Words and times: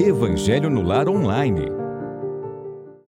Evangelho 0.00 0.68
no 0.68 0.82
Lar 0.82 1.08
Online. 1.08 1.66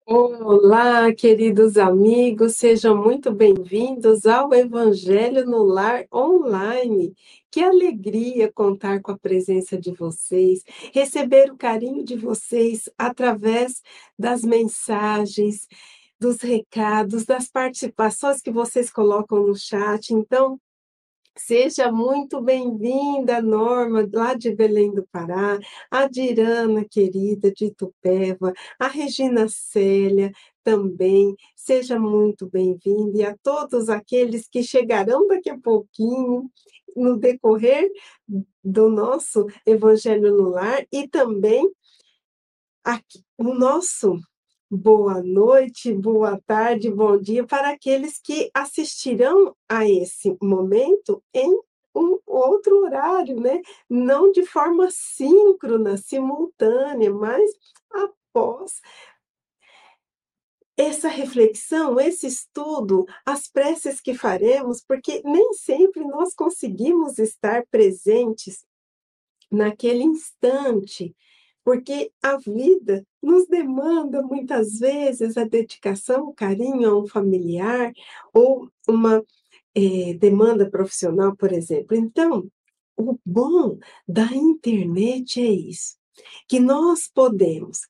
Olá, 0.06 1.12
queridos 1.14 1.76
amigos, 1.76 2.56
sejam 2.56 2.96
muito 2.96 3.30
bem-vindos 3.30 4.24
ao 4.24 4.53
Evangelho 4.54 5.45
no 5.45 5.62
Lar 5.62 6.06
Online. 6.12 7.14
Que 7.51 7.62
alegria 7.62 8.51
contar 8.51 9.01
com 9.03 9.12
a 9.12 9.19
presença 9.19 9.79
de 9.79 9.93
vocês, 9.93 10.64
receber 10.93 11.53
o 11.53 11.56
carinho 11.56 12.03
de 12.03 12.16
vocês 12.16 12.88
através 12.97 13.83
das 14.19 14.42
mensagens, 14.42 15.69
dos 16.19 16.41
recados, 16.41 17.24
das 17.24 17.47
participações 17.48 18.41
que 18.41 18.51
vocês 18.51 18.91
colocam 18.91 19.47
no 19.47 19.55
chat. 19.55 20.15
Então, 20.15 20.59
Seja 21.47 21.91
muito 21.91 22.41
bem-vinda, 22.41 23.41
Norma, 23.41 24.09
lá 24.12 24.34
de 24.34 24.55
Belém 24.55 24.93
do 24.93 25.07
Pará, 25.11 25.59
a 25.91 26.07
Dirana, 26.07 26.84
querida, 26.84 27.51
de 27.51 27.67
Itupeva, 27.67 28.53
a 28.79 28.87
Regina 28.87 29.48
Célia, 29.48 30.31
também. 30.62 31.34
Seja 31.57 31.98
muito 31.98 32.47
bem-vinda 32.48 33.19
e 33.19 33.25
a 33.25 33.37
todos 33.43 33.89
aqueles 33.89 34.47
que 34.48 34.62
chegarão 34.62 35.27
daqui 35.27 35.48
a 35.48 35.59
pouquinho 35.59 36.51
no 36.95 37.17
decorrer 37.17 37.91
do 38.62 38.91
nosso 38.91 39.47
Evangelho 39.67 40.37
no 40.37 40.51
Lar 40.51 40.87
e 40.93 41.09
também 41.09 41.69
aqui, 42.84 43.25
o 43.39 43.55
nosso 43.55 44.20
boa 44.70 45.20
noite, 45.20 45.92
boa 45.92 46.41
tarde, 46.47 46.88
bom 46.88 47.19
dia 47.19 47.45
para 47.45 47.70
aqueles 47.70 48.20
que 48.23 48.51
assistirão 48.55 49.56
a 49.69 49.88
esse 49.88 50.37
momento 50.41 51.20
em 51.34 51.59
um 51.92 52.20
outro 52.24 52.84
horário, 52.84 53.41
né? 53.41 53.61
Não 53.88 54.30
de 54.30 54.47
forma 54.47 54.88
síncrona, 54.92 55.97
simultânea, 55.97 57.12
mas 57.12 57.51
após 57.91 58.80
essa 60.77 61.08
reflexão, 61.08 61.98
esse 61.98 62.28
estudo, 62.28 63.05
as 63.27 63.48
preces 63.48 64.00
que 64.00 64.14
faremos, 64.14 64.80
porque 64.86 65.20
nem 65.25 65.52
sempre 65.52 66.05
nós 66.05 66.33
conseguimos 66.33 67.19
estar 67.19 67.67
presentes 67.67 68.64
naquele 69.50 70.05
instante 70.05 71.14
porque 71.71 72.11
a 72.21 72.37
vida 72.37 73.07
nos 73.23 73.47
demanda 73.47 74.21
muitas 74.23 74.81
vezes 74.81 75.37
a 75.37 75.45
dedicação, 75.45 76.25
o 76.25 76.35
carinho 76.35 76.91
a 76.91 76.99
um 76.99 77.07
familiar 77.07 77.93
ou 78.35 78.69
uma 78.89 79.25
é, 79.73 80.15
demanda 80.15 80.69
profissional, 80.69 81.37
por 81.37 81.53
exemplo. 81.53 81.97
Então, 81.97 82.51
o 82.97 83.17
bom 83.25 83.79
da 84.09 84.25
internet 84.35 85.41
é 85.41 85.48
isso, 85.48 85.97
que 86.48 86.59
nós 86.59 87.09
podemos 87.15 87.83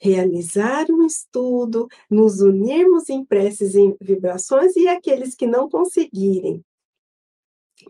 realizar 0.00 0.86
um 0.90 1.06
estudo, 1.06 1.86
nos 2.10 2.40
unirmos 2.40 3.08
em 3.08 3.24
preces 3.24 3.76
e 3.76 3.96
vibrações, 4.00 4.74
e 4.74 4.88
aqueles 4.88 5.36
que 5.36 5.46
não 5.46 5.68
conseguirem 5.68 6.60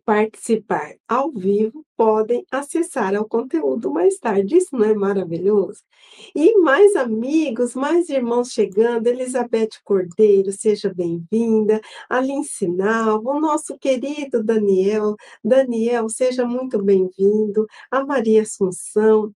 participar 0.04 0.94
ao 1.08 1.30
vivo 1.30 1.84
podem 1.96 2.44
acessar 2.50 3.14
ao 3.14 3.26
conteúdo 3.26 3.90
mais 3.90 4.18
tarde. 4.18 4.56
Isso 4.56 4.76
não 4.76 4.84
é 4.84 4.94
maravilhoso? 4.94 5.82
E 6.34 6.58
mais 6.58 6.96
amigos, 6.96 7.74
mais 7.74 8.08
irmãos 8.08 8.50
chegando, 8.52 9.06
Elizabeth 9.06 9.70
Cordeiro, 9.84 10.52
seja 10.52 10.92
bem-vinda, 10.92 11.80
Aline 12.08 12.44
Sinal, 12.44 13.22
o 13.24 13.40
nosso 13.40 13.78
querido 13.78 14.42
Daniel, 14.42 15.16
Daniel, 15.44 16.08
seja 16.08 16.44
muito 16.44 16.82
bem-vindo, 16.82 17.66
a 17.90 18.04
Maria 18.04 18.42
Assunção, 18.42 19.32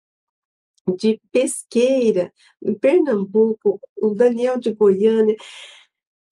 de 0.98 1.20
Pesqueira, 1.31 2.31
em 2.62 2.74
Pernambuco, 2.74 3.80
o 4.02 4.09
Daniel 4.14 4.59
de 4.59 4.74
Goiânia 4.74 5.36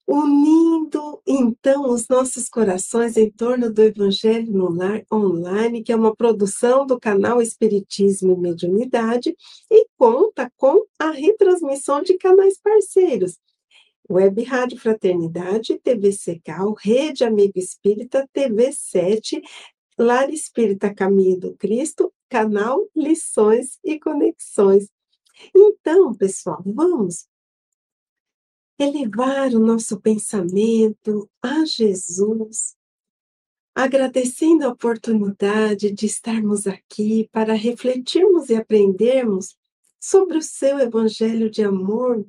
unindo 0.07 1.21
então 1.25 1.89
os 1.89 2.07
nossos 2.07 2.49
corações 2.49 3.15
em 3.17 3.29
torno 3.29 3.71
do 3.71 3.81
Evangelho 3.81 4.51
no 4.51 4.69
Lar 4.69 5.03
Online, 5.11 5.83
que 5.83 5.91
é 5.91 5.95
uma 5.95 6.15
produção 6.15 6.85
do 6.85 6.99
canal 6.99 7.41
Espiritismo 7.41 8.33
e 8.33 8.37
Mediunidade 8.37 9.35
e 9.69 9.87
conta 9.97 10.51
com 10.57 10.85
a 10.99 11.11
retransmissão 11.11 12.01
de 12.01 12.17
canais 12.17 12.59
parceiros. 12.61 13.37
Web 14.09 14.43
Rádio 14.43 14.77
Fraternidade, 14.77 15.79
TV 15.79 16.11
Secal, 16.11 16.73
Rede 16.73 17.23
Amigo 17.23 17.53
Espírita, 17.55 18.27
TV 18.33 18.71
7, 18.73 19.41
Lar 19.97 20.29
Espírita 20.29 20.93
Caminho 20.93 21.39
do 21.39 21.55
Cristo, 21.55 22.11
canal 22.27 22.85
Lições 22.95 23.79
e 23.83 23.97
Conexões. 23.99 24.89
Então, 25.55 26.13
pessoal, 26.13 26.61
vamos 26.65 27.25
elevar 28.83 29.53
o 29.53 29.59
nosso 29.59 30.01
pensamento 30.01 31.29
a 31.39 31.63
Jesus, 31.65 32.75
agradecendo 33.75 34.65
a 34.65 34.69
oportunidade 34.69 35.91
de 35.91 36.07
estarmos 36.07 36.65
aqui 36.65 37.29
para 37.31 37.53
refletirmos 37.53 38.49
e 38.49 38.55
aprendermos 38.55 39.55
sobre 39.99 40.39
o 40.39 40.41
seu 40.41 40.79
evangelho 40.79 41.47
de 41.47 41.63
amor, 41.63 42.25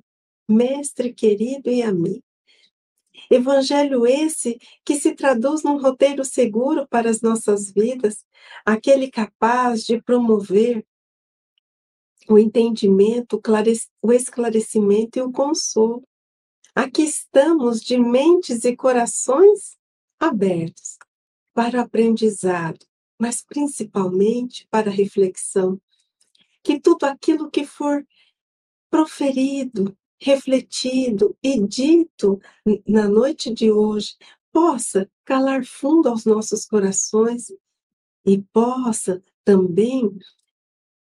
mestre 0.46 1.14
querido 1.14 1.70
e 1.70 1.82
amigo. 1.82 2.22
Evangelho 3.30 4.06
esse 4.06 4.58
que 4.84 4.96
se 4.96 5.14
traduz 5.14 5.62
num 5.62 5.80
roteiro 5.80 6.22
seguro 6.22 6.86
para 6.86 7.08
as 7.08 7.22
nossas 7.22 7.72
vidas, 7.72 8.26
aquele 8.62 9.10
capaz 9.10 9.84
de 9.84 10.02
promover 10.02 10.84
o 12.28 12.38
entendimento, 12.38 13.40
o 14.02 14.12
esclarecimento 14.12 15.18
e 15.18 15.22
o 15.22 15.32
consolo, 15.32 16.02
Aqui 16.74 17.02
estamos 17.02 17.82
de 17.82 17.98
mentes 17.98 18.64
e 18.64 18.74
corações 18.74 19.76
abertos 20.18 20.96
para 21.52 21.78
o 21.78 21.82
aprendizado, 21.82 22.86
mas 23.20 23.42
principalmente 23.42 24.66
para 24.70 24.88
a 24.88 24.92
reflexão. 24.92 25.78
Que 26.62 26.80
tudo 26.80 27.04
aquilo 27.04 27.50
que 27.50 27.66
for 27.66 28.06
proferido, 28.90 29.94
refletido 30.18 31.36
e 31.42 31.60
dito 31.60 32.40
na 32.88 33.06
noite 33.06 33.52
de 33.52 33.70
hoje 33.70 34.16
possa 34.50 35.10
calar 35.26 35.66
fundo 35.66 36.08
aos 36.08 36.24
nossos 36.24 36.64
corações 36.64 37.52
e 38.24 38.40
possa 38.50 39.22
também 39.44 40.10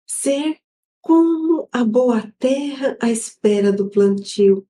ser 0.06 0.60
como 1.00 1.70
a 1.72 1.86
boa 1.86 2.30
terra 2.38 2.98
à 3.00 3.10
espera 3.10 3.72
do 3.72 3.90
plantio, 3.90 4.68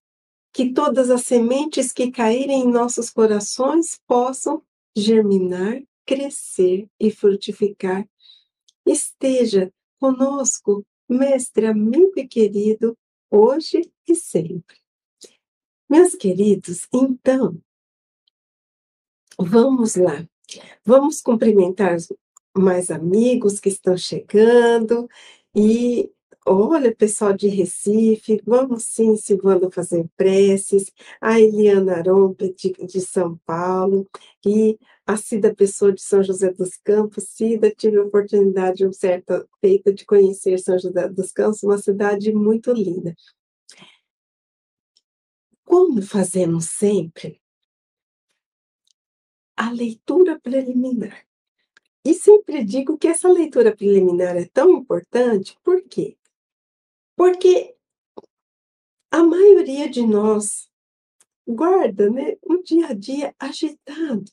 que 0.54 0.74
todas 0.74 1.10
as 1.10 1.22
sementes 1.22 1.94
que 1.94 2.12
caírem 2.12 2.62
em 2.64 2.72
nossos 2.72 3.10
corações 3.10 4.00
possam 4.06 4.62
germinar, 4.96 5.82
crescer 6.06 6.90
e 7.00 7.10
frutificar. 7.10 8.08
Esteja 8.86 9.72
conosco, 10.00 10.86
mestre, 11.08 11.68
amigo 11.68 12.14
e 12.18 12.28
querido, 12.28 12.98
hoje 13.30 13.90
e 14.08 14.16
sempre. 14.16 14.78
Meus 15.90 16.16
queridos, 16.16 16.88
então, 16.94 17.62
vamos 19.38 19.96
lá. 19.96 20.26
Vamos 20.84 21.22
cumprimentar 21.22 21.98
mais 22.58 22.92
amigos 22.92 23.60
que 23.60 23.70
estão 23.70 23.96
chegando 23.96 25.08
e 25.56 26.12
Olha, 26.46 26.94
pessoal 26.96 27.34
de 27.34 27.48
Recife, 27.48 28.42
vamos 28.46 28.84
sim, 28.86 29.16
Silvana, 29.16 29.70
fazer 29.72 30.10
preces, 30.18 30.92
a 31.22 31.40
Eliana 31.40 31.98
Arompe, 31.98 32.52
de, 32.54 32.72
de 32.88 33.00
São 33.00 33.38
Paulo, 33.46 34.10
e 34.44 34.78
a 35.06 35.18
Cida 35.18 35.54
Pessoa 35.54 35.94
de 35.94 36.02
São 36.02 36.24
José 36.24 36.52
dos 36.52 36.78
Campos. 36.78 37.26
Cida, 37.30 37.70
tive 37.70 37.98
a 37.98 38.04
oportunidade, 38.04 38.86
um 38.86 38.92
certo 38.92 39.48
feita, 39.60 39.94
de 39.94 40.04
conhecer 40.04 40.58
São 40.60 40.80
José 40.80 41.08
dos 41.10 41.32
Campos, 41.32 41.62
uma 41.62 41.78
cidade 41.78 42.34
muito 42.34 42.74
linda. 42.74 43.16
Como 45.64 46.02
fazemos 46.02 46.66
sempre, 46.66 47.40
a 49.56 49.72
leitura 49.72 50.40
preliminar. 50.40 51.24
E 52.04 52.16
sempre 52.16 52.64
digo 52.64 52.98
que 52.98 53.08
essa 53.08 53.32
leitura 53.32 53.76
preliminar 53.76 54.36
é 54.36 54.46
tão 54.46 54.72
importante, 54.72 55.56
por 55.64 55.84
quê? 55.84 56.18
Porque 57.22 57.76
a 59.12 59.24
maioria 59.24 59.88
de 59.88 60.02
nós 60.02 60.68
guarda 61.48 62.10
né, 62.10 62.36
um 62.44 62.64
dia 62.64 62.88
a 62.88 62.94
dia 62.94 63.36
agitado, 63.38 64.26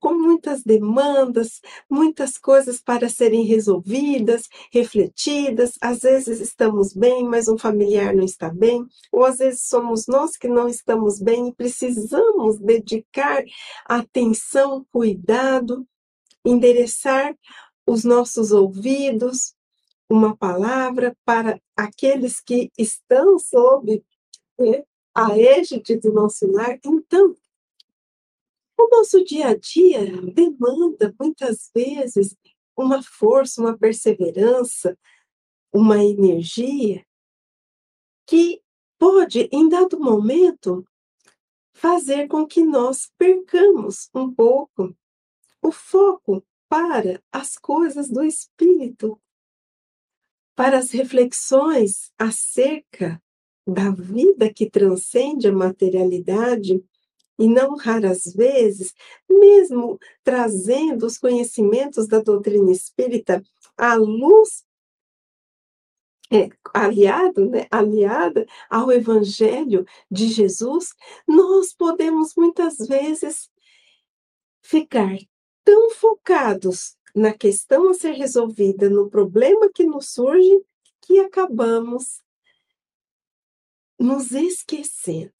com 0.00 0.12
muitas 0.12 0.64
demandas, 0.64 1.60
muitas 1.88 2.36
coisas 2.36 2.82
para 2.82 3.08
serem 3.08 3.44
resolvidas, 3.44 4.48
refletidas. 4.72 5.74
Às 5.80 6.00
vezes 6.00 6.40
estamos 6.40 6.92
bem, 6.92 7.22
mas 7.22 7.46
um 7.46 7.56
familiar 7.56 8.12
não 8.12 8.24
está 8.24 8.50
bem, 8.50 8.84
ou 9.12 9.24
às 9.24 9.38
vezes 9.38 9.68
somos 9.68 10.08
nós 10.08 10.36
que 10.36 10.48
não 10.48 10.66
estamos 10.66 11.20
bem 11.20 11.46
e 11.46 11.54
precisamos 11.54 12.58
dedicar 12.58 13.44
atenção, 13.84 14.84
cuidado, 14.90 15.86
endereçar 16.44 17.38
os 17.86 18.02
nossos 18.02 18.50
ouvidos, 18.50 19.55
uma 20.08 20.36
palavra 20.36 21.16
para 21.24 21.60
aqueles 21.76 22.40
que 22.40 22.70
estão 22.78 23.38
sob 23.38 24.04
né, 24.58 24.84
a 25.14 25.38
égide 25.38 25.96
do 25.96 26.12
nosso 26.12 26.50
lar. 26.50 26.78
Então, 26.84 27.34
o 28.78 28.88
nosso 28.90 29.24
dia 29.24 29.48
a 29.48 29.56
dia 29.56 30.20
demanda, 30.22 31.14
muitas 31.18 31.70
vezes, 31.74 32.36
uma 32.76 33.02
força, 33.02 33.60
uma 33.60 33.76
perseverança, 33.76 34.98
uma 35.72 36.04
energia 36.04 37.04
que 38.26 38.62
pode, 38.98 39.48
em 39.52 39.68
dado 39.68 39.98
momento, 39.98 40.86
fazer 41.74 42.28
com 42.28 42.46
que 42.46 42.64
nós 42.64 43.10
percamos 43.18 44.08
um 44.14 44.32
pouco 44.32 44.96
o 45.62 45.70
foco 45.70 46.44
para 46.68 47.22
as 47.30 47.56
coisas 47.56 48.08
do 48.08 48.24
espírito, 48.24 49.20
para 50.56 50.78
as 50.78 50.90
reflexões 50.90 52.10
acerca 52.18 53.22
da 53.66 53.90
vida 53.90 54.52
que 54.52 54.68
transcende 54.68 55.46
a 55.46 55.52
materialidade 55.52 56.82
e 57.38 57.46
não 57.46 57.76
raras 57.76 58.24
vezes, 58.34 58.94
mesmo 59.28 59.98
trazendo 60.24 61.04
os 61.04 61.18
conhecimentos 61.18 62.08
da 62.08 62.20
doutrina 62.20 62.72
espírita 62.72 63.42
à 63.76 63.94
luz 63.94 64.64
é, 66.32 66.48
aliado, 66.74 67.48
né, 67.48 67.66
aliada 67.70 68.46
ao 68.68 68.90
Evangelho 68.90 69.84
de 70.10 70.28
Jesus, 70.28 70.94
nós 71.28 71.72
podemos 71.72 72.34
muitas 72.34 72.78
vezes 72.78 73.50
ficar 74.62 75.16
tão 75.62 75.90
focados 75.90 76.96
na 77.16 77.32
questão 77.32 77.88
a 77.88 77.94
ser 77.94 78.12
resolvida, 78.12 78.90
no 78.90 79.08
problema 79.08 79.70
que 79.72 79.84
nos 79.84 80.10
surge, 80.10 80.60
que 81.00 81.18
acabamos 81.18 82.20
nos 83.98 84.32
esquecendo 84.32 85.32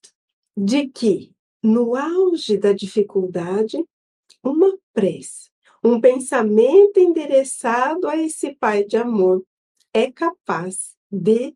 de 0.56 0.88
que, 0.88 1.34
no 1.62 1.94
auge 1.94 2.56
da 2.56 2.72
dificuldade, 2.72 3.84
uma 4.42 4.74
prece, 4.94 5.50
um 5.84 6.00
pensamento 6.00 6.98
endereçado 6.98 8.08
a 8.08 8.16
esse 8.16 8.54
Pai 8.54 8.82
de 8.82 8.96
amor 8.96 9.44
é 9.92 10.10
capaz 10.10 10.96
de 11.12 11.54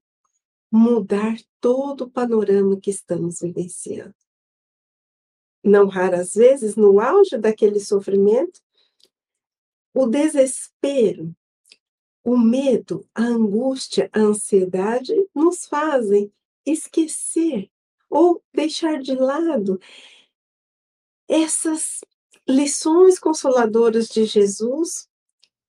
mudar 0.71 1.39
todo 1.63 2.03
o 2.03 2.11
panorama 2.11 2.79
que 2.79 2.91
estamos 2.91 3.41
vivenciando. 3.41 4.15
Não 5.65 5.89
raras 5.89 6.35
vezes, 6.35 6.77
no 6.77 7.01
auge 7.01 7.39
daquele 7.39 7.81
sofrimento, 7.81 8.61
o 9.95 10.07
desespero, 10.07 11.35
o 12.25 12.37
medo, 12.37 13.07
a 13.15 13.23
angústia, 13.23 14.11
a 14.13 14.21
ansiedade 14.21 15.15
nos 15.35 15.67
fazem 15.67 16.33
esquecer 16.67 17.71
ou 18.09 18.43
deixar 18.53 19.01
de 19.01 19.15
lado 19.15 19.81
essas 21.29 22.01
lições 22.49 23.19
consoladoras 23.19 24.09
de 24.09 24.25
Jesus 24.25 25.09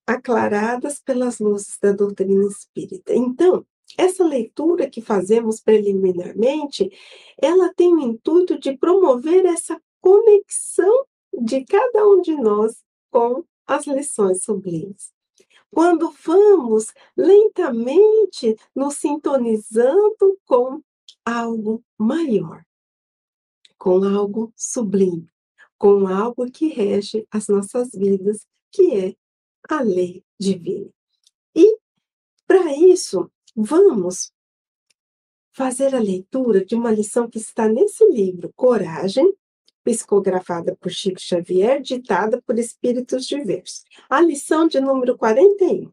aclaradas 0.06 1.00
pelas 1.00 1.40
luzes 1.40 1.78
da 1.80 1.92
doutrina 1.92 2.46
espírita. 2.46 3.14
Então, 3.14 3.66
essa 3.98 4.24
leitura 4.24 4.90
que 4.90 5.02
fazemos 5.02 5.62
preliminarmente, 5.62 6.90
ela 7.42 7.74
tem 7.74 7.94
o 7.94 8.00
intuito 8.00 8.60
de 8.60 8.76
promover 8.78 9.46
essa 9.46 9.80
conexão 10.00 11.06
de 11.34 11.64
cada 11.64 12.08
um 12.08 12.22
de 12.22 12.36
nós 12.36 12.84
com 13.12 13.44
as 13.72 13.88
lições 13.88 14.44
sublimes. 14.44 15.14
Quando 15.70 16.14
vamos 16.26 16.88
lentamente 17.16 18.58
nos 18.76 18.96
sintonizando 18.96 20.38
com 20.46 20.82
algo 21.24 21.82
maior, 21.98 22.66
com 23.78 24.04
algo 24.04 24.52
sublime, 24.58 25.30
com 25.78 26.06
algo 26.06 26.52
que 26.52 26.68
rege 26.68 27.26
as 27.32 27.48
nossas 27.48 27.90
vidas, 27.94 28.46
que 28.70 28.94
é 28.94 29.16
a 29.70 29.82
lei 29.82 30.22
divina. 30.38 30.90
E, 31.56 31.78
para 32.46 32.76
isso, 32.78 33.32
vamos 33.56 34.34
fazer 35.54 35.96
a 35.96 36.00
leitura 36.00 36.66
de 36.66 36.76
uma 36.76 36.92
lição 36.92 37.30
que 37.30 37.38
está 37.38 37.70
nesse 37.70 38.06
livro, 38.10 38.52
Coragem, 38.54 39.34
psicografada 39.84 40.76
por 40.76 40.92
Chico 40.92 41.20
Xavier, 41.20 41.82
ditada 41.82 42.42
por 42.42 42.58
espíritos 42.58 43.26
diversos. 43.26 43.84
A 44.10 44.22
lição 44.22 44.68
de 44.68 44.80
número 44.80 45.18
41, 45.18 45.92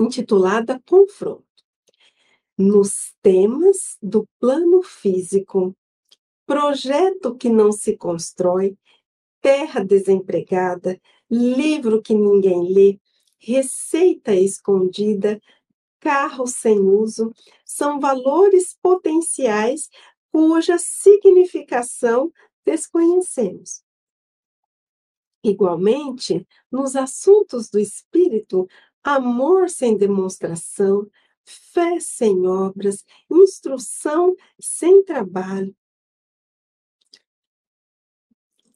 intitulada 0.00 0.80
Confronto. 0.86 1.44
Nos 2.58 3.14
temas 3.22 3.98
do 4.00 4.26
plano 4.40 4.82
físico, 4.82 5.76
projeto 6.46 7.34
que 7.36 7.50
não 7.50 7.70
se 7.70 7.96
constrói, 7.96 8.76
terra 9.40 9.84
desempregada, 9.84 10.98
livro 11.30 12.00
que 12.00 12.14
ninguém 12.14 12.72
lê, 12.72 12.98
receita 13.38 14.34
escondida, 14.34 15.40
carro 16.00 16.46
sem 16.46 16.78
uso, 16.78 17.32
são 17.64 18.00
valores 18.00 18.76
potenciais 18.80 19.88
cuja 20.36 20.76
significação 20.76 22.30
desconhecemos. 22.62 23.82
Igualmente, 25.42 26.46
nos 26.70 26.94
assuntos 26.94 27.70
do 27.70 27.78
espírito, 27.78 28.68
amor 29.02 29.70
sem 29.70 29.96
demonstração, 29.96 31.10
fé 31.42 31.98
sem 32.00 32.46
obras, 32.46 33.02
instrução 33.30 34.36
sem 34.60 35.02
trabalho, 35.02 35.74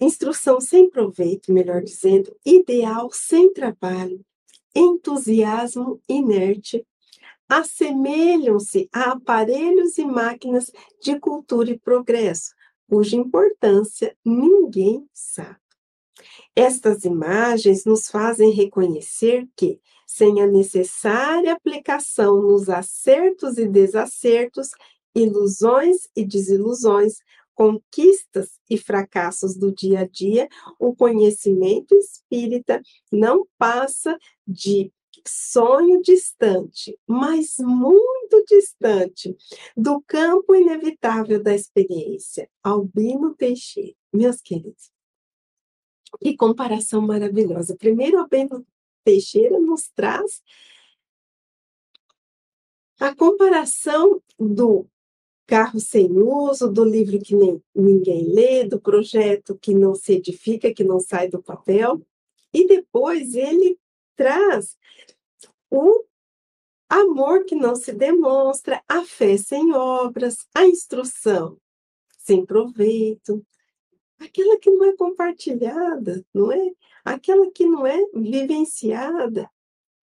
instrução 0.00 0.62
sem 0.62 0.88
proveito, 0.88 1.52
melhor 1.52 1.82
dizendo, 1.82 2.34
ideal 2.42 3.10
sem 3.12 3.52
trabalho, 3.52 4.24
entusiasmo 4.74 6.00
inerte, 6.08 6.86
assemelham-se 7.50 8.88
a 8.92 9.10
aparelhos 9.10 9.98
e 9.98 10.04
máquinas 10.04 10.70
de 11.02 11.18
cultura 11.18 11.70
e 11.70 11.78
progresso, 11.78 12.54
cuja 12.88 13.16
importância 13.16 14.16
ninguém 14.24 15.04
sabe. 15.12 15.58
Estas 16.54 17.04
imagens 17.04 17.84
nos 17.84 18.08
fazem 18.08 18.52
reconhecer 18.52 19.48
que, 19.56 19.80
sem 20.06 20.40
a 20.40 20.46
necessária 20.46 21.52
aplicação 21.52 22.40
nos 22.40 22.68
acertos 22.68 23.58
e 23.58 23.66
desacertos, 23.66 24.70
ilusões 25.14 26.08
e 26.14 26.24
desilusões, 26.24 27.18
conquistas 27.54 28.58
e 28.68 28.78
fracassos 28.78 29.56
do 29.56 29.74
dia 29.74 30.00
a 30.00 30.06
dia, 30.06 30.48
o 30.78 30.94
conhecimento 30.94 31.94
espírita 31.94 32.80
não 33.12 33.46
passa 33.58 34.16
de 34.46 34.92
sonho 35.26 36.00
distante, 36.02 36.98
mas 37.06 37.56
muito 37.58 38.44
distante, 38.46 39.36
do 39.76 40.00
campo 40.06 40.54
inevitável 40.54 41.42
da 41.42 41.54
experiência. 41.54 42.48
Albino 42.62 43.34
Teixeira, 43.34 43.96
meus 44.12 44.40
queridos. 44.40 44.90
Que 46.20 46.36
comparação 46.36 47.00
maravilhosa. 47.00 47.76
Primeiro, 47.76 48.18
Albino 48.18 48.66
Teixeira 49.04 49.60
nos 49.60 49.88
traz 49.88 50.42
a 52.98 53.14
comparação 53.14 54.22
do 54.38 54.86
carro 55.46 55.80
sem 55.80 56.12
uso, 56.12 56.70
do 56.70 56.84
livro 56.84 57.18
que 57.18 57.34
nem, 57.34 57.60
ninguém 57.74 58.24
lê, 58.32 58.64
do 58.64 58.80
projeto 58.80 59.58
que 59.60 59.74
não 59.74 59.94
se 59.94 60.12
edifica, 60.12 60.72
que 60.72 60.84
não 60.84 61.00
sai 61.00 61.28
do 61.28 61.42
papel. 61.42 62.00
E 62.52 62.66
depois 62.66 63.34
ele 63.34 63.78
traz 64.16 64.76
o 65.70 66.04
amor 66.88 67.44
que 67.44 67.54
não 67.54 67.76
se 67.76 67.92
demonstra, 67.92 68.82
a 68.88 69.04
fé 69.04 69.36
sem 69.36 69.72
obras, 69.72 70.38
a 70.54 70.64
instrução 70.66 71.56
sem 72.18 72.44
proveito, 72.44 73.44
aquela 74.18 74.58
que 74.58 74.70
não 74.70 74.84
é 74.84 74.96
compartilhada, 74.96 76.24
não 76.34 76.52
é? 76.52 76.72
Aquela 77.04 77.50
que 77.50 77.64
não 77.64 77.86
é 77.86 77.98
vivenciada, 78.14 79.50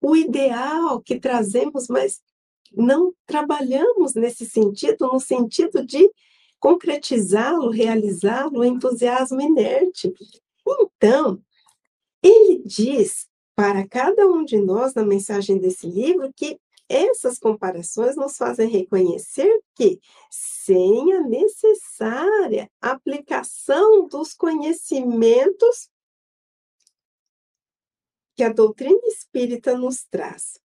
o 0.02 0.16
ideal 0.16 1.02
que 1.02 1.20
trazemos, 1.20 1.88
mas 1.88 2.22
não 2.74 3.14
trabalhamos 3.26 4.14
nesse 4.14 4.46
sentido, 4.46 5.08
no 5.08 5.20
sentido 5.20 5.86
de 5.86 6.12
concretizá-lo, 6.60 7.70
realizá-lo, 7.70 8.64
entusiasmo 8.64 9.40
inerte. 9.40 10.14
Então, 10.68 11.42
ele 12.22 12.64
diz 12.66 13.28
para 13.58 13.88
cada 13.88 14.28
um 14.28 14.46
de 14.46 14.62
nós, 14.62 14.94
na 14.94 15.04
mensagem 15.04 15.58
desse 15.58 15.88
livro, 15.88 16.32
que 16.32 16.60
essas 16.88 17.40
comparações 17.40 18.16
nos 18.16 18.38
fazem 18.38 18.70
reconhecer 18.70 19.50
que, 19.74 20.00
sem 20.30 21.12
a 21.14 21.22
necessária 21.22 22.70
aplicação 22.80 24.08
dos 24.08 24.36
conhecimentos 24.36 25.90
que 28.36 28.44
a 28.44 28.54
doutrina 28.54 29.02
espírita 29.06 29.76
nos 29.76 30.06
traz, 30.06 30.62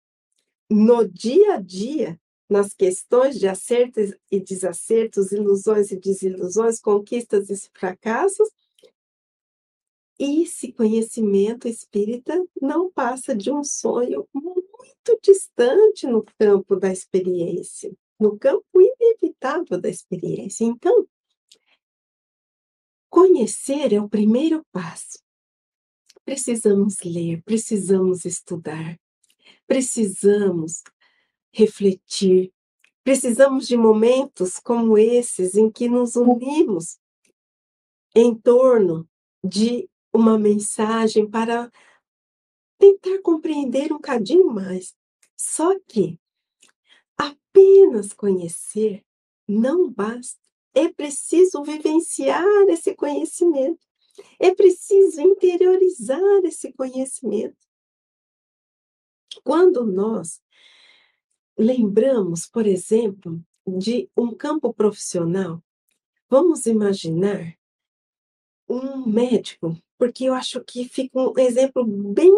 no 0.72 1.06
dia 1.06 1.56
a 1.56 1.62
dia, 1.62 2.18
nas 2.50 2.74
questões 2.74 3.38
de 3.38 3.50
acertos 3.50 4.14
e 4.32 4.40
desacertos, 4.40 5.34
ilusões 5.34 5.92
e 5.92 6.00
desilusões, 6.00 6.80
conquistas 6.80 7.50
e 7.50 7.70
fracassos, 7.78 8.50
esse 10.20 10.72
conhecimento 10.72 11.68
espírita 11.68 12.44
não 12.60 12.92
passa 12.92 13.36
de 13.36 13.52
um 13.52 13.64
sonho 13.64 14.28
muito 14.34 15.20
distante 15.22 16.08
no 16.08 16.26
campo 16.40 16.76
da 16.76 16.92
experiência, 16.92 17.96
no 18.20 18.38
campo 18.38 18.82
inevitável 18.82 19.80
da 19.80 19.90
experiência. 19.90 20.64
Então, 20.66 21.08
conhecer 23.10 23.94
é 23.94 24.02
o 24.02 24.10
primeiro 24.10 24.66
passo. 24.72 25.20
Precisamos 26.26 26.98
ler, 27.04 27.42
precisamos 27.44 28.26
estudar, 28.26 29.00
precisamos 29.66 30.84
refletir, 31.54 32.52
precisamos 33.04 33.68
de 33.68 33.78
momentos 33.78 34.60
como 34.60 34.98
esses 34.98 35.56
em 35.56 35.72
que 35.72 35.88
nos 35.88 36.16
unimos 36.16 36.98
em 38.14 38.36
torno 38.36 39.08
de 39.44 39.88
uma 40.18 40.40
mensagem 40.40 41.30
para 41.30 41.72
tentar 42.80 43.22
compreender 43.22 43.94
um 43.94 44.00
cadinho 44.00 44.48
mais. 44.48 44.96
Só 45.36 45.80
que 45.82 46.20
apenas 47.16 48.14
conhecer 48.14 49.06
não 49.48 49.92
basta. 49.92 50.42
É 50.74 50.90
preciso 50.90 51.64
vivenciar 51.64 52.44
esse 52.68 52.96
conhecimento. 52.96 53.86
É 54.40 54.54
preciso 54.54 55.22
interiorizar 55.22 56.44
esse 56.44 56.74
conhecimento. 56.74 57.58
Quando 59.44 59.86
nós 59.86 60.42
lembramos, 61.56 62.48
por 62.48 62.66
exemplo, 62.66 63.40
de 63.68 64.10
um 64.18 64.36
campo 64.36 64.74
profissional, 64.74 65.64
vamos 66.28 66.66
imaginar 66.66 67.56
um 68.68 69.08
médico, 69.08 69.78
porque 69.98 70.26
eu 70.26 70.34
acho 70.34 70.64
que 70.64 70.88
fica 70.88 71.20
um 71.20 71.34
exemplo 71.38 71.84
bem 71.86 72.32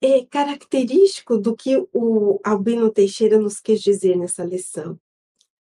é, 0.00 0.24
característico 0.26 1.38
do 1.38 1.54
que 1.54 1.76
o 1.92 2.40
Albino 2.44 2.90
Teixeira 2.90 3.38
nos 3.38 3.60
quis 3.60 3.80
dizer 3.80 4.16
nessa 4.16 4.44
lição. 4.44 4.98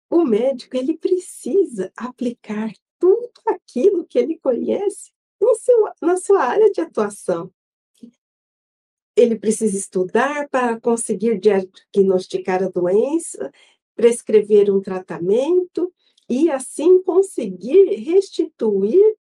O 0.08 0.24
médico 0.24 0.76
ele 0.76 0.96
precisa 0.96 1.92
aplicar 1.96 2.72
tudo 2.98 3.30
aquilo 3.46 4.04
que 4.04 4.18
ele 4.18 4.38
conhece 4.38 5.12
seu, 5.60 5.88
na 6.00 6.16
sua 6.16 6.44
área 6.44 6.70
de 6.70 6.80
atuação. 6.80 7.52
Ele 9.16 9.38
precisa 9.38 9.76
estudar 9.76 10.48
para 10.48 10.80
conseguir 10.80 11.38
diagnosticar 11.38 12.62
a 12.62 12.68
doença, 12.68 13.52
prescrever 13.94 14.70
um 14.70 14.80
tratamento, 14.80 15.92
e 16.28 16.50
assim 16.50 17.02
conseguir 17.02 17.96
restituir 17.96 19.16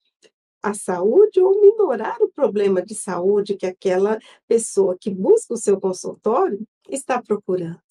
a 0.61 0.73
saúde 0.73 1.39
ou 1.39 1.61
minorar 1.61 2.17
o 2.21 2.29
problema 2.29 2.81
de 2.81 2.95
saúde 2.95 3.55
que 3.55 3.65
aquela 3.65 4.19
pessoa 4.47 4.97
que 4.99 5.09
busca 5.09 5.53
o 5.53 5.57
seu 5.57 5.79
consultório 5.79 6.59
está 6.89 7.21
procurando. 7.21 7.81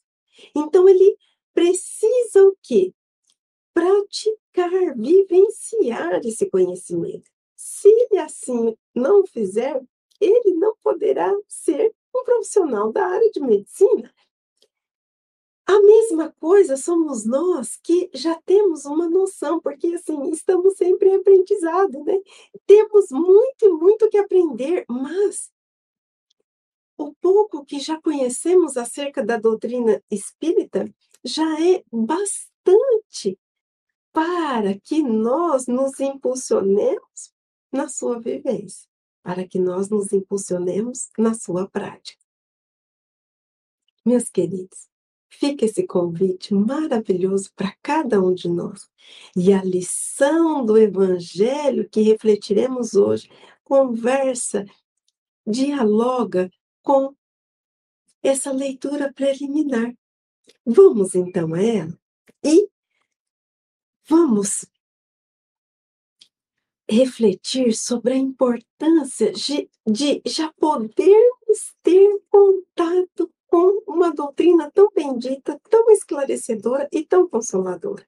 Então 0.55 0.89
ele 0.89 1.17
precisa 1.55 2.43
o 2.45 2.57
quê? 2.63 2.93
Praticar, 3.73 4.97
vivenciar 4.97 6.21
esse 6.25 6.49
conhecimento. 6.51 7.31
Se 7.55 7.89
ele 7.89 8.19
assim 8.19 8.77
não 8.95 9.27
fizer, 9.27 9.83
ele 10.21 10.55
não 10.55 10.75
poderá 10.83 11.35
ser 11.49 11.95
um 12.15 12.25
profissional 12.25 12.93
da 12.93 13.07
área 13.07 13.31
de 13.31 13.41
medicina 13.41 14.13
a 15.67 15.83
mesma 15.83 16.33
coisa 16.39 16.77
somos 16.77 17.27
nós 17.27 17.77
que 17.83 18.09
já 18.15 18.41
temos 18.43 18.85
uma 18.85 19.11
noção, 19.11 19.61
porque 19.61 19.89
assim, 19.89 20.31
estamos 20.31 20.77
sempre 20.77 21.09
em 21.11 21.17
aprendizado, 21.17 22.05
né? 22.05 22.15
Temos 22.65 23.11
muito 23.11 23.65
e 23.65 23.69
muito 23.71 24.09
que 24.09 24.17
aprender, 24.17 24.85
mas 24.89 25.51
o 26.97 27.13
pouco 27.21 27.65
que 27.65 27.81
já 27.81 28.01
conhecemos 28.01 28.77
acerca 28.77 29.25
da 29.25 29.37
doutrina 29.37 30.01
espírita 30.09 30.89
já 31.25 31.61
é 31.61 31.83
bastante 31.93 33.37
para 34.13 34.79
que 34.79 35.03
nós 35.03 35.67
nos 35.67 35.99
impulsionemos 35.99 37.35
na 37.73 37.89
sua 37.89 38.21
vivência, 38.21 38.89
para 39.23 39.47
que 39.47 39.59
nós 39.59 39.91
nos 39.91 40.13
impulsionemos 40.13 41.11
na 41.19 41.35
sua 41.35 41.69
prática. 41.69 42.25
Meus 44.05 44.31
queridos, 44.31 44.89
Fica 45.29 45.65
esse 45.65 45.87
convite 45.87 46.55
maravilhoso 46.55 47.51
para 47.55 47.75
cada 47.83 48.23
um 48.23 48.33
de 48.33 48.49
nós. 48.49 48.89
E 49.37 49.53
a 49.53 49.63
lição 49.63 50.65
do 50.65 50.79
Evangelho 50.79 51.89
que 51.89 52.01
refletiremos 52.01 52.95
hoje 52.95 53.29
conversa, 53.65 54.65
dialoga 55.47 56.51
com 56.83 57.15
essa 58.23 58.53
leitura 58.53 59.13
preliminar. 59.13 59.93
Vamos 60.65 61.15
então 61.15 61.55
a 61.55 61.63
ela 61.63 61.99
e 62.45 62.69
vamos 64.09 64.65
refletir 66.89 67.75
sobre 67.75 68.15
a 68.15 68.17
importância 68.17 69.33
de, 69.33 69.69
de 69.85 70.23
já 70.25 70.53
podermos 70.53 71.75
ter 71.83 72.21
contato 72.31 73.33
com 73.57 73.83
uma 73.91 74.13
doutrina 74.13 74.71
tão 74.71 74.91
bendita, 74.95 75.59
tão 75.71 75.91
esclarecedora 75.91 76.87
e 76.93 77.03
tão 77.03 77.27
consoladora. 77.27 78.07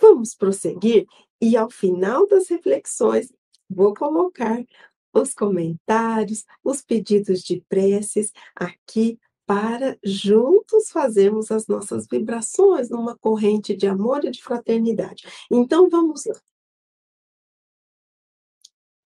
Vamos 0.00 0.34
prosseguir 0.34 1.06
e, 1.38 1.54
ao 1.54 1.68
final 1.68 2.26
das 2.26 2.48
reflexões, 2.48 3.30
vou 3.68 3.92
colocar 3.92 4.64
os 5.12 5.34
comentários, 5.34 6.46
os 6.64 6.80
pedidos 6.80 7.42
de 7.42 7.62
preces 7.68 8.32
aqui 8.56 9.18
para 9.44 9.98
juntos 10.02 10.90
fazermos 10.90 11.50
as 11.50 11.66
nossas 11.66 12.06
vibrações 12.06 12.88
numa 12.88 13.18
corrente 13.18 13.76
de 13.76 13.86
amor 13.86 14.24
e 14.24 14.30
de 14.30 14.42
fraternidade. 14.42 15.26
Então 15.50 15.90
vamos 15.90 16.24
lá. 16.24 16.40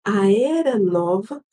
A 0.05 0.31
era 0.31 0.79
nova 0.79 1.45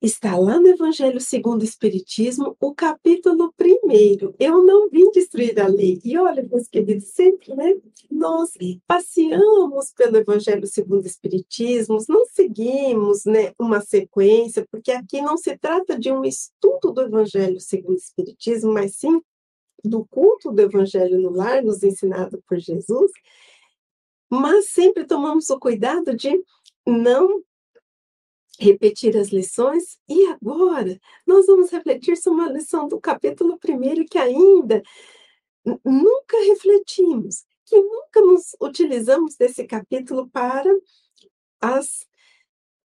Está 0.00 0.36
lá 0.36 0.60
no 0.60 0.68
Evangelho 0.68 1.20
segundo 1.20 1.62
o 1.62 1.64
Espiritismo, 1.64 2.56
o 2.60 2.72
capítulo 2.72 3.52
primeiro. 3.56 4.32
Eu 4.38 4.62
não 4.62 4.88
vim 4.88 5.10
destruir 5.10 5.58
a 5.60 5.66
lei. 5.66 6.00
E 6.04 6.16
olha, 6.16 6.40
meus 6.48 6.68
queridos, 6.68 7.08
sempre, 7.08 7.52
né? 7.56 7.74
Nós 8.08 8.52
passeamos 8.86 9.92
pelo 9.92 10.16
Evangelho 10.16 10.68
segundo 10.68 11.02
o 11.02 11.06
Espiritismo, 11.06 11.98
não 12.08 12.24
seguimos, 12.26 13.24
né, 13.24 13.52
uma 13.58 13.80
sequência, 13.80 14.64
porque 14.70 14.92
aqui 14.92 15.20
não 15.20 15.36
se 15.36 15.58
trata 15.58 15.98
de 15.98 16.12
um 16.12 16.24
estudo 16.24 16.92
do 16.92 17.02
Evangelho 17.02 17.60
segundo 17.60 17.96
o 17.96 17.98
Espiritismo, 17.98 18.72
mas 18.72 18.94
sim 18.94 19.20
do 19.84 20.04
culto 20.06 20.52
do 20.52 20.62
Evangelho 20.62 21.20
no 21.20 21.30
lar, 21.30 21.60
nos 21.62 21.82
ensinado 21.82 22.40
por 22.46 22.58
Jesus. 22.58 23.10
Mas 24.30 24.68
sempre 24.68 25.04
tomamos 25.04 25.50
o 25.50 25.58
cuidado 25.58 26.14
de 26.14 26.40
não 26.86 27.42
repetir 28.58 29.16
as 29.16 29.28
lições. 29.28 29.98
E 30.08 30.26
agora, 30.26 30.98
nós 31.26 31.46
vamos 31.46 31.70
refletir 31.70 32.16
sobre 32.16 32.42
uma 32.42 32.52
lição 32.52 32.88
do 32.88 33.00
capítulo 33.00 33.58
primeiro 33.58 34.04
que 34.04 34.18
ainda 34.18 34.82
nunca 35.84 36.36
refletimos, 36.46 37.44
que 37.64 37.80
nunca 37.80 38.20
nos 38.20 38.56
utilizamos 38.60 39.36
desse 39.36 39.64
capítulo 39.64 40.28
para 40.28 40.70
as 41.60 42.06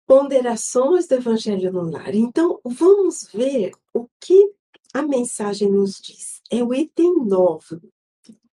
ponderações 0.06 1.06
do 1.06 1.16
Evangelho 1.16 1.72
no 1.72 1.90
Lar. 1.90 2.14
Então, 2.14 2.60
vamos 2.64 3.28
ver 3.32 3.72
o 3.92 4.08
que 4.20 4.52
a 4.94 5.02
mensagem 5.02 5.70
nos 5.70 6.00
diz. 6.00 6.40
É 6.50 6.62
o 6.62 6.72
item 6.72 7.14
9 7.26 7.80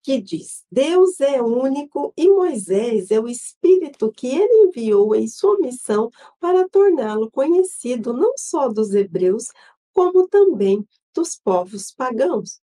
que 0.05 0.21
diz: 0.21 0.63
Deus 0.71 1.19
é 1.19 1.41
único 1.41 2.13
e 2.15 2.29
Moisés 2.29 3.09
é 3.09 3.19
o 3.19 3.27
Espírito 3.27 4.11
que 4.11 4.27
ele 4.27 4.67
enviou 4.67 5.15
em 5.15 5.27
sua 5.27 5.57
missão 5.57 6.11
para 6.39 6.69
torná-lo 6.69 7.31
conhecido 7.31 8.13
não 8.13 8.33
só 8.37 8.69
dos 8.69 8.93
hebreus, 8.93 9.47
como 9.91 10.27
também 10.27 10.87
dos 11.11 11.35
povos 11.35 11.91
pagãos. 11.91 12.61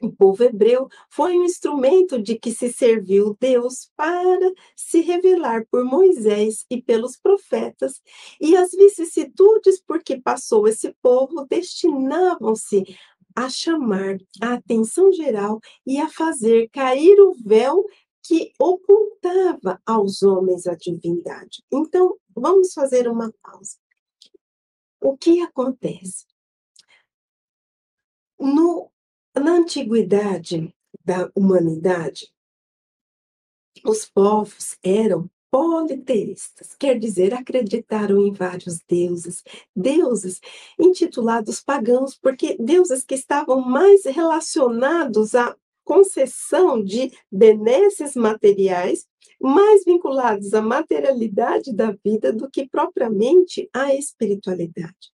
O 0.00 0.12
povo 0.12 0.44
hebreu 0.44 0.86
foi 1.10 1.36
um 1.36 1.42
instrumento 1.42 2.22
de 2.22 2.38
que 2.38 2.52
se 2.52 2.72
serviu 2.72 3.36
Deus 3.40 3.90
para 3.96 4.52
se 4.76 5.00
revelar 5.00 5.66
por 5.68 5.84
Moisés 5.84 6.64
e 6.70 6.80
pelos 6.80 7.16
profetas, 7.16 8.00
e 8.40 8.56
as 8.56 8.70
vicissitudes 8.70 9.80
por 9.80 10.00
que 10.04 10.20
passou 10.20 10.68
esse 10.68 10.94
povo 11.02 11.44
destinavam-se 11.50 12.96
a 13.34 13.48
chamar 13.48 14.18
a 14.40 14.54
atenção 14.54 15.12
geral 15.12 15.60
e 15.86 15.98
a 15.98 16.08
fazer 16.08 16.68
cair 16.70 17.20
o 17.20 17.34
véu 17.34 17.84
que 18.22 18.52
ocultava 18.58 19.80
aos 19.86 20.22
homens 20.22 20.66
a 20.66 20.74
divindade. 20.74 21.62
Então, 21.72 22.18
vamos 22.34 22.72
fazer 22.72 23.08
uma 23.08 23.32
pausa. 23.42 23.76
O 25.00 25.16
que 25.16 25.40
acontece? 25.40 26.26
No, 28.38 28.90
na 29.34 29.52
antiguidade 29.52 30.74
da 31.04 31.30
humanidade, 31.34 32.32
os 33.84 34.04
povos 34.04 34.76
eram 34.82 35.30
politeístas, 35.50 36.74
quer 36.78 36.98
dizer, 36.98 37.34
acreditaram 37.34 38.26
em 38.26 38.32
vários 38.32 38.80
deuses, 38.88 39.42
deuses 39.74 40.40
intitulados 40.78 41.60
pagãos, 41.60 42.16
porque 42.16 42.56
deuses 42.58 43.04
que 43.04 43.14
estavam 43.14 43.60
mais 43.60 44.04
relacionados 44.04 45.34
à 45.34 45.56
concessão 45.84 46.82
de 46.82 47.10
benesses 47.32 48.14
materiais, 48.14 49.06
mais 49.40 49.84
vinculados 49.84 50.52
à 50.52 50.60
materialidade 50.60 51.72
da 51.72 51.92
vida 52.04 52.32
do 52.32 52.50
que 52.50 52.68
propriamente 52.68 53.68
à 53.72 53.94
espiritualidade. 53.94 55.12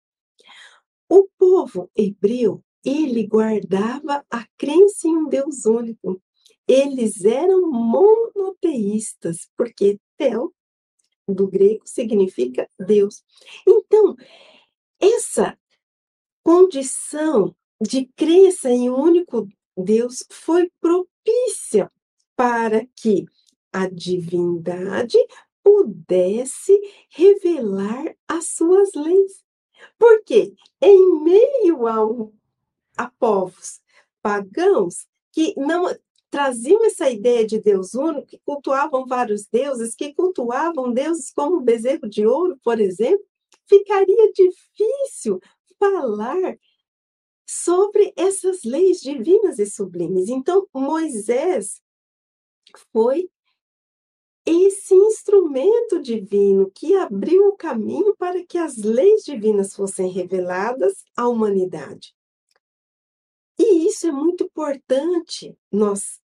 O 1.08 1.28
povo 1.38 1.92
hebreu, 1.96 2.64
ele 2.84 3.28
guardava 3.28 4.26
a 4.32 4.46
crença 4.58 5.08
em 5.08 5.16
um 5.16 5.30
Deus 5.30 5.66
único, 5.66 6.20
eles 6.68 7.24
eram 7.24 7.70
monoteístas, 7.70 9.48
porque 9.56 10.00
tel, 10.18 10.54
do 11.28 11.48
grego, 11.48 11.84
significa 11.86 12.70
Deus. 12.80 13.24
Então, 13.68 14.16
essa 15.00 15.58
condição 16.44 17.56
de 17.82 18.06
crença 18.16 18.70
em 18.70 18.90
um 18.90 19.00
único 19.00 19.48
Deus 19.76 20.24
foi 20.30 20.72
propícia 20.80 21.92
para 22.36 22.86
que 22.96 23.26
a 23.72 23.88
divindade 23.88 25.18
pudesse 25.64 26.78
revelar 27.10 28.16
as 28.28 28.50
suas 28.50 28.94
leis. 28.94 29.44
Porque 29.98 30.54
em 30.82 31.24
meio 31.24 31.88
a, 31.88 31.98
a 32.98 33.10
povos 33.10 33.82
pagãos 34.22 35.08
que 35.32 35.54
não 35.58 35.94
traziam 36.34 36.84
essa 36.84 37.12
ideia 37.12 37.46
de 37.46 37.60
Deus 37.60 37.94
único, 37.94 38.26
que 38.26 38.40
cultuavam 38.44 39.06
vários 39.06 39.46
deuses, 39.46 39.94
que 39.94 40.16
cultuavam 40.16 40.92
deuses 40.92 41.32
como 41.32 41.58
o 41.58 41.62
bezerro 41.62 42.10
de 42.10 42.26
ouro, 42.26 42.60
por 42.64 42.82
exemplo, 42.82 43.24
ficaria 43.70 44.32
difícil 44.34 45.40
falar 45.78 46.58
sobre 47.48 48.12
essas 48.18 48.64
leis 48.64 49.00
divinas 49.00 49.60
e 49.60 49.68
sublimes. 49.68 50.28
Então, 50.28 50.68
Moisés 50.74 51.80
foi 52.92 53.30
esse 54.44 54.96
instrumento 54.96 56.02
divino 56.02 56.72
que 56.74 56.96
abriu 56.96 57.50
o 57.50 57.56
caminho 57.56 58.16
para 58.16 58.44
que 58.44 58.58
as 58.58 58.78
leis 58.78 59.24
divinas 59.24 59.76
fossem 59.76 60.10
reveladas 60.10 61.04
à 61.16 61.28
humanidade. 61.28 62.16
E 63.60 63.86
isso 63.86 64.08
é 64.08 64.12
muito 64.12 64.46
importante 64.46 65.56
nós 65.72 66.23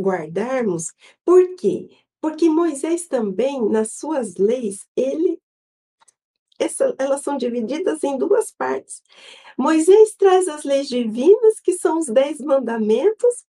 guardarmos. 0.00 0.92
Por 1.24 1.56
quê? 1.56 1.88
Porque 2.20 2.48
Moisés 2.48 3.06
também, 3.06 3.68
nas 3.68 3.92
suas 3.92 4.36
leis, 4.36 4.86
ele 4.96 5.40
essa, 6.58 6.94
elas 6.98 7.22
são 7.22 7.38
divididas 7.38 8.04
em 8.04 8.18
duas 8.18 8.50
partes. 8.50 9.02
Moisés 9.56 10.14
traz 10.14 10.46
as 10.46 10.62
leis 10.62 10.88
divinas, 10.88 11.58
que 11.58 11.72
são 11.72 11.98
os 11.98 12.06
dez 12.06 12.38
mandamentos, 12.38 13.46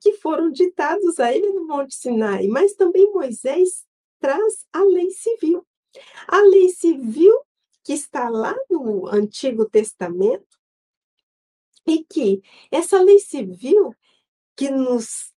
que 0.00 0.14
foram 0.14 0.50
ditados 0.50 1.20
a 1.20 1.32
ele 1.32 1.50
no 1.52 1.66
Monte 1.66 1.94
Sinai, 1.94 2.48
mas 2.48 2.74
também 2.74 3.12
Moisés 3.12 3.84
traz 4.18 4.66
a 4.72 4.82
lei 4.82 5.10
civil. 5.10 5.64
A 6.26 6.40
lei 6.40 6.68
civil 6.70 7.32
que 7.84 7.92
está 7.92 8.28
lá 8.28 8.56
no 8.68 9.06
Antigo 9.06 9.64
Testamento, 9.64 10.58
e 11.86 12.04
que 12.04 12.42
essa 12.70 13.00
lei 13.00 13.20
civil 13.20 13.94
que 14.56 14.68
nos 14.70 15.32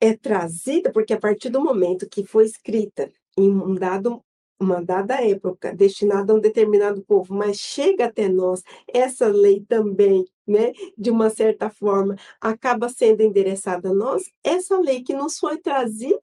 é 0.00 0.16
trazida, 0.16 0.92
porque 0.92 1.12
a 1.12 1.20
partir 1.20 1.50
do 1.50 1.60
momento 1.60 2.08
que 2.08 2.24
foi 2.24 2.44
escrita 2.44 3.10
em 3.36 3.50
um 3.50 3.74
dado, 3.74 4.22
uma 4.60 4.82
dada 4.82 5.22
época, 5.24 5.74
destinada 5.74 6.32
a 6.32 6.36
um 6.36 6.40
determinado 6.40 7.02
povo, 7.02 7.34
mas 7.34 7.58
chega 7.58 8.06
até 8.06 8.28
nós, 8.28 8.62
essa 8.86 9.26
lei 9.26 9.64
também, 9.68 10.24
né, 10.46 10.72
de 10.96 11.10
uma 11.10 11.30
certa 11.30 11.70
forma, 11.70 12.16
acaba 12.40 12.88
sendo 12.88 13.22
endereçada 13.22 13.90
a 13.90 13.94
nós, 13.94 14.30
essa 14.42 14.78
lei 14.78 15.02
que 15.02 15.14
nos 15.14 15.38
foi 15.38 15.58
trazida 15.58 16.20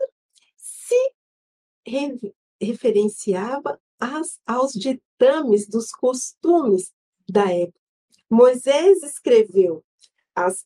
se 0.56 1.14
re, 1.86 2.34
referenciava 2.62 3.80
as, 4.00 4.40
aos 4.46 4.74
ditames 4.74 5.68
dos 5.68 5.92
costumes 5.92 6.92
da 7.30 7.52
época. 7.52 7.80
Moisés 8.30 9.04
escreveu 9.04 9.84
as 10.36 10.64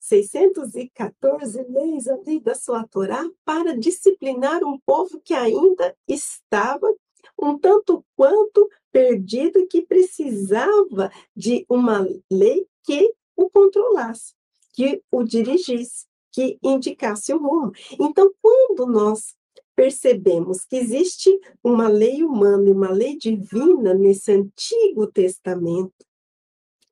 614 0.00 1.62
leis 1.68 2.08
ali 2.08 2.40
da 2.40 2.54
sua 2.54 2.86
Torá 2.86 3.28
para 3.44 3.76
disciplinar 3.76 4.64
um 4.64 4.78
povo 4.78 5.20
que 5.20 5.34
ainda 5.34 5.94
estava 6.08 6.86
um 7.38 7.58
tanto 7.58 8.04
quanto 8.16 8.68
perdido 8.90 9.66
que 9.68 9.82
precisava 9.82 11.10
de 11.36 11.64
uma 11.68 12.06
lei 12.30 12.66
que 12.82 13.14
o 13.36 13.50
controlasse, 13.50 14.34
que 14.72 15.02
o 15.10 15.22
dirigisse, 15.22 16.06
que 16.32 16.58
indicasse 16.62 17.32
o 17.32 17.38
rumo. 17.38 17.72
Então, 17.98 18.32
quando 18.40 18.86
nós 18.86 19.34
percebemos 19.74 20.64
que 20.64 20.76
existe 20.76 21.30
uma 21.62 21.88
lei 21.88 22.22
humana 22.22 22.68
e 22.68 22.72
uma 22.72 22.90
lei 22.90 23.16
divina 23.16 23.94
nesse 23.94 24.32
Antigo 24.32 25.06
Testamento, 25.06 26.06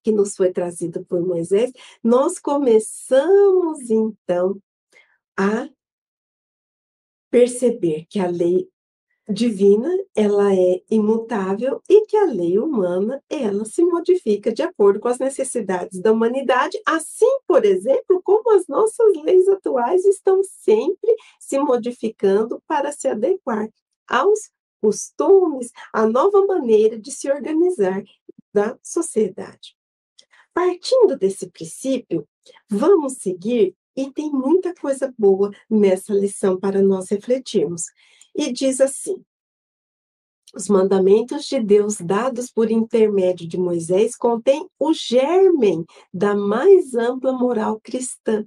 que 0.09 0.13
nos 0.13 0.35
foi 0.35 0.51
trazido 0.51 1.05
por 1.05 1.21
Moisés, 1.21 1.71
nós 2.03 2.39
começamos 2.39 3.91
então 3.91 4.59
a 5.39 5.69
perceber 7.31 8.07
que 8.09 8.19
a 8.19 8.27
lei 8.27 8.67
divina 9.29 9.91
ela 10.17 10.55
é 10.55 10.83
imutável 10.91 11.83
e 11.87 12.07
que 12.07 12.17
a 12.17 12.25
lei 12.25 12.59
humana 12.59 13.23
ela 13.29 13.67
se 13.67 13.83
modifica 13.83 14.51
de 14.51 14.63
acordo 14.63 14.99
com 14.99 15.09
as 15.09 15.19
necessidades 15.19 16.01
da 16.01 16.11
humanidade, 16.11 16.81
assim, 16.87 17.39
por 17.47 17.67
exemplo, 17.67 18.23
como 18.25 18.57
as 18.57 18.67
nossas 18.67 19.15
leis 19.23 19.47
atuais 19.47 20.07
estão 20.07 20.43
sempre 20.43 21.15
se 21.39 21.59
modificando 21.59 22.63
para 22.67 22.93
se 22.93 23.07
adequar 23.09 23.69
aos 24.09 24.51
costumes, 24.81 25.71
à 25.93 26.07
nova 26.07 26.47
maneira 26.47 26.99
de 26.99 27.13
se 27.13 27.31
organizar 27.31 28.03
da 28.55 28.79
sociedade. 28.83 29.78
Partindo 30.59 31.17
desse 31.17 31.49
princípio, 31.49 32.27
vamos 32.69 33.19
seguir 33.19 33.77
e 33.97 34.11
tem 34.11 34.29
muita 34.29 34.75
coisa 34.75 35.15
boa 35.17 35.53
nessa 35.71 36.13
lição 36.13 36.59
para 36.59 36.83
nós 36.83 37.09
refletirmos. 37.11 37.85
E 38.35 38.53
diz 38.53 38.81
assim: 38.81 39.25
os 40.53 40.69
mandamentos 40.69 41.45
de 41.45 41.61
Deus 41.61 42.01
dados 42.01 42.51
por 42.51 42.73
intermédio 42.73 43.47
de 43.47 43.57
Moisés 43.57 44.17
contêm 44.17 44.69
o 44.81 44.93
germen 44.93 45.85
da 46.13 46.35
mais 46.35 46.93
ampla 46.97 47.33
moral 47.33 47.79
cristã. 47.81 48.45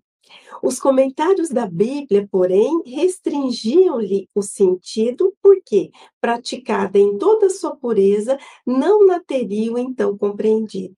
Os 0.62 0.82
comentários 0.82 1.48
da 1.48 1.66
Bíblia, 1.66 2.28
porém, 2.30 2.82
restringiam-lhe 2.86 4.28
o 4.36 4.42
sentido, 4.42 5.34
porque, 5.42 5.92
praticada 6.20 7.00
em 7.00 7.18
toda 7.18 7.50
sua 7.50 7.74
pureza, 7.74 8.38
não 8.68 9.06
na 9.06 9.22
teriam 9.22 9.78
então 9.78 10.18
compreendido 10.18 10.94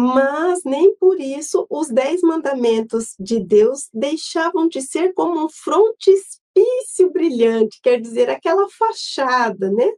mas 0.00 0.62
nem 0.62 0.94
por 0.94 1.20
isso 1.20 1.66
os 1.68 1.88
dez 1.88 2.20
mandamentos 2.20 3.16
de 3.18 3.40
Deus 3.40 3.88
deixavam 3.92 4.68
de 4.68 4.80
ser 4.80 5.12
como 5.12 5.44
um 5.44 5.48
frontispício 5.48 7.10
brilhante, 7.10 7.80
quer 7.82 8.00
dizer, 8.00 8.30
aquela 8.30 8.68
fachada, 8.70 9.72
né? 9.72 9.90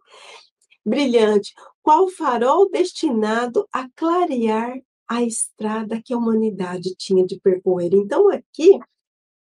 Brilhante, 0.82 1.52
qual 1.82 2.08
farol 2.08 2.70
destinado 2.70 3.68
a 3.70 3.90
clarear 3.94 4.80
a 5.06 5.22
estrada 5.22 6.00
que 6.02 6.14
a 6.14 6.16
humanidade 6.16 6.94
tinha 6.96 7.26
de 7.26 7.38
percorrer. 7.38 7.92
Então, 7.92 8.30
aqui, 8.30 8.80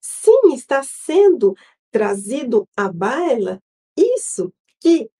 sim, 0.00 0.54
está 0.54 0.80
sendo 0.84 1.56
trazido 1.90 2.68
à 2.76 2.88
baila 2.88 3.60
isso 3.96 4.52
que 4.80 5.10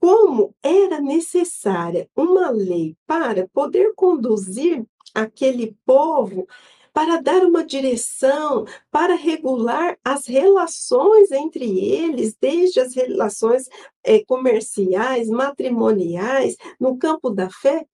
como 0.00 0.54
era 0.62 1.00
necessária 1.00 2.08
uma 2.14 2.50
lei 2.50 2.96
para 3.06 3.48
poder 3.48 3.92
conduzir 3.94 4.84
aquele 5.14 5.76
povo, 5.84 6.46
para 6.92 7.20
dar 7.20 7.44
uma 7.44 7.64
direção, 7.64 8.64
para 8.90 9.14
regular 9.14 9.98
as 10.02 10.26
relações 10.26 11.30
entre 11.30 11.78
eles, 11.78 12.34
desde 12.40 12.80
as 12.80 12.94
relações 12.94 13.68
é, 14.02 14.24
comerciais, 14.24 15.28
matrimoniais, 15.28 16.56
no 16.80 16.96
campo 16.96 17.28
da 17.30 17.50
fé, 17.50 17.86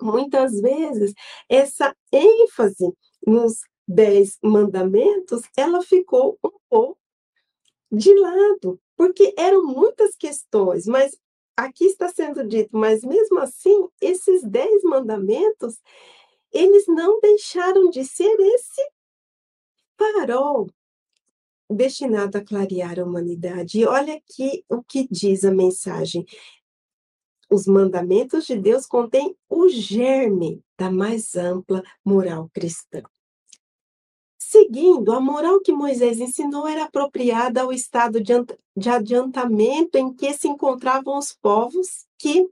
muitas 0.00 0.60
vezes 0.60 1.12
essa 1.48 1.94
ênfase 2.12 2.92
nos 3.26 3.60
dez 3.86 4.38
mandamentos, 4.42 5.42
ela 5.56 5.82
ficou 5.82 6.38
um 6.44 6.50
pouco 6.68 6.98
de 7.90 8.14
lado, 8.14 8.80
porque 9.02 9.34
eram 9.36 9.64
muitas 9.64 10.14
questões, 10.14 10.86
mas 10.86 11.18
aqui 11.56 11.86
está 11.86 12.08
sendo 12.08 12.46
dito, 12.46 12.68
mas 12.70 13.02
mesmo 13.02 13.40
assim, 13.40 13.88
esses 14.00 14.44
dez 14.44 14.80
mandamentos, 14.84 15.76
eles 16.52 16.86
não 16.86 17.18
deixaram 17.18 17.90
de 17.90 18.04
ser 18.04 18.32
esse 18.38 18.80
farol 19.98 20.70
destinado 21.68 22.38
a 22.38 22.44
clarear 22.44 23.00
a 23.00 23.02
humanidade. 23.02 23.80
E 23.80 23.86
olha 23.86 24.14
aqui 24.14 24.64
o 24.68 24.84
que 24.84 25.08
diz 25.10 25.44
a 25.44 25.50
mensagem. 25.50 26.24
Os 27.50 27.66
mandamentos 27.66 28.46
de 28.46 28.56
Deus 28.56 28.86
contêm 28.86 29.36
o 29.50 29.68
germe 29.68 30.62
da 30.78 30.92
mais 30.92 31.34
ampla 31.34 31.82
moral 32.04 32.48
cristã. 32.54 33.02
Seguindo, 34.52 35.12
a 35.12 35.18
moral 35.18 35.62
que 35.62 35.72
Moisés 35.72 36.20
ensinou 36.20 36.68
era 36.68 36.84
apropriada 36.84 37.62
ao 37.62 37.72
estado 37.72 38.18
de 38.20 38.90
adiantamento 38.90 39.96
em 39.96 40.12
que 40.12 40.30
se 40.34 40.46
encontravam 40.46 41.16
os 41.16 41.32
povos 41.32 42.04
que 42.18 42.46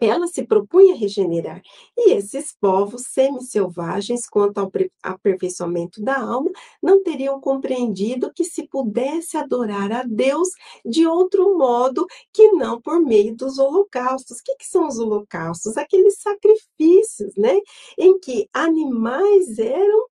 ela 0.00 0.26
se 0.26 0.44
propunha 0.44 0.96
regenerar. 0.96 1.62
E 1.96 2.14
esses 2.14 2.52
povos 2.60 3.02
semi-selvagens, 3.02 4.26
quanto 4.28 4.58
ao 4.58 4.72
aperfeiçoamento 5.04 6.02
da 6.02 6.18
alma, 6.18 6.50
não 6.82 7.00
teriam 7.00 7.40
compreendido 7.40 8.32
que 8.34 8.42
se 8.42 8.66
pudesse 8.66 9.36
adorar 9.36 9.92
a 9.92 10.02
Deus 10.02 10.48
de 10.84 11.06
outro 11.06 11.56
modo 11.56 12.08
que 12.32 12.50
não 12.54 12.80
por 12.80 13.00
meio 13.00 13.36
dos 13.36 13.56
holocaustos. 13.56 14.38
O 14.38 14.42
que, 14.42 14.56
que 14.56 14.66
são 14.66 14.88
os 14.88 14.98
holocaustos? 14.98 15.76
Aqueles 15.76 16.18
sacrifícios, 16.18 17.36
né? 17.36 17.56
Em 17.96 18.18
que 18.18 18.48
animais 18.52 19.60
eram 19.60 20.10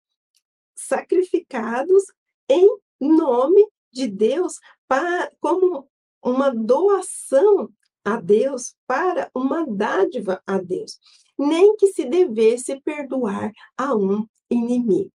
sacrificados 0.78 2.04
em 2.48 2.78
nome 3.02 3.68
de 3.92 4.08
Deus 4.08 4.60
para, 4.88 5.32
como 5.40 5.90
uma 6.24 6.54
doação 6.54 7.74
a 8.06 8.22
Deus 8.22 8.76
para 8.86 9.30
uma 9.36 9.66
dádiva 9.66 10.42
a 10.46 10.60
Deus, 10.60 11.00
nem 11.38 11.76
que 11.76 11.88
se 11.88 12.06
devesse 12.06 12.80
perdoar 12.82 13.52
a 13.76 13.96
um 13.96 14.28
inimigo. 14.50 15.12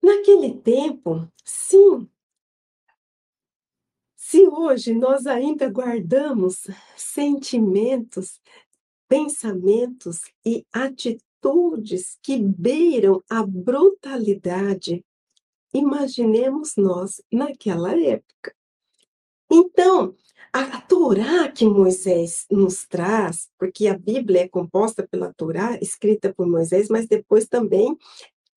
Naquele 0.00 0.60
tempo, 0.60 1.28
sim, 1.44 2.08
se 4.16 4.46
hoje 4.48 4.94
nós 4.94 5.26
ainda 5.26 5.68
guardamos 5.68 6.66
sentimentos, 6.96 8.40
pensamentos 9.08 10.22
e 10.44 10.66
atitudes 10.72 11.31
que 12.22 12.38
beiram 12.38 13.22
a 13.28 13.44
brutalidade, 13.44 15.04
imaginemos 15.74 16.76
nós 16.76 17.22
naquela 17.32 17.98
época. 17.98 18.54
Então, 19.50 20.14
a 20.52 20.80
Torá 20.82 21.50
que 21.50 21.64
Moisés 21.64 22.46
nos 22.50 22.86
traz, 22.86 23.48
porque 23.58 23.86
a 23.86 23.96
Bíblia 23.96 24.42
é 24.42 24.48
composta 24.48 25.06
pela 25.06 25.32
Torá, 25.32 25.78
escrita 25.80 26.32
por 26.32 26.46
Moisés, 26.46 26.88
mas 26.88 27.06
depois 27.06 27.46
também 27.46 27.96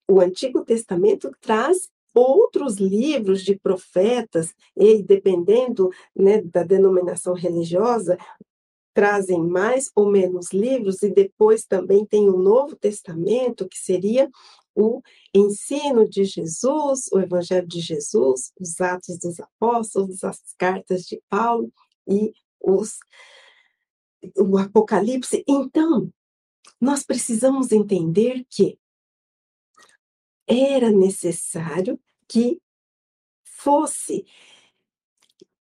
o 0.08 0.20
Antigo 0.20 0.64
Testamento 0.64 1.32
traz 1.42 1.90
outros 2.14 2.78
livros 2.78 3.44
de 3.44 3.58
profetas, 3.58 4.54
e 4.76 5.04
dependendo 5.04 5.90
né, 6.16 6.42
da 6.42 6.64
denominação 6.64 7.34
religiosa, 7.34 8.18
trazem 8.96 9.44
mais 9.44 9.92
ou 9.94 10.10
menos 10.10 10.54
livros, 10.54 11.04
e 11.04 11.12
depois 11.12 11.66
também 11.66 12.06
tem 12.06 12.30
o 12.30 12.38
Novo 12.38 12.78
Testamento, 12.78 13.68
que 13.68 13.78
seria 13.78 14.32
o 14.74 15.02
ensino 15.34 16.08
de 16.10 16.24
Jesus, 16.24 17.10
o 17.12 17.20
Evangelho 17.20 17.68
de 17.68 17.82
Jesus, 17.82 18.54
os 18.58 18.80
Atos 18.80 19.20
dos 19.20 19.38
Apóstolos, 19.42 20.24
as 20.24 20.42
cartas 20.58 21.04
de 21.04 21.22
Paulo 21.30 21.72
e 22.08 22.34
os, 22.60 23.00
o 24.38 24.58
Apocalipse. 24.58 25.44
Então, 25.46 26.10
nós 26.80 27.04
precisamos 27.04 27.74
entender 27.74 28.46
que 28.50 28.80
era 30.48 30.90
necessário 30.90 32.00
que 32.30 32.62
fosse 33.44 34.26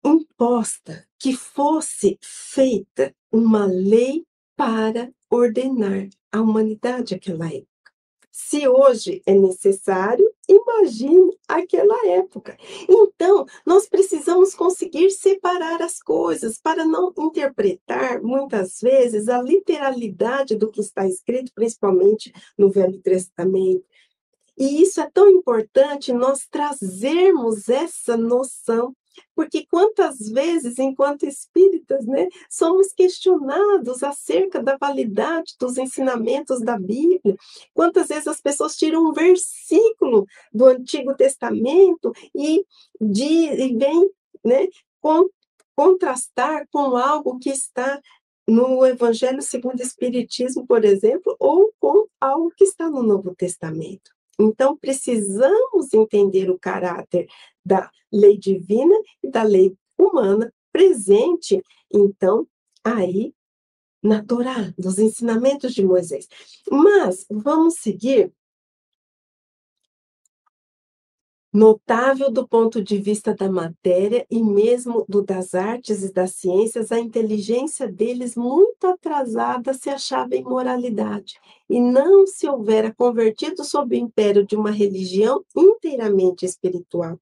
imposta, 0.05 1.07
que 1.19 1.37
fosse 1.37 2.19
feita 2.23 3.15
uma 3.33 3.67
lei 3.67 4.25
para 4.57 5.13
ordenar 5.31 6.09
a 6.33 6.41
humanidade 6.41 7.15
naquela 7.15 7.47
época. 7.47 7.71
Se 8.31 8.67
hoje 8.69 9.23
é 9.27 9.35
necessário, 9.35 10.25
imagine 10.49 11.37
aquela 11.49 12.07
época. 12.07 12.57
Então, 12.89 13.45
nós 13.67 13.89
precisamos 13.89 14.55
conseguir 14.55 15.11
separar 15.11 15.83
as 15.83 16.01
coisas 16.01 16.59
para 16.59 16.85
não 16.85 17.13
interpretar 17.19 18.23
muitas 18.23 18.81
vezes 18.81 19.29
a 19.29 19.43
literalidade 19.43 20.57
do 20.57 20.71
que 20.71 20.81
está 20.81 21.07
escrito, 21.07 21.53
principalmente 21.55 22.33
no 22.57 22.71
Velho 22.71 23.01
Testamento. 23.01 23.85
E 24.57 24.83
isso 24.83 25.01
é 25.01 25.11
tão 25.11 25.29
importante 25.29 26.13
nós 26.13 26.47
trazermos 26.51 27.69
essa 27.69 28.17
noção 28.17 28.95
porque 29.35 29.67
quantas 29.67 30.19
vezes, 30.31 30.79
enquanto 30.79 31.27
espíritas, 31.27 32.07
né, 32.07 32.29
somos 32.49 32.93
questionados 32.93 34.03
acerca 34.03 34.63
da 34.63 34.77
validade 34.77 35.55
dos 35.59 35.77
ensinamentos 35.79 36.61
da 36.61 36.79
Bíblia? 36.79 37.37
Quantas 37.75 38.09
vezes 38.09 38.27
as 38.27 38.41
pessoas 38.41 38.77
tiram 38.77 39.09
um 39.09 39.13
versículo 39.13 40.27
do 40.53 40.67
Antigo 40.67 41.15
Testamento 41.15 42.13
e, 42.35 42.65
de, 43.01 43.25
e 43.25 43.77
vem 43.77 44.11
né, 44.45 44.69
com, 45.01 45.29
contrastar 45.75 46.67
com 46.71 46.97
algo 46.97 47.39
que 47.39 47.51
está 47.51 48.01
no 48.47 48.85
Evangelho 48.85 49.41
segundo 49.41 49.79
o 49.79 49.83
Espiritismo, 49.83 50.67
por 50.67 50.85
exemplo, 50.85 51.37
ou 51.39 51.73
com 51.79 52.07
algo 52.21 52.51
que 52.57 52.65
está 52.65 52.91
no 52.91 53.03
Novo 53.03 53.35
Testamento. 53.35 54.11
Então, 54.41 54.77
precisamos 54.77 55.93
entender 55.93 56.51
o 56.51 56.59
caráter 56.59 57.29
da 57.65 57.91
lei 58.11 58.39
divina 58.39 58.95
e 59.23 59.31
da 59.31 59.43
lei 59.43 59.77
humana 59.99 60.53
presente, 60.73 61.63
então, 61.93 62.47
aí 62.83 63.35
na 64.03 64.25
Torá, 64.25 64.73
dos 64.79 64.99
ensinamentos 64.99 65.75
de 65.75 65.85
Moisés. 65.85 66.27
Mas 66.71 67.27
vamos 67.31 67.75
seguir 67.75 68.33
Notável 71.53 72.31
do 72.31 72.47
ponto 72.47 72.81
de 72.81 72.97
vista 72.99 73.35
da 73.35 73.51
matéria 73.51 74.25
e 74.31 74.41
mesmo 74.41 75.05
do 75.09 75.21
das 75.21 75.53
artes 75.53 76.05
e 76.05 76.13
das 76.13 76.37
ciências, 76.37 76.93
a 76.93 77.01
inteligência 77.01 77.91
deles, 77.91 78.37
muito 78.37 78.87
atrasada, 78.87 79.75
se 79.75 79.91
achava 79.91 80.37
em 80.37 80.45
moralidade, 80.45 81.41
e 81.69 81.81
não 81.81 82.25
se 82.25 82.49
houvera 82.49 82.95
convertido 82.95 83.65
sob 83.65 83.97
o 83.97 83.99
império 83.99 84.47
de 84.47 84.55
uma 84.55 84.71
religião 84.71 85.45
inteiramente 85.57 86.47
espiritual. 86.47 87.19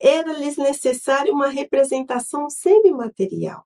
Era-lhes 0.00 0.56
necessária 0.56 1.32
uma 1.32 1.48
representação 1.48 2.48
semimaterial, 2.48 3.64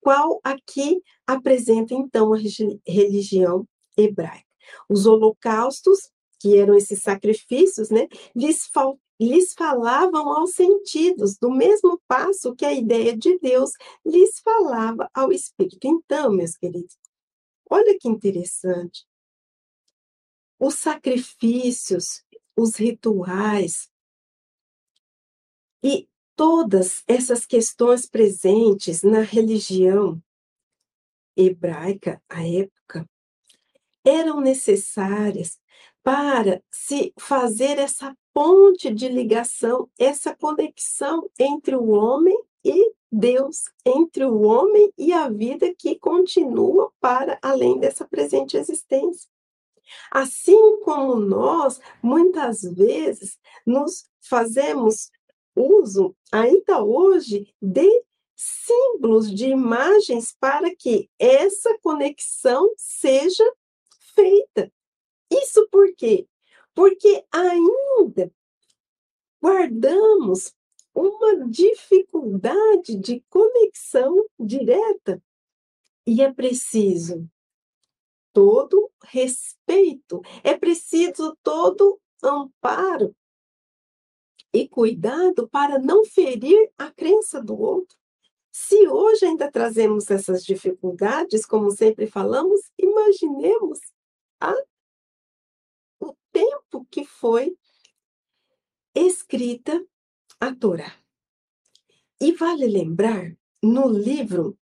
qual 0.00 0.40
aqui 0.42 1.02
apresenta 1.26 1.92
então 1.92 2.32
a 2.32 2.38
religião 2.86 3.66
hebraica. 3.94 4.46
Os 4.88 5.04
holocaustos, 5.04 6.10
que 6.38 6.56
eram 6.56 6.74
esses 6.74 7.02
sacrifícios, 7.02 7.90
né, 7.90 8.08
lhes 8.34 8.66
faltavam 8.66 9.09
lhes 9.20 9.52
falavam 9.52 10.30
aos 10.30 10.52
sentidos, 10.52 11.36
do 11.36 11.50
mesmo 11.50 12.00
passo 12.08 12.54
que 12.54 12.64
a 12.64 12.72
ideia 12.72 13.14
de 13.16 13.38
Deus 13.38 13.72
lhes 14.04 14.40
falava 14.40 15.10
ao 15.12 15.30
espírito. 15.30 15.86
Então, 15.86 16.32
meus 16.32 16.56
queridos, 16.56 16.96
olha 17.68 17.96
que 17.98 18.08
interessante. 18.08 19.06
Os 20.58 20.74
sacrifícios, 20.74 22.24
os 22.56 22.76
rituais 22.76 23.90
e 25.82 26.08
todas 26.34 27.02
essas 27.06 27.44
questões 27.44 28.06
presentes 28.06 29.02
na 29.02 29.20
religião 29.20 30.22
hebraica 31.36 32.22
à 32.28 32.46
época 32.46 33.08
eram 34.04 34.40
necessárias 34.40 35.60
para 36.02 36.62
se 36.70 37.12
fazer 37.18 37.78
essa 37.78 38.16
ponte 38.32 38.92
de 38.92 39.08
ligação, 39.08 39.88
essa 39.98 40.34
conexão 40.34 41.28
entre 41.38 41.76
o 41.76 41.90
homem 41.90 42.38
e 42.64 42.92
Deus, 43.10 43.64
entre 43.84 44.24
o 44.24 44.42
homem 44.42 44.92
e 44.96 45.12
a 45.12 45.28
vida 45.28 45.74
que 45.76 45.98
continua 45.98 46.92
para 47.00 47.38
além 47.42 47.78
dessa 47.78 48.04
presente 48.04 48.56
existência. 48.56 49.28
Assim 50.10 50.80
como 50.80 51.16
nós, 51.16 51.80
muitas 52.02 52.62
vezes, 52.62 53.38
nos 53.66 54.08
fazemos 54.20 55.10
uso, 55.56 56.14
ainda 56.30 56.82
hoje, 56.82 57.52
de 57.60 57.88
símbolos, 58.36 59.34
de 59.34 59.48
imagens, 59.48 60.34
para 60.38 60.74
que 60.74 61.10
essa 61.18 61.76
conexão 61.82 62.72
seja 62.76 63.44
feita. 64.14 64.72
Isso 65.30 65.68
por 65.70 65.92
quê? 65.94 66.26
Porque 66.74 67.24
ainda 67.32 68.32
guardamos 69.42 70.54
uma 70.94 71.48
dificuldade 71.48 72.96
de 72.96 73.24
conexão 73.28 74.26
direta. 74.38 75.22
E 76.06 76.22
é 76.22 76.32
preciso 76.32 77.28
todo 78.32 78.90
respeito, 79.04 80.22
é 80.42 80.56
preciso 80.56 81.36
todo 81.42 82.00
amparo 82.22 83.14
e 84.52 84.68
cuidado 84.68 85.48
para 85.48 85.78
não 85.78 86.04
ferir 86.04 86.70
a 86.76 86.90
crença 86.90 87.42
do 87.42 87.58
outro. 87.58 87.96
Se 88.52 88.88
hoje 88.88 89.26
ainda 89.26 89.50
trazemos 89.50 90.10
essas 90.10 90.44
dificuldades, 90.44 91.46
como 91.46 91.70
sempre 91.70 92.06
falamos, 92.06 92.60
imaginemos 92.76 93.78
a, 94.40 94.52
tempo 96.32 96.86
que 96.90 97.04
foi 97.04 97.56
escrita 98.94 99.84
a 100.38 100.54
Torá. 100.54 100.92
E 102.20 102.32
vale 102.32 102.66
lembrar, 102.66 103.36
no 103.62 103.88
livro 103.88 104.58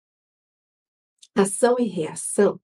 Ação 1.35 1.77
e 1.79 1.85
Reação, 1.85 2.61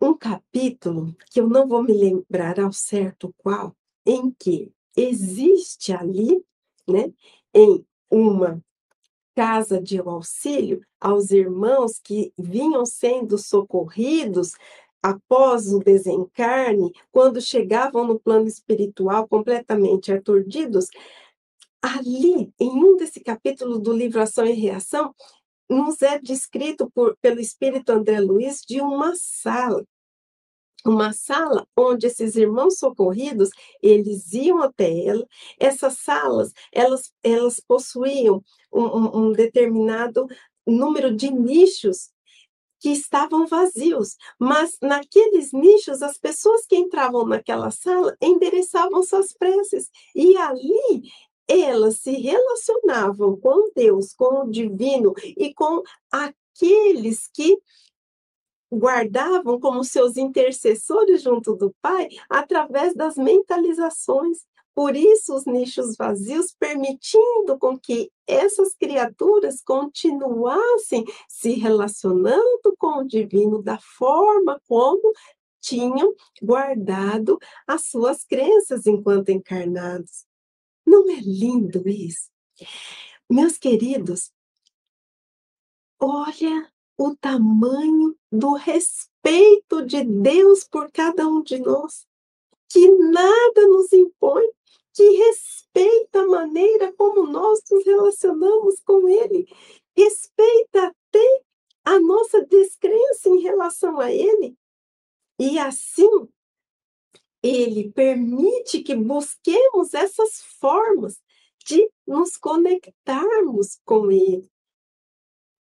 um 0.00 0.16
capítulo 0.16 1.16
que 1.30 1.40
eu 1.40 1.48
não 1.48 1.68
vou 1.68 1.82
me 1.82 1.92
lembrar 1.92 2.58
ao 2.58 2.72
certo 2.72 3.32
qual, 3.38 3.76
em 4.04 4.32
que 4.32 4.72
existe 4.96 5.92
ali, 5.92 6.44
né, 6.88 7.12
em 7.54 7.86
uma 8.10 8.62
casa 9.34 9.80
de 9.80 9.98
auxílio 9.98 10.84
aos 11.00 11.30
irmãos 11.30 11.98
que 11.98 12.32
vinham 12.36 12.84
sendo 12.84 13.38
socorridos 13.38 14.52
após 15.02 15.72
o 15.72 15.78
desencarne, 15.80 16.92
quando 17.10 17.40
chegavam 17.40 18.06
no 18.06 18.18
plano 18.18 18.46
espiritual 18.46 19.26
completamente 19.26 20.12
aturdidos, 20.12 20.88
ali, 21.82 22.52
em 22.60 22.70
um 22.70 22.96
desse 22.96 23.20
capítulo 23.20 23.78
do 23.78 23.92
livro 23.92 24.22
Ação 24.22 24.46
e 24.46 24.52
Reação, 24.52 25.14
nos 25.68 26.00
é 26.02 26.18
descrito 26.18 26.90
por, 26.94 27.16
pelo 27.20 27.40
Espírito 27.40 27.90
André 27.90 28.20
Luiz 28.20 28.60
de 28.66 28.80
uma 28.80 29.14
sala 29.16 29.84
uma 30.84 31.12
sala 31.12 31.66
onde 31.76 32.06
esses 32.06 32.34
irmãos 32.36 32.78
socorridos, 32.78 33.50
eles 33.80 34.32
iam 34.32 34.62
até 34.62 35.06
ela. 35.06 35.26
Essas 35.58 35.98
salas, 35.98 36.52
elas, 36.72 37.12
elas 37.22 37.60
possuíam 37.60 38.42
um, 38.72 38.82
um, 38.82 39.16
um 39.18 39.32
determinado 39.32 40.26
número 40.66 41.14
de 41.14 41.30
nichos 41.30 42.10
que 42.82 42.90
estavam 42.90 43.46
vazios, 43.46 44.16
mas 44.36 44.76
naqueles 44.82 45.52
nichos 45.52 46.02
as 46.02 46.18
pessoas 46.18 46.66
que 46.66 46.74
entravam 46.74 47.24
naquela 47.24 47.70
sala 47.70 48.16
endereçavam 48.20 49.04
suas 49.04 49.32
preces 49.32 49.88
e 50.16 50.36
ali 50.36 51.04
elas 51.46 51.98
se 51.98 52.10
relacionavam 52.10 53.36
com 53.36 53.70
Deus, 53.74 54.12
com 54.12 54.42
o 54.42 54.50
divino 54.50 55.14
e 55.24 55.54
com 55.54 55.80
aqueles 56.10 57.28
que 57.32 57.56
guardavam 58.72 59.60
como 59.60 59.84
seus 59.84 60.16
intercessores 60.16 61.22
junto 61.22 61.54
do 61.54 61.72
Pai 61.80 62.08
através 62.28 62.96
das 62.96 63.14
mentalizações. 63.14 64.38
Por 64.74 64.96
isso, 64.96 65.34
os 65.34 65.44
nichos 65.44 65.96
vazios, 65.96 66.54
permitindo 66.58 67.58
com 67.58 67.78
que 67.78 68.10
essas 68.26 68.74
criaturas 68.74 69.62
continuassem 69.62 71.04
se 71.28 71.52
relacionando 71.52 72.74
com 72.78 73.00
o 73.00 73.06
divino 73.06 73.62
da 73.62 73.78
forma 73.78 74.60
como 74.66 75.12
tinham 75.60 76.14
guardado 76.42 77.38
as 77.66 77.86
suas 77.86 78.24
crenças 78.24 78.86
enquanto 78.86 79.28
encarnados. 79.28 80.26
Não 80.84 81.08
é 81.10 81.20
lindo 81.20 81.88
isso? 81.88 82.30
Meus 83.30 83.56
queridos, 83.56 84.32
olha 86.00 86.70
o 86.98 87.14
tamanho 87.16 88.16
do 88.30 88.54
respeito 88.54 89.86
de 89.86 90.04
Deus 90.04 90.64
por 90.64 90.90
cada 90.90 91.26
um 91.26 91.42
de 91.42 91.58
nós, 91.58 92.06
que 92.68 92.90
nada 92.90 93.66
nos 93.68 93.92
impõe, 93.92 94.48
que 94.94 95.08
respeita 95.10 96.20
a 96.20 96.26
maneira 96.26 96.92
como 96.92 97.26
nós 97.26 97.60
nos 97.70 97.84
relacionamos 97.84 98.80
com 98.80 99.08
Ele, 99.08 99.46
respeita 99.96 100.86
até 100.86 101.42
a 101.84 101.98
nossa 101.98 102.44
descrença 102.44 103.28
em 103.28 103.40
relação 103.40 103.98
a 103.98 104.12
Ele, 104.12 104.56
e 105.38 105.58
assim 105.58 106.28
ele 107.42 107.90
permite 107.90 108.82
que 108.82 108.94
busquemos 108.94 109.94
essas 109.94 110.40
formas 110.60 111.20
de 111.66 111.90
nos 112.06 112.36
conectarmos 112.36 113.80
com 113.84 114.10
Ele, 114.10 114.48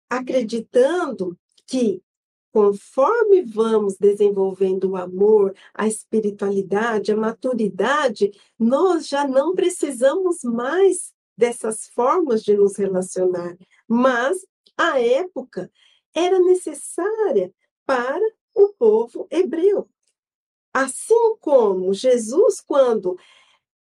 acreditando 0.08 1.38
que 1.66 2.02
conforme 2.56 3.42
vamos 3.42 3.98
desenvolvendo 3.98 4.92
o 4.92 4.96
amor, 4.96 5.54
a 5.74 5.86
espiritualidade, 5.86 7.12
a 7.12 7.16
maturidade, 7.16 8.32
nós 8.58 9.08
já 9.08 9.28
não 9.28 9.54
precisamos 9.54 10.42
mais 10.42 11.12
dessas 11.36 11.86
formas 11.88 12.42
de 12.42 12.56
nos 12.56 12.74
relacionar, 12.76 13.58
mas 13.86 14.38
a 14.74 14.98
época 14.98 15.70
era 16.14 16.38
necessária 16.38 17.52
para 17.84 18.26
o 18.54 18.68
povo 18.68 19.26
hebreu. 19.30 19.86
Assim 20.72 21.36
como 21.38 21.92
Jesus, 21.92 22.62
quando 22.62 23.18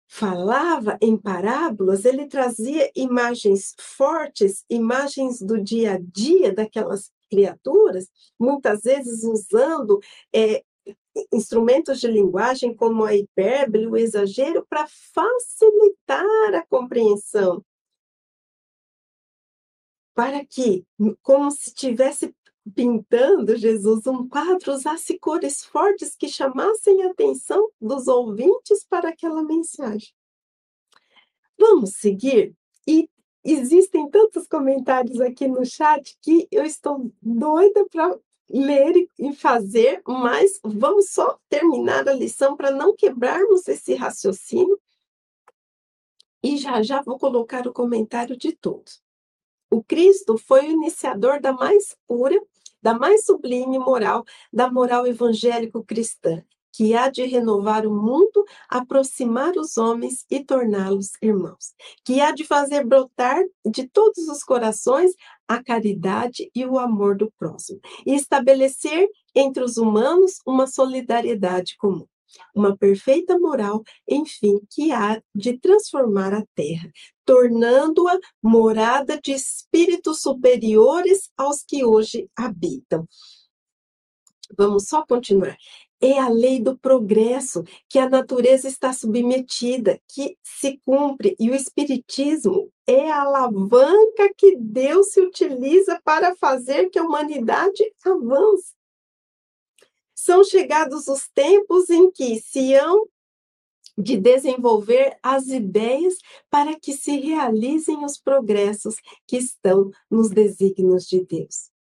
falava 0.07 0.97
em 1.01 1.17
parábolas, 1.17 2.05
ele 2.05 2.27
trazia 2.27 2.89
imagens 2.95 3.75
fortes, 3.77 4.63
imagens 4.69 5.41
do 5.41 5.61
dia 5.61 5.95
a 5.95 5.99
dia 5.99 6.53
daquelas 6.53 7.11
criaturas, 7.33 8.07
muitas 8.39 8.83
vezes 8.83 9.23
usando 9.23 9.99
é, 10.31 10.63
instrumentos 11.31 11.99
de 11.99 12.07
linguagem 12.07 12.75
como 12.75 13.03
a 13.03 13.15
hipérbole, 13.15 13.87
o 13.87 13.97
exagero, 13.97 14.63
para 14.69 14.85
facilitar 14.87 16.53
a 16.53 16.63
compreensão. 16.67 17.65
Para 20.13 20.45
que, 20.45 20.85
como 21.23 21.49
se 21.49 21.69
estivesse 21.69 22.35
pintando 22.75 23.55
Jesus 23.57 24.05
um 24.05 24.27
quadro, 24.27 24.73
usasse 24.73 25.17
cores 25.17 25.65
fortes 25.65 26.15
que 26.15 26.27
chamassem 26.27 27.03
a 27.03 27.09
atenção 27.09 27.69
dos 27.81 28.07
ouvintes 28.07 28.85
para 28.87 29.09
aquela 29.09 29.43
mensagem. 29.43 30.13
Vamos 31.57 31.95
seguir? 31.95 32.55
E 32.87 33.09
existem 33.43 34.09
tantos 34.09 34.47
comentários 34.47 35.19
aqui 35.19 35.47
no 35.47 35.65
chat 35.65 36.17
que 36.21 36.47
eu 36.51 36.63
estou 36.63 37.11
doida 37.21 37.85
para 37.89 38.17
ler 38.49 39.07
e 39.17 39.33
fazer, 39.33 40.01
mas 40.07 40.59
vamos 40.63 41.09
só 41.09 41.39
terminar 41.49 42.07
a 42.07 42.13
lição 42.13 42.55
para 42.55 42.71
não 42.71 42.95
quebrarmos 42.95 43.67
esse 43.67 43.95
raciocínio. 43.95 44.79
E 46.41 46.57
já 46.57 46.81
já 46.83 47.01
vou 47.01 47.17
colocar 47.17 47.67
o 47.67 47.73
comentário 47.73 48.37
de 48.37 48.51
todos. 48.51 49.01
O 49.71 49.83
Cristo 49.83 50.37
foi 50.37 50.67
o 50.67 50.71
iniciador 50.71 51.41
da 51.41 51.51
mais 51.51 51.95
pura, 52.05 52.39
da 52.81 52.93
mais 52.93 53.25
sublime 53.25 53.79
moral, 53.79 54.23
da 54.51 54.69
moral 54.69 55.07
evangélico-cristã, 55.07 56.43
que 56.73 56.95
há 56.95 57.09
de 57.09 57.23
renovar 57.25 57.85
o 57.85 57.93
mundo, 57.93 58.43
aproximar 58.67 59.55
os 59.55 59.77
homens 59.77 60.25
e 60.29 60.43
torná-los 60.43 61.11
irmãos, 61.21 61.73
que 62.03 62.19
há 62.19 62.31
de 62.31 62.43
fazer 62.43 62.85
brotar 62.85 63.41
de 63.65 63.87
todos 63.87 64.27
os 64.27 64.43
corações 64.43 65.11
a 65.47 65.63
caridade 65.63 66.49
e 66.53 66.65
o 66.65 66.79
amor 66.79 67.15
do 67.15 67.31
próximo, 67.37 67.79
e 68.05 68.15
estabelecer 68.15 69.07
entre 69.35 69.63
os 69.63 69.77
humanos 69.77 70.39
uma 70.45 70.67
solidariedade 70.67 71.77
comum 71.77 72.05
uma 72.55 72.75
perfeita 72.75 73.37
moral, 73.37 73.83
enfim, 74.07 74.59
que 74.69 74.91
há 74.91 75.21
de 75.35 75.57
transformar 75.59 76.33
a 76.33 76.43
terra, 76.55 76.91
tornando-a 77.25 78.17
morada 78.41 79.19
de 79.21 79.31
espíritos 79.31 80.21
superiores 80.21 81.29
aos 81.37 81.63
que 81.63 81.83
hoje 81.85 82.29
habitam. 82.35 83.07
Vamos 84.57 84.87
só 84.87 85.05
continuar. 85.05 85.57
É 86.05 86.19
a 86.19 86.27
lei 86.27 86.59
do 86.59 86.77
progresso 86.77 87.63
que 87.87 87.97
a 87.97 88.09
natureza 88.09 88.67
está 88.67 88.91
submetida, 88.91 90.01
que 90.09 90.37
se 90.43 90.77
cumpre, 90.85 91.33
e 91.39 91.49
o 91.49 91.55
Espiritismo 91.55 92.69
é 92.85 93.09
a 93.09 93.21
alavanca 93.21 94.29
que 94.35 94.57
Deus 94.57 95.13
se 95.13 95.21
utiliza 95.21 96.01
para 96.03 96.35
fazer 96.35 96.89
que 96.89 96.99
a 96.99 97.03
humanidade 97.03 97.81
avance 98.05 98.73
são 100.13 100.43
chegados 100.43 101.07
os 101.07 101.29
tempos 101.29 101.89
em 101.89 102.11
que 102.11 102.37
se 102.41 102.73
hão 102.73 103.07
de 103.97 104.17
desenvolver 104.17 105.17
as 105.23 105.47
ideias 105.47 106.15
para 106.49 106.77
que 106.77 106.91
se 106.91 107.17
realizem 107.17 108.03
os 108.03 108.17
progressos 108.17 108.95
que 109.25 109.37
estão 109.37 109.89
nos 110.11 110.29
desígnios 110.29 111.05
de 111.05 111.23
Deus. 111.23 111.72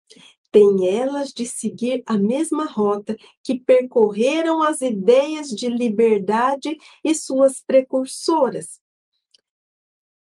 Tem 0.52 0.86
elas 0.86 1.32
de 1.32 1.46
seguir 1.46 2.02
a 2.06 2.16
mesma 2.18 2.66
rota 2.66 3.16
que 3.42 3.58
percorreram 3.58 4.62
as 4.62 4.82
ideias 4.82 5.48
de 5.48 5.68
liberdade 5.68 6.76
e 7.02 7.14
suas 7.14 7.60
precursoras. 7.66 8.78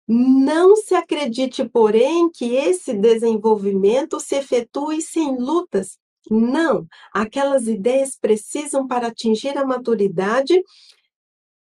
Não 0.08 0.76
se 0.76 0.96
acredite, 0.96 1.68
porém, 1.70 2.30
que 2.32 2.56
esse 2.56 2.94
desenvolvimento 2.94 4.20
se 4.20 4.36
efetue 4.36 5.02
sem 5.02 5.38
lutas, 5.38 5.98
Não, 6.30 6.86
aquelas 7.14 7.68
ideias 7.68 8.18
precisam, 8.20 8.88
para 8.88 9.08
atingir 9.08 9.58
a 9.58 9.66
maturidade, 9.66 10.62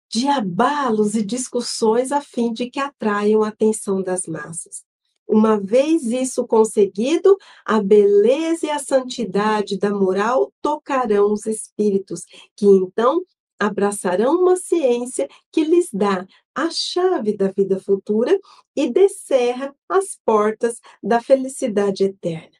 de 0.08 0.28
abalos 0.28 1.16
e 1.16 1.24
discussões 1.24 2.12
a 2.12 2.20
fim 2.20 2.52
de 2.52 2.70
que 2.70 2.78
atraiam 2.78 3.42
a 3.42 3.48
atenção 3.48 4.00
das 4.02 4.26
massas. 4.26 4.84
Uma 5.26 5.58
vez 5.58 6.04
isso 6.04 6.46
conseguido, 6.46 7.36
a 7.64 7.80
beleza 7.80 8.66
e 8.66 8.70
a 8.70 8.78
santidade 8.78 9.78
da 9.78 9.90
moral 9.90 10.52
tocarão 10.60 11.32
os 11.32 11.46
espíritos, 11.46 12.24
que 12.56 12.66
então 12.66 13.22
abraçarão 13.58 14.40
uma 14.40 14.56
ciência 14.56 15.28
que 15.50 15.64
lhes 15.64 15.88
dá 15.92 16.26
a 16.54 16.70
chave 16.70 17.36
da 17.36 17.48
vida 17.48 17.78
futura 17.80 18.38
e 18.76 18.90
descerra 18.90 19.74
as 19.88 20.18
portas 20.24 20.80
da 21.02 21.20
felicidade 21.20 22.04
eterna. 22.04 22.56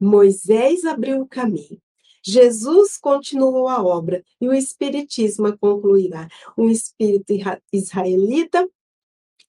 Moisés 0.00 0.84
abriu 0.84 1.20
o 1.20 1.28
caminho. 1.28 1.80
Jesus 2.24 2.96
continuou 2.96 3.68
a 3.68 3.82
obra 3.82 4.24
e 4.40 4.48
o 4.48 4.54
Espiritismo 4.54 5.48
a 5.48 5.56
concluirá. 5.56 6.28
Um 6.56 6.68
espírito 6.68 7.32
israelita, 7.72 8.68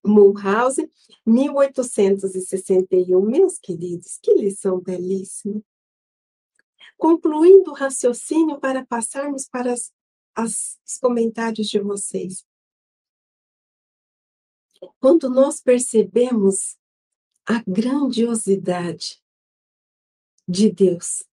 Mulhouse, 0.06 0.90
1861. 1.26 3.22
Meus 3.22 3.58
queridos, 3.58 4.20
que 4.22 4.34
lição 4.34 4.80
belíssima. 4.80 5.62
Concluindo 6.98 7.72
o 7.72 7.74
raciocínio 7.74 8.60
para 8.60 8.86
passarmos 8.86 9.48
para 9.48 9.74
as, 9.74 9.92
as, 10.36 10.80
os 10.86 10.98
comentários 10.98 11.68
de 11.68 11.80
vocês. 11.80 12.46
Quando 15.00 15.30
nós 15.30 15.62
percebemos 15.62 16.78
a 17.46 17.62
grandiosidade 17.68 19.22
de 20.48 20.72
Deus, 20.72 21.24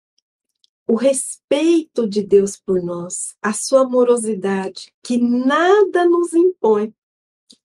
o 0.86 0.96
respeito 0.96 2.08
de 2.08 2.22
Deus 2.22 2.56
por 2.56 2.82
nós, 2.82 3.36
a 3.40 3.52
sua 3.52 3.82
amorosidade, 3.82 4.92
que 5.02 5.18
nada 5.18 6.04
nos 6.04 6.32
impõe. 6.34 6.92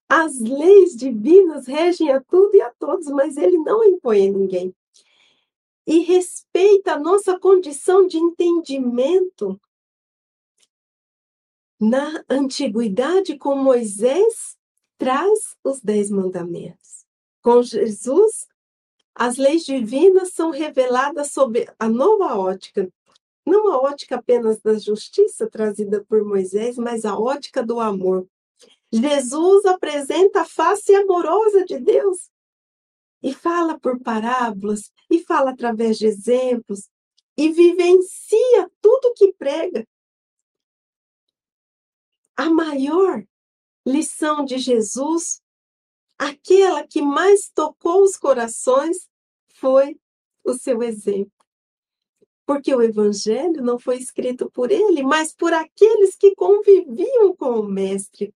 As 0.08 0.40
leis 0.40 0.96
divinas 0.96 1.66
regem 1.66 2.12
a 2.12 2.22
tudo 2.22 2.56
e 2.56 2.62
a 2.62 2.72
todos, 2.72 3.08
mas 3.08 3.38
ele 3.38 3.58
não 3.58 3.84
impõe 3.84 4.28
a 4.28 4.32
ninguém. 4.32 4.76
E 5.86 6.00
respeita 6.00 6.94
a 6.94 7.00
nossa 7.00 7.40
condição 7.40 8.06
de 8.06 8.18
entendimento. 8.18 9.60
Na 11.80 12.24
antiguidade, 12.30 13.38
com 13.38 13.56
Moisés, 13.56 14.58
traz 14.98 15.56
os 15.64 15.82
dez 15.82 16.10
mandamentos. 16.10 17.06
Com 17.42 17.62
Jesus, 17.62 18.48
as 19.14 19.38
leis 19.38 19.66
divinas 19.66 20.34
são 20.34 20.50
reveladas 20.50 21.32
sob 21.32 21.68
a 21.80 21.88
nova 21.90 22.38
ótica, 22.38 22.92
não 23.46 23.72
a 23.72 23.80
ótica 23.80 24.16
apenas 24.16 24.60
da 24.62 24.78
justiça 24.78 25.48
trazida 25.48 26.04
por 26.04 26.24
Moisés, 26.24 26.78
mas 26.78 27.06
a 27.06 27.18
ótica 27.18 27.64
do 27.64 27.80
amor. 27.80 28.28
Jesus 29.00 29.66
apresenta 29.66 30.42
a 30.42 30.46
face 30.46 30.96
amorosa 30.96 31.66
de 31.66 31.80
Deus 31.80 32.30
e 33.22 33.34
fala 33.34 33.80
por 33.80 34.00
parábolas, 34.00 34.92
e 35.10 35.20
fala 35.24 35.52
através 35.52 35.98
de 35.98 36.06
exemplos, 36.06 36.90
e 37.36 37.52
vivencia 37.52 38.72
tudo 38.80 39.14
que 39.16 39.34
prega. 39.34 39.88
A 42.38 42.50
maior 42.50 43.26
lição 43.86 44.46
de 44.46 44.58
Jesus 44.58 45.42
aquela 46.18 46.88
que 46.88 47.02
mais 47.02 47.50
tocou 47.50 48.04
os 48.04 48.18
corações 48.18 49.10
foi 49.56 50.00
o 50.44 50.54
seu 50.54 50.82
exemplo. 50.82 51.32
Porque 52.46 52.74
o 52.74 52.82
evangelho 52.82 53.64
não 53.64 53.80
foi 53.80 53.98
escrito 53.98 54.50
por 54.52 54.72
ele, 54.72 55.02
mas 55.02 55.34
por 55.34 55.52
aqueles 55.52 56.16
que 56.16 56.36
conviviam 56.36 57.36
com 57.36 57.60
o 57.60 57.68
mestre. 57.68 58.34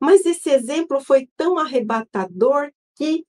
Mas 0.00 0.24
esse 0.24 0.50
exemplo 0.50 1.00
foi 1.00 1.28
tão 1.36 1.58
arrebatador 1.58 2.72
que 2.96 3.26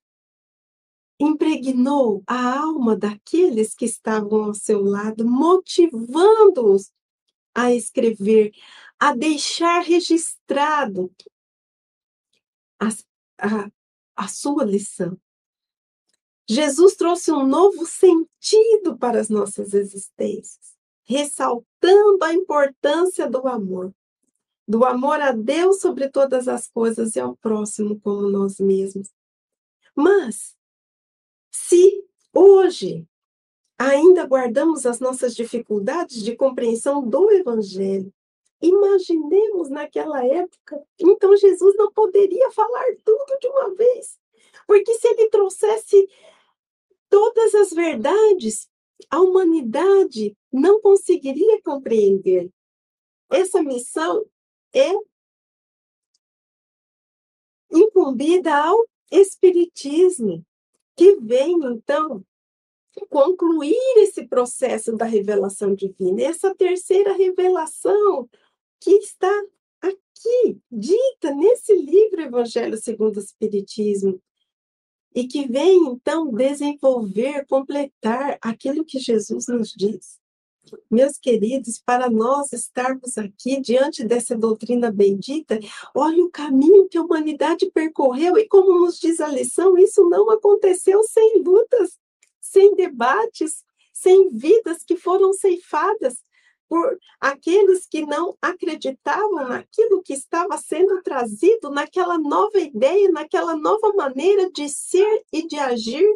impregnou 1.20 2.24
a 2.26 2.60
alma 2.60 2.96
daqueles 2.96 3.76
que 3.76 3.86
estavam 3.86 4.46
ao 4.46 4.54
seu 4.54 4.82
lado, 4.82 5.28
motivando-os 5.28 6.92
a 7.54 7.72
escrever, 7.72 8.52
a 8.98 9.14
deixar 9.14 9.82
registrado 9.82 11.14
as 12.80 13.06
a, 13.38 13.72
a 14.16 14.28
sua 14.28 14.64
lição. 14.64 15.20
Jesus 16.48 16.96
trouxe 16.96 17.32
um 17.32 17.46
novo 17.46 17.86
sentido 17.86 18.98
para 18.98 19.20
as 19.20 19.30
nossas 19.30 19.74
existências, 19.74 20.76
ressaltando 21.04 22.24
a 22.24 22.34
importância 22.34 23.30
do 23.30 23.48
amor, 23.48 23.94
do 24.72 24.86
amor 24.86 25.20
a 25.20 25.34
Deus 25.34 25.82
sobre 25.82 26.08
todas 26.08 26.48
as 26.48 26.66
coisas 26.66 27.18
e 27.18 27.20
ao 27.20 27.36
próximo 27.36 28.00
como 28.00 28.30
nós 28.30 28.58
mesmos. 28.58 29.10
Mas, 29.94 30.56
se 31.52 32.06
hoje 32.34 33.06
ainda 33.78 34.26
guardamos 34.26 34.86
as 34.86 35.02
nossas 35.02 35.36
dificuldades 35.36 36.24
de 36.24 36.38
compreensão 36.38 37.06
do 37.06 37.30
Evangelho, 37.32 38.14
Imaginemos 38.62 39.72
naquela 39.72 40.24
época. 40.24 40.86
Então, 41.00 41.36
Jesus 41.36 41.76
não 41.76 41.92
poderia 41.92 42.52
falar 42.52 42.86
tudo 43.04 43.40
de 43.40 43.48
uma 43.48 43.74
vez. 43.74 44.20
Porque 44.68 44.94
se 45.00 45.08
ele 45.08 45.30
trouxesse 45.30 46.08
todas 47.10 47.56
as 47.56 47.72
verdades, 47.72 48.70
a 49.10 49.20
humanidade 49.20 50.38
não 50.54 50.80
conseguiria 50.80 51.60
compreender. 51.64 52.52
Essa 53.32 53.64
missão 53.64 54.24
é 54.74 54.92
incumbida 57.72 58.56
ao 58.56 58.86
Espiritismo, 59.12 60.46
que 60.96 61.18
vem, 61.18 61.54
então, 61.66 62.24
concluir 63.10 63.76
esse 63.98 64.26
processo 64.28 64.96
da 64.96 65.06
revelação 65.06 65.74
divina. 65.74 66.22
Essa 66.22 66.56
terceira 66.56 67.14
revelação 67.14 68.30
que 68.80 68.92
está 68.92 69.32
aqui, 69.82 70.60
dita 70.72 71.34
nesse 71.36 71.76
livro 71.76 72.22
Evangelho 72.22 72.78
segundo 72.78 73.18
o 73.18 73.20
Espiritismo, 73.20 74.22
e 75.14 75.28
que 75.28 75.46
vem 75.46 75.88
então 75.88 76.32
desenvolver, 76.32 77.46
completar 77.46 78.38
aquilo 78.42 78.86
que 78.86 78.98
Jesus 78.98 79.48
nos 79.48 79.72
diz. 79.72 80.21
Meus 80.90 81.18
queridos, 81.18 81.82
para 81.84 82.10
nós 82.10 82.54
estarmos 82.54 83.18
aqui 83.18 83.60
diante 83.60 84.04
dessa 84.04 84.36
doutrina 84.36 84.92
bendita, 84.92 85.60
olha 85.94 86.24
o 86.24 86.30
caminho 86.30 86.88
que 86.88 86.98
a 86.98 87.02
humanidade 87.02 87.72
percorreu 87.72 88.38
e 88.38 88.48
como 88.48 88.80
nos 88.80 89.00
diz 89.00 89.20
a 89.20 89.28
lição, 89.28 89.78
isso 89.78 90.08
não 90.08 90.30
aconteceu 90.30 91.02
sem 91.04 91.42
lutas, 91.42 91.98
sem 92.40 92.76
debates, 92.76 93.64
sem 93.92 94.30
vidas 94.30 94.84
que 94.84 94.96
foram 94.96 95.34
ceifadas, 95.34 96.24
por 96.70 96.98
aqueles 97.20 97.86
que 97.86 98.06
não 98.06 98.38
acreditavam 98.42 99.46
naquilo 99.50 100.02
que 100.02 100.14
estava 100.14 100.58
sendo 100.58 101.02
trazido, 101.02 101.70
naquela 101.70 102.18
nova 102.18 102.58
ideia, 102.60 103.12
naquela 103.12 103.58
nova 103.58 103.92
maneira 103.94 104.50
de 104.52 104.70
ser 104.70 105.22
e 105.34 105.46
de 105.46 105.60
agir 105.60 106.08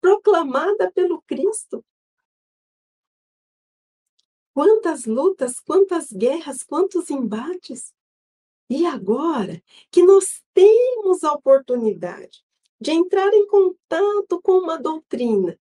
proclamada 0.00 0.90
pelo 0.92 1.22
Cristo. 1.22 1.84
Quantas 4.58 5.04
lutas, 5.04 5.60
quantas 5.60 6.10
guerras, 6.10 6.64
quantos 6.64 7.10
embates. 7.10 7.94
E 8.68 8.84
agora 8.86 9.62
que 9.88 10.02
nós 10.02 10.42
temos 10.52 11.22
a 11.22 11.32
oportunidade 11.32 12.42
de 12.80 12.90
entrar 12.90 13.32
em 13.32 13.46
contato 13.46 14.42
com 14.42 14.58
uma 14.58 14.76
doutrina 14.76 15.56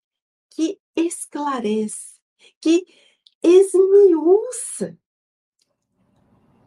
que 0.49 0.79
esclarece, 0.95 2.19
que 2.59 2.87
esmiuça 3.43 4.97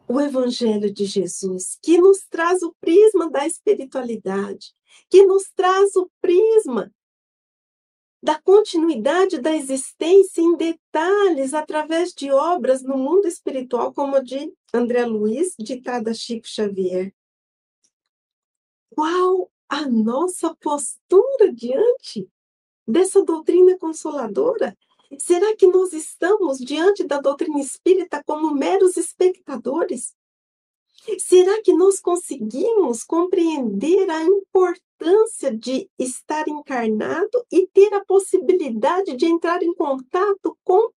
o 0.07 0.21
Evangelho 0.21 0.89
de 0.89 1.03
Jesus, 1.03 1.77
que 1.81 1.97
nos 1.97 2.25
traz 2.29 2.63
o 2.63 2.73
prisma 2.79 3.29
da 3.29 3.45
espiritualidade, 3.45 4.73
que 5.09 5.25
nos 5.25 5.51
traz 5.53 5.97
o 5.97 6.09
prisma 6.21 6.93
da 8.21 8.39
continuidade 8.39 9.39
da 9.39 9.55
existência 9.55 10.41
em 10.41 10.55
detalhes 10.55 11.53
através 11.53 12.13
de 12.13 12.31
obras 12.31 12.83
no 12.83 12.97
mundo 12.97 13.27
espiritual, 13.27 13.91
como 13.93 14.15
a 14.15 14.19
de 14.19 14.53
André 14.73 15.05
Luiz, 15.05 15.55
ditada 15.57 16.13
Chico 16.13 16.47
Xavier. 16.47 17.13
Qual 18.91 19.51
a 19.67 19.87
nossa 19.87 20.53
postura 20.55 21.51
diante 21.51 22.29
dessa 22.87 23.23
doutrina 23.23 23.77
consoladora? 23.77 24.77
Será 25.17 25.55
que 25.55 25.67
nós 25.67 25.91
estamos 25.91 26.59
diante 26.59 27.03
da 27.03 27.19
doutrina 27.19 27.59
espírita 27.59 28.23
como 28.23 28.53
meros 28.53 28.97
espectadores? 28.97 30.13
Será 31.19 31.61
que 31.63 31.73
nós 31.73 31.99
conseguimos 31.99 33.03
compreender 33.03 34.09
a 34.09 34.23
importância 34.23 35.55
de 35.55 35.89
estar 35.97 36.47
encarnado 36.47 37.45
e 37.51 37.65
ter 37.67 37.93
a 37.93 38.05
possibilidade 38.05 39.15
de 39.15 39.25
entrar 39.25 39.63
em 39.63 39.73
contato 39.73 40.57
com 40.63 40.91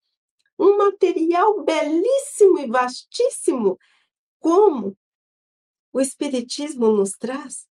um 0.59 0.77
material 0.77 1.63
belíssimo 1.63 2.59
e 2.59 2.67
vastíssimo, 2.67 3.77
como 4.39 4.95
o 5.91 5.99
Espiritismo 5.99 6.91
nos 6.91 7.11
traz? 7.11 7.67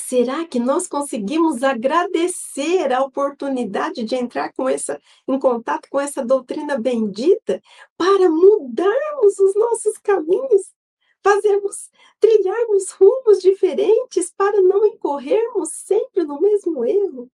Será 0.00 0.44
que 0.46 0.58
nós 0.58 0.88
conseguimos 0.88 1.62
agradecer 1.62 2.92
a 2.92 3.02
oportunidade 3.02 4.02
de 4.02 4.16
entrar 4.16 4.52
com 4.52 4.68
essa, 4.68 5.00
em 5.28 5.38
contato 5.38 5.88
com 5.88 6.00
essa 6.00 6.24
doutrina 6.24 6.78
bendita 6.78 7.62
para 7.96 8.28
mudarmos 8.28 9.38
os 9.38 9.54
nossos 9.54 9.98
caminhos, 9.98 10.74
fazermos, 11.22 11.90
trilharmos 12.18 12.90
rumos 12.90 13.40
diferentes 13.40 14.32
para 14.36 14.60
não 14.60 14.84
incorrermos 14.86 15.70
sempre 15.74 16.24
no 16.24 16.40
mesmo 16.40 16.84
erro? 16.84 17.30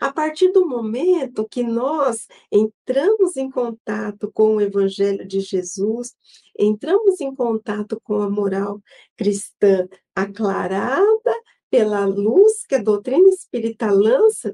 A 0.00 0.12
partir 0.12 0.52
do 0.52 0.66
momento 0.66 1.48
que 1.48 1.64
nós 1.64 2.28
entramos 2.52 3.36
em 3.36 3.50
contato 3.50 4.30
com 4.32 4.56
o 4.56 4.60
Evangelho 4.60 5.26
de 5.26 5.40
Jesus, 5.40 6.14
entramos 6.56 7.20
em 7.20 7.34
contato 7.34 8.00
com 8.04 8.20
a 8.22 8.30
moral 8.30 8.80
cristã 9.16 9.88
aclarada 10.22 11.42
pela 11.70 12.04
luz 12.04 12.66
que 12.66 12.74
a 12.74 12.82
doutrina 12.82 13.28
espírita 13.28 13.90
lança, 13.90 14.52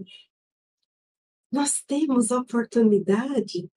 nós 1.51 1.83
temos 1.87 2.31
a 2.31 2.41
oportunidade 2.41 3.71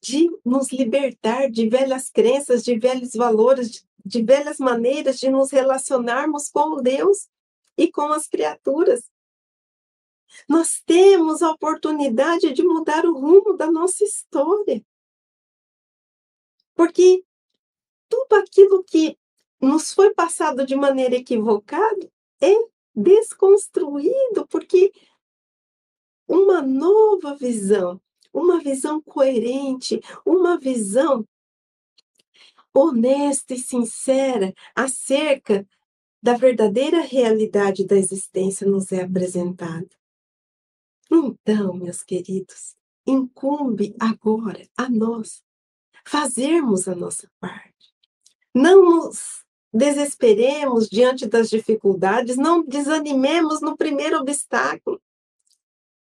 de 0.00 0.30
nos 0.44 0.70
libertar 0.72 1.50
de 1.50 1.68
velhas 1.68 2.08
crenças, 2.08 2.62
de 2.62 2.78
velhos 2.78 3.12
valores, 3.14 3.70
de, 3.70 3.84
de 4.04 4.22
velhas 4.22 4.58
maneiras 4.58 5.18
de 5.18 5.28
nos 5.28 5.50
relacionarmos 5.50 6.48
com 6.48 6.80
Deus 6.80 7.28
e 7.76 7.90
com 7.90 8.12
as 8.12 8.26
criaturas. 8.26 9.10
Nós 10.48 10.80
temos 10.86 11.42
a 11.42 11.50
oportunidade 11.50 12.52
de 12.52 12.62
mudar 12.62 13.04
o 13.04 13.18
rumo 13.18 13.56
da 13.56 13.70
nossa 13.70 14.04
história. 14.04 14.84
Porque 16.74 17.24
tudo 18.08 18.34
aquilo 18.36 18.82
que 18.84 19.18
nos 19.64 19.92
foi 19.92 20.14
passado 20.14 20.66
de 20.66 20.76
maneira 20.76 21.16
equivocada 21.16 22.10
é 22.40 22.54
desconstruído, 22.94 24.46
porque 24.48 24.92
uma 26.28 26.62
nova 26.62 27.34
visão, 27.34 28.00
uma 28.32 28.60
visão 28.60 29.00
coerente, 29.02 30.00
uma 30.24 30.58
visão 30.58 31.26
honesta 32.72 33.54
e 33.54 33.58
sincera 33.58 34.52
acerca 34.74 35.66
da 36.22 36.34
verdadeira 36.34 37.00
realidade 37.00 37.84
da 37.84 37.96
existência 37.96 38.66
nos 38.66 38.90
é 38.90 39.02
apresentada. 39.02 39.88
Então, 41.10 41.74
meus 41.74 42.02
queridos, 42.02 42.74
incumbe 43.06 43.94
agora 44.00 44.66
a 44.76 44.88
nós 44.88 45.42
fazermos 46.04 46.88
a 46.88 46.94
nossa 46.94 47.30
parte. 47.38 47.94
Não 48.54 48.84
nos 48.84 49.43
desesperemos 49.74 50.88
diante 50.88 51.26
das 51.26 51.50
dificuldades, 51.50 52.36
não 52.36 52.62
desanimemos 52.62 53.60
no 53.60 53.76
primeiro 53.76 54.18
obstáculo. 54.20 55.02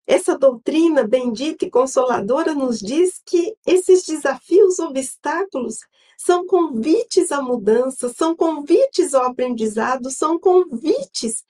Essa 0.08 0.36
doutrina 0.36 1.08
bendita 1.08 1.66
e 1.66 1.70
consoladora 1.70 2.56
nos 2.56 2.80
diz 2.80 3.22
que 3.24 3.56
esses 3.68 4.04
desafios, 4.08 4.80
obstáculos, 4.80 5.78
são 6.18 6.48
convites 6.48 7.32
à 7.32 7.44
mudança, 7.44 8.10
são 8.10 8.36
convites 8.36 9.14
ao 9.14 9.26
aprendizado, 9.26 10.10
são 10.10 10.40
convites 10.40 11.46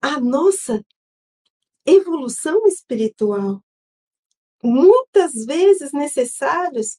à 0.00 0.18
nossa 0.18 0.82
evolução 1.84 2.66
espiritual, 2.66 3.62
muitas 4.64 5.44
vezes 5.44 5.92
necessários 5.92 6.98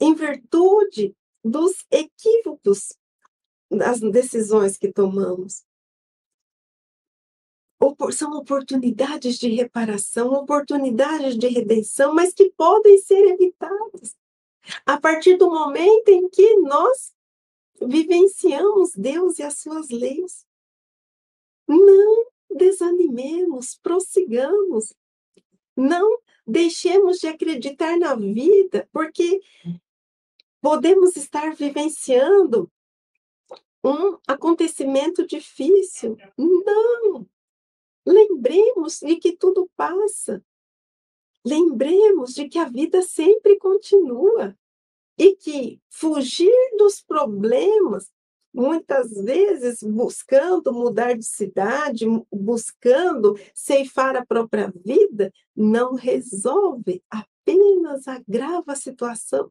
em 0.00 0.14
virtude 0.14 1.14
dos 1.44 1.84
equívocos 1.90 2.98
das 3.70 4.00
decisões 4.00 4.76
que 4.76 4.92
tomamos. 4.92 5.64
São 8.12 8.32
oportunidades 8.36 9.38
de 9.38 9.48
reparação, 9.48 10.32
oportunidades 10.32 11.36
de 11.36 11.48
redenção, 11.48 12.14
mas 12.14 12.34
que 12.34 12.50
podem 12.50 12.98
ser 12.98 13.24
evitadas 13.32 14.16
a 14.84 15.00
partir 15.00 15.36
do 15.36 15.50
momento 15.50 16.08
em 16.08 16.28
que 16.28 16.56
nós 16.58 17.12
vivenciamos 17.80 18.92
Deus 18.94 19.38
e 19.38 19.42
as 19.42 19.58
suas 19.58 19.88
leis. 19.88 20.44
Não 21.66 22.26
desanimemos, 22.50 23.78
prossigamos. 23.82 24.92
Não 25.76 26.18
deixemos 26.46 27.18
de 27.18 27.28
acreditar 27.28 27.96
na 27.96 28.14
vida, 28.14 28.88
porque 28.92 29.40
podemos 30.60 31.16
estar 31.16 31.54
vivenciando 31.54 32.70
um 33.82 34.18
acontecimento 34.26 35.26
difícil. 35.26 36.16
Não! 36.36 37.26
Lembremos 38.06 39.00
de 39.00 39.16
que 39.16 39.36
tudo 39.36 39.70
passa. 39.76 40.42
Lembremos 41.44 42.34
de 42.34 42.48
que 42.48 42.58
a 42.58 42.68
vida 42.68 43.02
sempre 43.02 43.58
continua 43.58 44.56
e 45.16 45.36
que 45.36 45.80
fugir 45.88 46.52
dos 46.76 47.02
problemas 47.02 48.10
muitas 48.52 49.12
vezes 49.12 49.82
buscando 49.82 50.72
mudar 50.72 51.16
de 51.16 51.24
cidade, 51.24 52.04
buscando 52.32 53.38
ceifar 53.54 54.16
a 54.16 54.26
própria 54.26 54.72
vida, 54.84 55.32
não 55.54 55.94
resolve, 55.94 57.02
apenas 57.08 58.08
agrava 58.08 58.72
a 58.72 58.76
situação. 58.76 59.50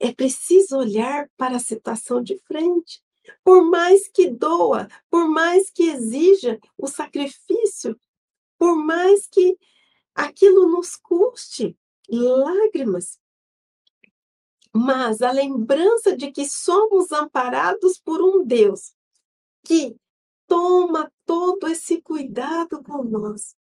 É 0.00 0.12
preciso 0.12 0.76
olhar 0.76 1.28
para 1.36 1.56
a 1.56 1.60
situação 1.60 2.22
de 2.22 2.38
frente. 2.46 3.02
Por 3.44 3.64
mais 3.64 4.08
que 4.08 4.30
doa, 4.30 4.88
por 5.10 5.28
mais 5.28 5.70
que 5.70 5.90
exija 5.90 6.58
o 6.76 6.86
sacrifício, 6.86 7.98
por 8.58 8.76
mais 8.76 9.26
que 9.26 9.58
aquilo 10.14 10.68
nos 10.68 10.96
custe 10.96 11.76
lágrimas, 12.08 13.20
mas 14.72 15.22
a 15.22 15.30
lembrança 15.30 16.16
de 16.16 16.30
que 16.30 16.48
somos 16.48 17.12
amparados 17.12 17.98
por 17.98 18.22
um 18.22 18.44
Deus 18.44 18.94
que 19.64 19.96
toma 20.46 21.12
todo 21.26 21.68
esse 21.68 22.00
cuidado 22.00 22.82
com 22.82 23.02
nós, 23.04 23.54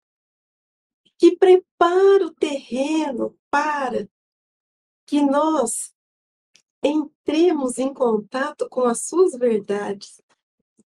que 1.18 1.36
prepara 1.36 2.26
o 2.26 2.34
terreno 2.34 3.38
para 3.50 4.08
que 5.06 5.22
nós 5.22 5.94
entremos 6.84 7.78
em 7.78 7.94
contato 7.94 8.68
com 8.70 8.82
as 8.82 9.02
suas 9.02 9.34
verdades. 9.34 10.22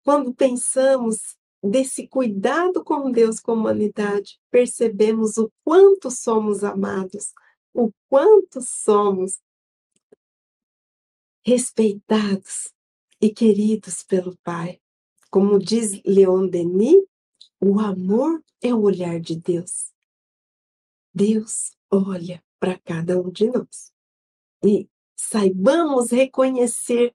Quando 0.04 0.34
pensamos 0.34 1.38
desse 1.62 2.08
cuidado 2.08 2.84
com 2.84 3.12
Deus 3.12 3.40
com 3.40 3.52
a 3.52 3.56
humanidade, 3.56 4.40
percebemos 4.50 5.38
o 5.38 5.52
quanto 5.64 6.10
somos 6.10 6.64
amados, 6.64 7.34
o 7.74 7.92
quanto 8.10 8.62
somos 8.62 9.40
respeitados 11.44 12.74
e 13.22 13.30
queridos 13.30 14.04
pelo 14.04 14.38
Pai. 14.44 14.80
Como 15.30 15.60
diz 15.60 16.02
Leon 16.04 16.48
Denis, 16.48 17.04
o 17.62 17.80
amor 17.80 18.44
é 18.62 18.74
o 18.74 18.82
olhar 18.82 19.20
de 19.20 19.36
Deus. 19.36 19.92
Deus 21.14 21.72
olha 21.92 22.44
para 22.60 22.80
cada 22.80 23.20
um 23.20 23.30
de 23.30 23.48
nós. 23.48 23.92
E 24.64 24.88
saibamos 25.20 26.12
reconhecer 26.12 27.14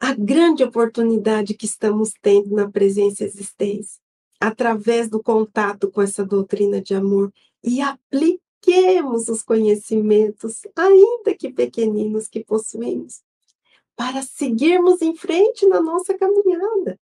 a 0.00 0.12
grande 0.12 0.64
oportunidade 0.64 1.54
que 1.54 1.64
estamos 1.64 2.12
tendo 2.20 2.54
na 2.54 2.68
presença 2.68 3.22
e 3.22 3.26
existência, 3.26 4.00
através 4.40 5.08
do 5.08 5.22
contato 5.22 5.90
com 5.90 6.02
essa 6.02 6.24
doutrina 6.24 6.82
de 6.82 6.94
amor 6.94 7.32
e 7.62 7.80
apliquemos 7.80 9.28
os 9.28 9.42
conhecimentos, 9.42 10.62
ainda 10.74 11.34
que 11.38 11.52
pequeninos, 11.52 12.28
que 12.28 12.44
possuímos, 12.44 13.22
para 13.94 14.20
seguirmos 14.22 15.00
em 15.00 15.14
frente 15.14 15.66
na 15.66 15.80
nossa 15.80 16.18
caminhada. 16.18 16.98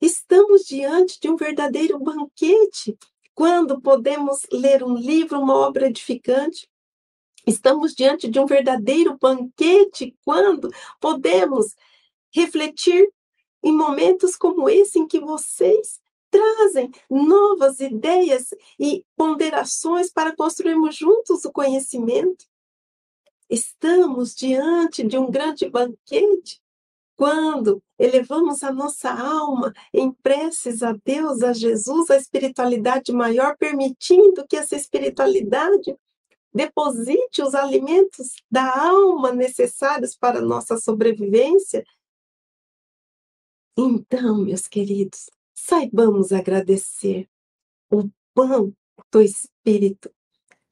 Estamos 0.00 0.64
diante 0.64 1.20
de 1.20 1.28
um 1.28 1.36
verdadeiro 1.36 1.98
banquete 1.98 2.96
quando 3.34 3.80
podemos 3.82 4.46
ler 4.50 4.82
um 4.82 4.96
livro, 4.96 5.40
uma 5.40 5.54
obra 5.54 5.88
edificante. 5.88 6.68
Estamos 7.46 7.94
diante 7.94 8.28
de 8.28 8.40
um 8.40 8.46
verdadeiro 8.46 9.16
banquete 9.16 10.16
quando 10.24 10.68
podemos 11.00 11.76
refletir 12.34 13.08
em 13.62 13.72
momentos 13.72 14.36
como 14.36 14.68
esse 14.68 14.98
em 14.98 15.06
que 15.06 15.20
vocês 15.20 16.00
trazem 16.28 16.90
novas 17.08 17.78
ideias 17.78 18.48
e 18.78 19.04
ponderações 19.16 20.12
para 20.12 20.34
construirmos 20.34 20.96
juntos 20.96 21.44
o 21.44 21.52
conhecimento. 21.52 22.44
estamos 23.48 24.34
diante 24.34 25.06
de 25.06 25.16
um 25.16 25.30
grande 25.30 25.70
banquete 25.70 26.60
quando 27.14 27.80
elevamos 27.96 28.62
a 28.62 28.72
nossa 28.72 29.10
alma 29.10 29.72
em 29.92 30.12
preces 30.12 30.82
a 30.82 30.94
Deus, 31.04 31.42
a 31.42 31.52
Jesus, 31.52 32.10
a 32.10 32.16
espiritualidade 32.16 33.12
maior, 33.12 33.56
permitindo 33.56 34.46
que 34.48 34.56
essa 34.56 34.74
espiritualidade 34.74 35.96
deposite 36.56 37.42
os 37.42 37.54
alimentos 37.54 38.34
da 38.50 38.88
alma 38.88 39.30
necessários 39.32 40.16
para 40.16 40.40
nossa 40.40 40.78
sobrevivência. 40.78 41.84
Então, 43.76 44.38
meus 44.38 44.66
queridos, 44.66 45.28
saibamos 45.54 46.32
agradecer 46.32 47.28
o 47.90 48.08
pão 48.34 48.74
do 49.12 49.20
Espírito 49.20 50.10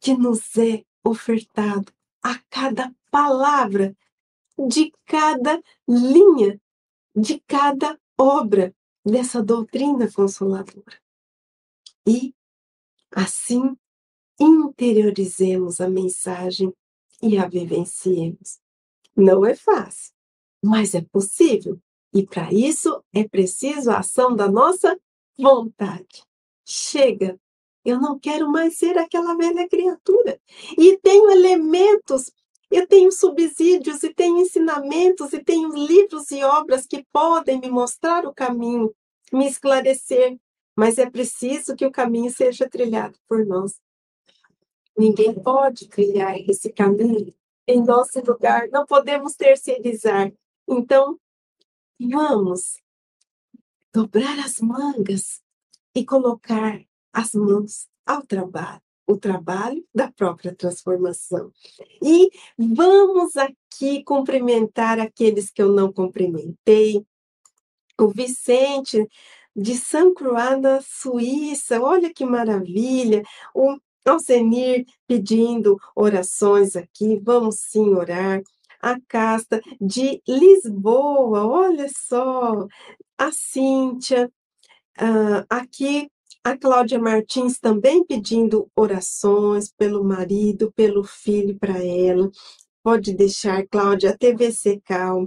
que 0.01 0.15
nos 0.15 0.57
é 0.57 0.83
ofertado 1.05 1.93
a 2.23 2.39
cada 2.49 2.95
palavra 3.11 3.95
de 4.59 4.91
cada 5.05 5.63
linha, 5.87 6.59
de 7.15 7.41
cada 7.47 8.01
obra 8.19 8.75
dessa 9.05 9.43
doutrina 9.43 10.11
consoladora. 10.11 10.99
E, 12.07 12.35
assim, 13.11 13.77
interiorizemos 14.39 15.81
a 15.81 15.89
mensagem 15.89 16.73
e 17.23 17.39
a 17.39 17.47
vivenciemos. 17.47 18.59
Não 19.17 19.45
é 19.45 19.55
fácil, 19.55 20.13
mas 20.63 20.95
é 20.95 21.01
possível. 21.01 21.79
E 22.13 22.27
para 22.27 22.53
isso 22.53 23.03
é 23.13 23.27
preciso 23.27 23.91
a 23.91 23.99
ação 23.99 24.35
da 24.35 24.49
nossa 24.49 24.99
vontade. 25.39 26.23
Chega, 26.65 27.39
eu 27.85 28.01
não 28.01 28.19
quero 28.19 28.51
mais 28.51 28.77
ser 28.77 28.97
aquela 28.97 29.37
velha 29.37 29.69
criatura. 29.69 30.41
E 30.79 30.97
tenho 30.99 31.31
elementos 31.31 32.31
eu 32.75 32.89
tenho 32.89 33.13
subsídios 33.13 34.03
e 34.03 34.13
tenho 34.13 34.39
ensinamentos 34.39 35.33
e 35.33 35.43
tenho 35.43 35.73
livros 35.75 36.33
e 36.33 36.43
obras 36.43 36.87
que 36.87 37.07
podem 37.13 37.61
me 37.61 37.71
mostrar 37.71 38.27
o 38.27 38.35
caminho, 38.35 38.93
me 39.33 39.47
esclarecer, 39.47 40.37
mas 40.77 40.99
é 40.99 41.09
preciso 41.09 41.77
que 41.77 41.87
o 41.87 41.93
caminho 41.93 42.33
seja 42.33 42.69
trilhado 42.69 43.17
por 43.29 43.47
nós. 43.47 43.81
Ninguém 44.97 45.35
pode 45.35 45.89
trilhar 45.89 46.37
esse 46.49 46.73
caminho 46.73 47.35
em 47.67 47.83
nosso 47.83 48.21
lugar, 48.21 48.69
não 48.69 48.87
podemos 48.87 49.35
terceirizar. 49.35 50.33
Então, 50.69 51.19
vamos 51.99 52.81
dobrar 53.93 54.39
as 54.39 54.61
mangas 54.61 55.43
e 55.95 56.05
colocar 56.05 56.81
as 57.13 57.33
mãos 57.33 57.89
ao 58.07 58.23
trabalho 58.23 58.85
o 59.07 59.17
trabalho 59.17 59.85
da 59.95 60.11
própria 60.11 60.55
transformação. 60.55 61.53
E 62.03 62.31
vamos 62.57 63.37
aqui 63.37 64.03
cumprimentar 64.03 64.99
aqueles 64.99 65.51
que 65.51 65.63
eu 65.63 65.73
não 65.73 65.93
cumprimentei. 65.93 67.05
O 67.99 68.09
Vicente 68.09 69.07
de 69.55 69.77
São 69.77 70.13
Croix, 70.15 70.61
na 70.61 70.81
Suíça, 70.81 71.81
olha 71.81 72.13
que 72.13 72.25
maravilha. 72.25 73.23
O 73.55 73.77
Alcenir 74.05 74.85
pedindo 75.07 75.79
orações 75.95 76.77
aqui, 76.77 77.21
vamos 77.23 77.57
sim 77.61 77.95
orar. 77.95 78.43
A 78.81 79.01
Casta 79.09 79.61
de 79.81 80.21
Lisboa, 80.29 81.47
olha 81.47 81.89
só. 81.89 82.67
A 83.17 83.33
Cíntia, 83.33 84.31
uh, 85.01 85.47
aqui 85.49 86.09
a 86.47 86.59
Cláudia 86.59 86.99
Martins 86.99 87.59
também 87.59 88.05
pedindo 88.05 88.71
orações 88.77 89.73
pelo 89.73 90.05
marido, 90.05 90.71
pelo 90.77 91.03
filho 91.03 91.59
para 91.59 91.83
ela. 91.83 92.31
Pode 92.83 93.15
deixar, 93.15 93.67
Cláudia, 93.67 94.11
a 94.11 94.19
TVC 94.19 94.79
Cal. 94.85 95.27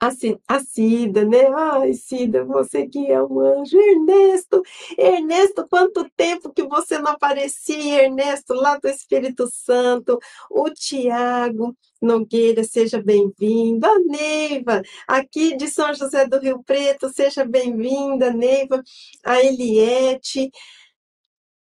A, 0.00 0.10
a 0.48 0.60
Cida, 0.60 1.24
né? 1.24 1.46
Ai, 1.54 1.92
Cida, 1.94 2.44
você 2.44 2.86
que 2.86 3.10
é 3.10 3.22
um 3.22 3.40
anjo. 3.40 3.76
Ernesto, 3.78 4.62
Ernesto, 4.96 5.66
quanto 5.68 6.08
tempo 6.16 6.52
que 6.52 6.62
você 6.64 6.98
não 6.98 7.12
aparecia, 7.12 8.04
Ernesto, 8.04 8.54
lá 8.54 8.78
do 8.78 8.88
Espírito 8.88 9.48
Santo. 9.52 10.18
O 10.50 10.70
Tiago 10.70 11.76
Nogueira, 12.00 12.62
seja 12.64 13.02
bem-vindo. 13.02 13.86
A 13.86 13.98
Neiva, 14.00 14.82
aqui 15.06 15.56
de 15.56 15.66
São 15.68 15.92
José 15.94 16.26
do 16.28 16.38
Rio 16.38 16.62
Preto, 16.62 17.08
seja 17.12 17.44
bem-vinda, 17.44 18.32
Neiva. 18.32 18.82
A 19.24 19.42
Eliette. 19.42 20.50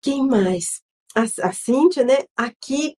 Quem 0.01 0.27
mais? 0.27 0.81
A, 1.15 1.23
a 1.47 1.53
Cíntia, 1.53 2.03
né? 2.03 2.17
Aqui 2.35 2.97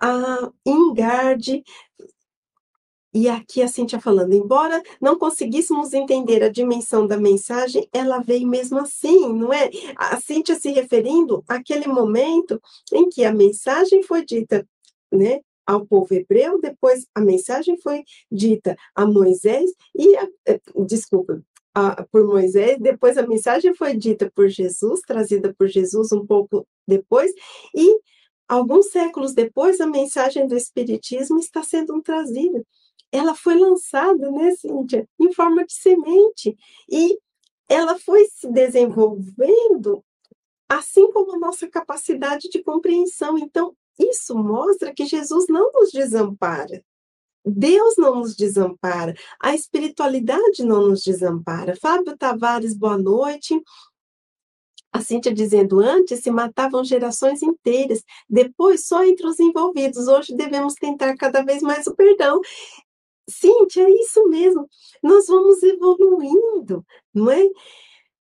a 0.00 0.50
Ingarde, 0.66 1.62
e 3.14 3.28
aqui 3.28 3.62
a 3.62 3.68
Cintia 3.68 4.00
falando, 4.00 4.34
embora 4.34 4.82
não 5.00 5.16
conseguíssemos 5.16 5.92
entender 5.94 6.42
a 6.42 6.48
dimensão 6.48 7.06
da 7.06 7.16
mensagem, 7.16 7.88
ela 7.92 8.18
veio 8.18 8.48
mesmo 8.48 8.80
assim, 8.80 9.32
não 9.32 9.52
é? 9.52 9.70
A 9.96 10.20
Cintia 10.20 10.56
se 10.56 10.72
referindo 10.72 11.44
àquele 11.46 11.86
momento 11.86 12.60
em 12.92 13.08
que 13.08 13.24
a 13.24 13.32
mensagem 13.32 14.02
foi 14.02 14.24
dita, 14.24 14.66
né? 15.12 15.40
Ao 15.64 15.86
povo 15.86 16.12
hebreu, 16.12 16.60
depois 16.60 17.06
a 17.14 17.20
mensagem 17.20 17.80
foi 17.80 18.02
dita 18.30 18.76
a 18.94 19.06
Moisés 19.06 19.70
e, 19.96 20.16
a, 20.16 20.28
eh, 20.46 20.60
desculpa, 20.84 21.40
a, 21.72 22.04
por 22.04 22.26
Moisés, 22.26 22.78
depois 22.80 23.16
a 23.16 23.26
mensagem 23.26 23.74
foi 23.74 23.96
dita 23.96 24.30
por 24.34 24.48
Jesus, 24.48 25.00
trazida 25.02 25.54
por 25.56 25.68
Jesus 25.68 26.12
um 26.12 26.26
pouco 26.26 26.66
depois, 26.86 27.32
e 27.74 27.98
alguns 28.48 28.90
séculos 28.90 29.32
depois 29.32 29.80
a 29.80 29.86
mensagem 29.86 30.46
do 30.46 30.56
Espiritismo 30.56 31.38
está 31.38 31.62
sendo 31.62 32.00
trazida 32.02 32.64
ela 33.14 33.34
foi 33.34 33.56
lançada, 33.56 34.28
né, 34.28 34.50
Cíntia, 34.56 35.08
em 35.20 35.32
forma 35.32 35.64
de 35.64 35.72
semente. 35.72 36.56
E 36.90 37.16
ela 37.68 37.96
foi 37.96 38.24
se 38.26 38.50
desenvolvendo, 38.50 40.04
assim 40.68 41.10
como 41.12 41.36
a 41.36 41.38
nossa 41.38 41.68
capacidade 41.68 42.48
de 42.48 42.60
compreensão. 42.60 43.38
Então, 43.38 43.76
isso 43.96 44.36
mostra 44.36 44.92
que 44.92 45.06
Jesus 45.06 45.46
não 45.48 45.70
nos 45.72 45.92
desampara. 45.92 46.84
Deus 47.46 47.94
não 47.96 48.16
nos 48.16 48.34
desampara, 48.34 49.14
a 49.38 49.54
espiritualidade 49.54 50.64
não 50.64 50.88
nos 50.88 51.04
desampara. 51.04 51.76
Fábio 51.76 52.16
Tavares, 52.16 52.74
boa 52.74 52.96
noite. 52.96 53.54
A 54.90 55.00
Cíntia 55.00 55.34
dizendo, 55.34 55.80
antes 55.80 56.20
se 56.20 56.30
matavam 56.30 56.84
gerações 56.84 57.42
inteiras, 57.42 58.02
depois 58.30 58.86
só 58.86 59.04
entre 59.04 59.26
os 59.26 59.40
envolvidos. 59.40 60.06
Hoje 60.06 60.34
devemos 60.34 60.74
tentar 60.74 61.16
cada 61.16 61.42
vez 61.42 61.62
mais 61.62 61.86
o 61.86 61.94
perdão. 61.94 62.40
Cíntia, 63.28 63.84
é 63.84 63.90
isso 63.90 64.26
mesmo. 64.28 64.68
Nós 65.02 65.26
vamos 65.26 65.62
evoluindo, 65.62 66.84
não 67.12 67.30
é? 67.30 67.48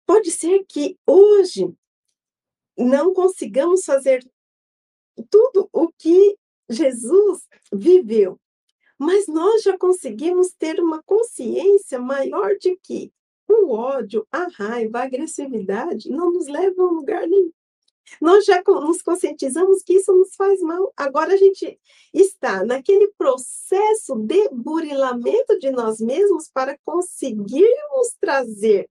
Pode 0.05 0.31
ser 0.31 0.65
que 0.65 0.97
hoje 1.05 1.73
não 2.77 3.13
consigamos 3.13 3.85
fazer 3.85 4.25
tudo 5.29 5.69
o 5.71 5.89
que 5.97 6.37
Jesus 6.69 7.47
viveu, 7.71 8.39
mas 8.97 9.27
nós 9.27 9.63
já 9.63 9.77
conseguimos 9.77 10.53
ter 10.53 10.79
uma 10.79 11.01
consciência 11.03 11.99
maior 11.99 12.55
de 12.57 12.77
que 12.77 13.11
o 13.47 13.71
ódio, 13.71 14.25
a 14.31 14.47
raiva, 14.47 14.99
a 14.99 15.03
agressividade 15.03 16.09
não 16.09 16.31
nos 16.31 16.47
levam 16.47 16.87
a 16.87 16.91
lugar 16.91 17.27
nenhum. 17.27 17.51
Nós 18.19 18.45
já 18.45 18.61
nos 18.65 19.01
conscientizamos 19.01 19.83
que 19.83 19.93
isso 19.93 20.11
nos 20.11 20.35
faz 20.35 20.61
mal. 20.61 20.91
Agora 20.97 21.33
a 21.33 21.37
gente 21.37 21.79
está 22.13 22.65
naquele 22.65 23.07
processo 23.17 24.15
de 24.15 24.49
burilamento 24.49 25.57
de 25.59 25.71
nós 25.71 25.99
mesmos 25.99 26.49
para 26.51 26.77
conseguirmos 26.83 28.15
trazer 28.19 28.89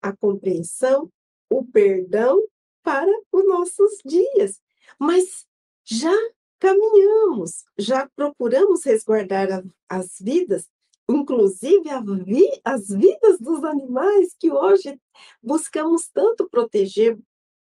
a 0.00 0.14
compreensão, 0.14 1.10
o 1.50 1.64
perdão 1.64 2.40
para 2.82 3.10
os 3.32 3.46
nossos 3.46 3.98
dias. 4.04 4.60
Mas 4.98 5.46
já 5.84 6.14
caminhamos, 6.58 7.64
já 7.76 8.08
procuramos 8.14 8.84
resguardar 8.84 9.52
a, 9.52 9.62
as 9.88 10.16
vidas, 10.20 10.68
inclusive 11.08 11.90
vi, 12.24 12.60
as 12.64 12.88
vidas 12.88 13.38
dos 13.38 13.62
animais 13.64 14.34
que 14.38 14.50
hoje 14.50 14.98
buscamos 15.42 16.08
tanto 16.08 16.48
proteger, 16.48 17.18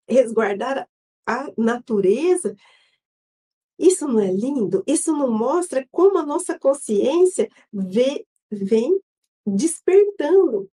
resguardar 0.09 0.89
a 1.27 1.53
natureza. 1.57 2.57
Isso 3.79 4.09
não 4.09 4.19
é 4.19 4.33
lindo? 4.33 4.83
Isso 4.87 5.13
não 5.13 5.31
mostra 5.31 5.87
como 5.91 6.19
a 6.19 6.27
nossa 6.27 6.59
consciência 6.59 7.49
vê, 7.73 8.27
vem 8.51 9.01
despertando. 9.47 10.69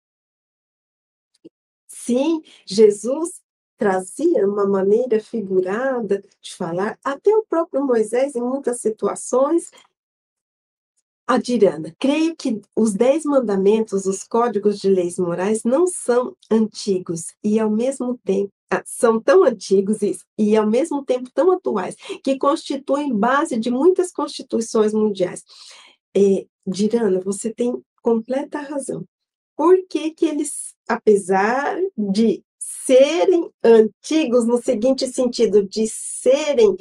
Sim, 1.87 2.41
Jesus 2.65 3.41
trazia 3.77 4.47
uma 4.47 4.67
maneira 4.67 5.19
figurada 5.19 6.23
de 6.39 6.53
falar, 6.55 6.99
até 7.03 7.35
o 7.35 7.43
próprio 7.43 7.83
Moisés, 7.83 8.35
em 8.35 8.41
muitas 8.41 8.79
situações, 8.79 9.71
Adirana, 11.31 11.95
creio 11.97 12.35
que 12.35 12.59
os 12.75 12.93
dez 12.93 13.23
mandamentos, 13.23 14.05
os 14.05 14.21
códigos 14.21 14.77
de 14.77 14.89
leis 14.89 15.17
morais, 15.17 15.63
não 15.63 15.87
são 15.87 16.35
antigos 16.51 17.27
e, 17.41 17.57
ao 17.57 17.69
mesmo 17.69 18.19
tempo, 18.25 18.51
ah, 18.69 18.83
são 18.85 19.17
tão 19.17 19.45
antigos 19.45 20.01
e, 20.01 20.17
e, 20.37 20.57
ao 20.57 20.69
mesmo 20.69 21.05
tempo, 21.05 21.29
tão 21.33 21.49
atuais, 21.53 21.95
que 22.21 22.37
constituem 22.37 23.15
base 23.15 23.57
de 23.57 23.71
muitas 23.71 24.11
constituições 24.11 24.93
mundiais. 24.93 25.41
É, 26.13 26.45
Dirana, 26.67 27.21
você 27.21 27.53
tem 27.53 27.81
completa 28.01 28.59
razão. 28.59 29.05
Por 29.55 29.87
que, 29.87 30.11
que 30.11 30.25
eles, 30.25 30.75
apesar 30.85 31.79
de 31.97 32.43
serem 32.59 33.49
antigos 33.63 34.45
no 34.45 34.61
seguinte 34.61 35.07
sentido, 35.07 35.65
de 35.65 35.87
serem, 35.87 36.75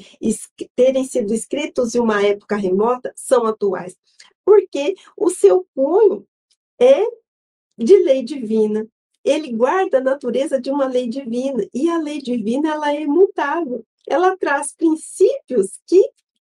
terem 0.75 1.05
sido 1.05 1.33
escritos 1.33 1.95
em 1.95 2.01
uma 2.01 2.21
época 2.21 2.57
remota, 2.57 3.13
são 3.15 3.47
atuais? 3.47 3.95
Porque 4.51 4.97
o 5.17 5.31
seu 5.31 5.65
punho 5.73 6.27
é 6.81 7.05
de 7.79 7.97
lei 7.99 8.25
divina. 8.25 8.85
Ele 9.25 9.53
guarda 9.53 9.99
a 9.99 10.03
natureza 10.03 10.61
de 10.61 10.73
uma 10.73 10.89
lei 10.89 11.07
divina, 11.07 11.65
e 11.73 11.89
a 11.89 11.99
lei 11.99 12.21
divina 12.21 12.73
ela 12.73 12.93
é 12.93 13.03
imutável. 13.03 13.87
Ela 14.09 14.37
traz 14.37 14.75
princípios 14.75 15.79
que 15.87 16.03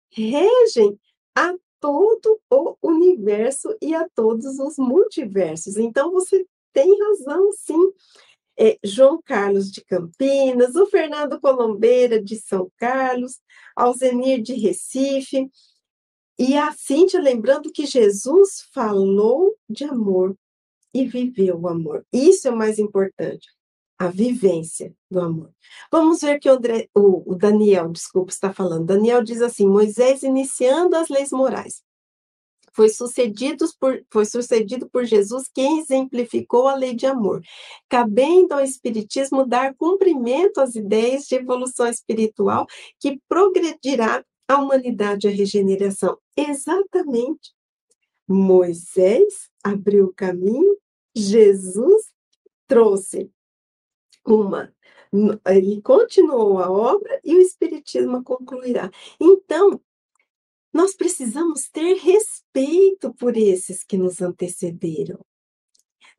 regem 0.10 0.98
a 1.36 1.54
todo 1.82 2.40
o 2.50 2.78
universo 2.82 3.76
e 3.82 3.94
a 3.94 4.08
todos 4.16 4.58
os 4.58 4.78
multiversos. 4.78 5.76
Então 5.76 6.10
você 6.14 6.46
tem 6.72 6.98
razão, 6.98 7.52
sim. 7.52 7.92
É, 8.58 8.80
João 8.86 9.22
Carlos 9.22 9.70
de 9.70 9.84
Campinas, 9.84 10.76
o 10.76 10.88
Fernando 10.88 11.42
Colombeira 11.42 12.24
de 12.24 12.38
São 12.38 12.72
Carlos, 12.78 13.42
Alzenir 13.76 14.42
de 14.42 14.54
Recife, 14.54 15.52
e 16.40 16.56
a 16.56 16.72
Cíntia 16.72 17.20
lembrando 17.20 17.72
que 17.72 17.86
Jesus 17.86 18.68
falou 18.72 19.56
de 19.68 19.84
amor 19.84 20.38
e 20.94 21.06
viveu 21.06 21.60
o 21.60 21.68
amor. 21.68 22.06
Isso 22.14 22.48
é 22.48 22.52
o 22.52 22.56
mais 22.56 22.78
importante, 22.78 23.48
a 23.98 24.08
vivência 24.08 24.94
do 25.10 25.20
amor. 25.20 25.52
Vamos 25.92 26.22
ver 26.22 26.40
que 26.40 26.48
o, 26.48 26.54
André, 26.54 26.88
o, 26.96 27.34
o 27.34 27.36
Daniel, 27.36 27.90
desculpa, 27.90 28.32
está 28.32 28.54
falando. 28.54 28.86
Daniel 28.86 29.24
diz 29.24 29.42
assim: 29.42 29.68
Moisés 29.68 30.22
iniciando 30.22 30.96
as 30.96 31.10
leis 31.10 31.32
morais. 31.32 31.82
Foi 32.72 32.90
sucedido, 32.90 33.66
por, 33.80 34.06
foi 34.12 34.24
sucedido 34.24 34.88
por 34.88 35.04
Jesus 35.04 35.50
quem 35.52 35.80
exemplificou 35.80 36.68
a 36.68 36.76
lei 36.76 36.94
de 36.94 37.08
amor, 37.08 37.42
cabendo 37.90 38.54
ao 38.54 38.60
Espiritismo 38.60 39.48
dar 39.48 39.74
cumprimento 39.74 40.62
às 40.62 40.76
ideias 40.76 41.26
de 41.26 41.34
evolução 41.34 41.88
espiritual 41.88 42.68
que 43.00 43.20
progredirá 43.28 44.24
a 44.48 44.58
humanidade 44.60 45.28
a 45.28 45.32
regeneração. 45.32 46.16
Exatamente. 46.38 47.52
Moisés 48.28 49.50
abriu 49.64 50.06
o 50.06 50.14
caminho, 50.14 50.78
Jesus 51.16 52.14
trouxe 52.68 53.32
uma. 54.26 54.72
Ele 55.46 55.82
continuou 55.82 56.60
a 56.60 56.70
obra 56.70 57.20
e 57.24 57.36
o 57.36 57.42
Espiritismo 57.42 58.24
concluirá. 58.24 58.92
Então, 59.20 59.82
nós 60.72 60.94
precisamos 60.94 61.70
ter 61.70 61.96
respeito 61.96 63.14
por 63.14 63.36
esses 63.36 63.84
que 63.84 63.98
nos 63.98 64.22
antecederam. 64.22 65.20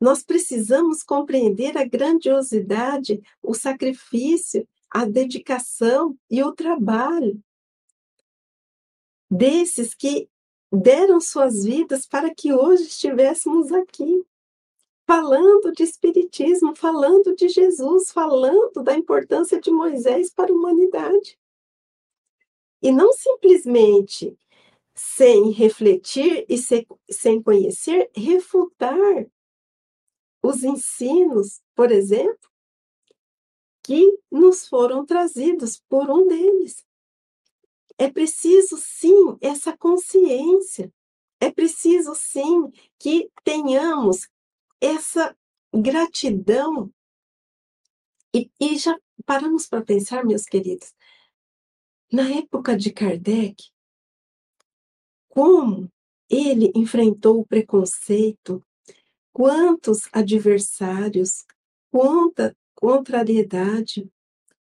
Nós 0.01 0.23
precisamos 0.23 1.03
compreender 1.03 1.77
a 1.77 1.85
grandiosidade, 1.85 3.21
o 3.41 3.53
sacrifício, 3.53 4.67
a 4.89 5.05
dedicação 5.05 6.17
e 6.29 6.43
o 6.43 6.51
trabalho 6.51 7.41
desses 9.29 9.93
que 9.93 10.29
deram 10.71 11.19
suas 11.19 11.63
vidas 11.63 12.05
para 12.05 12.33
que 12.33 12.53
hoje 12.53 12.83
estivéssemos 12.83 13.71
aqui, 13.71 14.25
falando 15.05 15.71
de 15.71 15.83
Espiritismo, 15.83 16.75
falando 16.75 17.35
de 17.35 17.49
Jesus, 17.49 18.11
falando 18.11 18.83
da 18.83 18.95
importância 18.95 19.59
de 19.59 19.71
Moisés 19.71 20.31
para 20.31 20.51
a 20.51 20.55
humanidade. 20.55 21.37
E 22.81 22.91
não 22.91 23.11
simplesmente 23.13 24.37
sem 24.95 25.51
refletir 25.51 26.45
e 26.47 26.57
sem 27.09 27.41
conhecer, 27.41 28.09
refutar 28.15 29.27
os 30.43 30.63
ensinos, 30.63 31.61
por 31.75 31.91
exemplo, 31.91 32.49
que 33.83 34.19
nos 34.31 34.67
foram 34.67 35.05
trazidos 35.05 35.81
por 35.89 36.09
um 36.09 36.27
deles. 36.27 36.85
É 37.99 38.09
preciso, 38.09 38.77
sim, 38.77 39.37
essa 39.41 39.77
consciência. 39.77 40.89
É 41.37 41.51
preciso, 41.51 42.15
sim, 42.15 42.71
que 42.97 43.29
tenhamos 43.43 44.29
essa 44.79 45.35
gratidão. 45.73 46.89
E, 48.33 48.49
e 48.57 48.77
já 48.77 48.97
paramos 49.25 49.67
para 49.67 49.83
pensar, 49.83 50.23
meus 50.25 50.45
queridos, 50.45 50.93
na 52.09 52.29
época 52.29 52.77
de 52.77 52.89
Kardec, 52.93 53.69
como 55.27 55.91
ele 56.29 56.71
enfrentou 56.73 57.41
o 57.41 57.45
preconceito, 57.45 58.65
quantos 59.33 60.07
adversários, 60.13 61.45
quanta 61.91 62.55
contrariedade, 62.75 64.09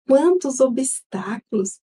quantos 0.06 0.60
obstáculos, 0.60 1.80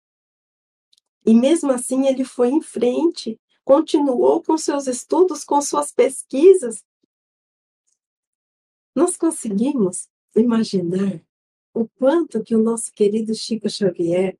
e 1.25 1.33
mesmo 1.33 1.71
assim 1.71 2.07
ele 2.07 2.23
foi 2.23 2.49
em 2.49 2.61
frente, 2.61 3.39
continuou 3.63 4.41
com 4.41 4.57
seus 4.57 4.87
estudos, 4.87 5.43
com 5.43 5.61
suas 5.61 5.91
pesquisas. 5.91 6.83
Nós 8.95 9.15
conseguimos 9.15 10.09
imaginar 10.35 11.21
o 11.73 11.87
quanto 11.87 12.43
que 12.43 12.55
o 12.55 12.61
nosso 12.61 12.91
querido 12.91 13.33
Chico 13.33 13.69
Xavier 13.69 14.37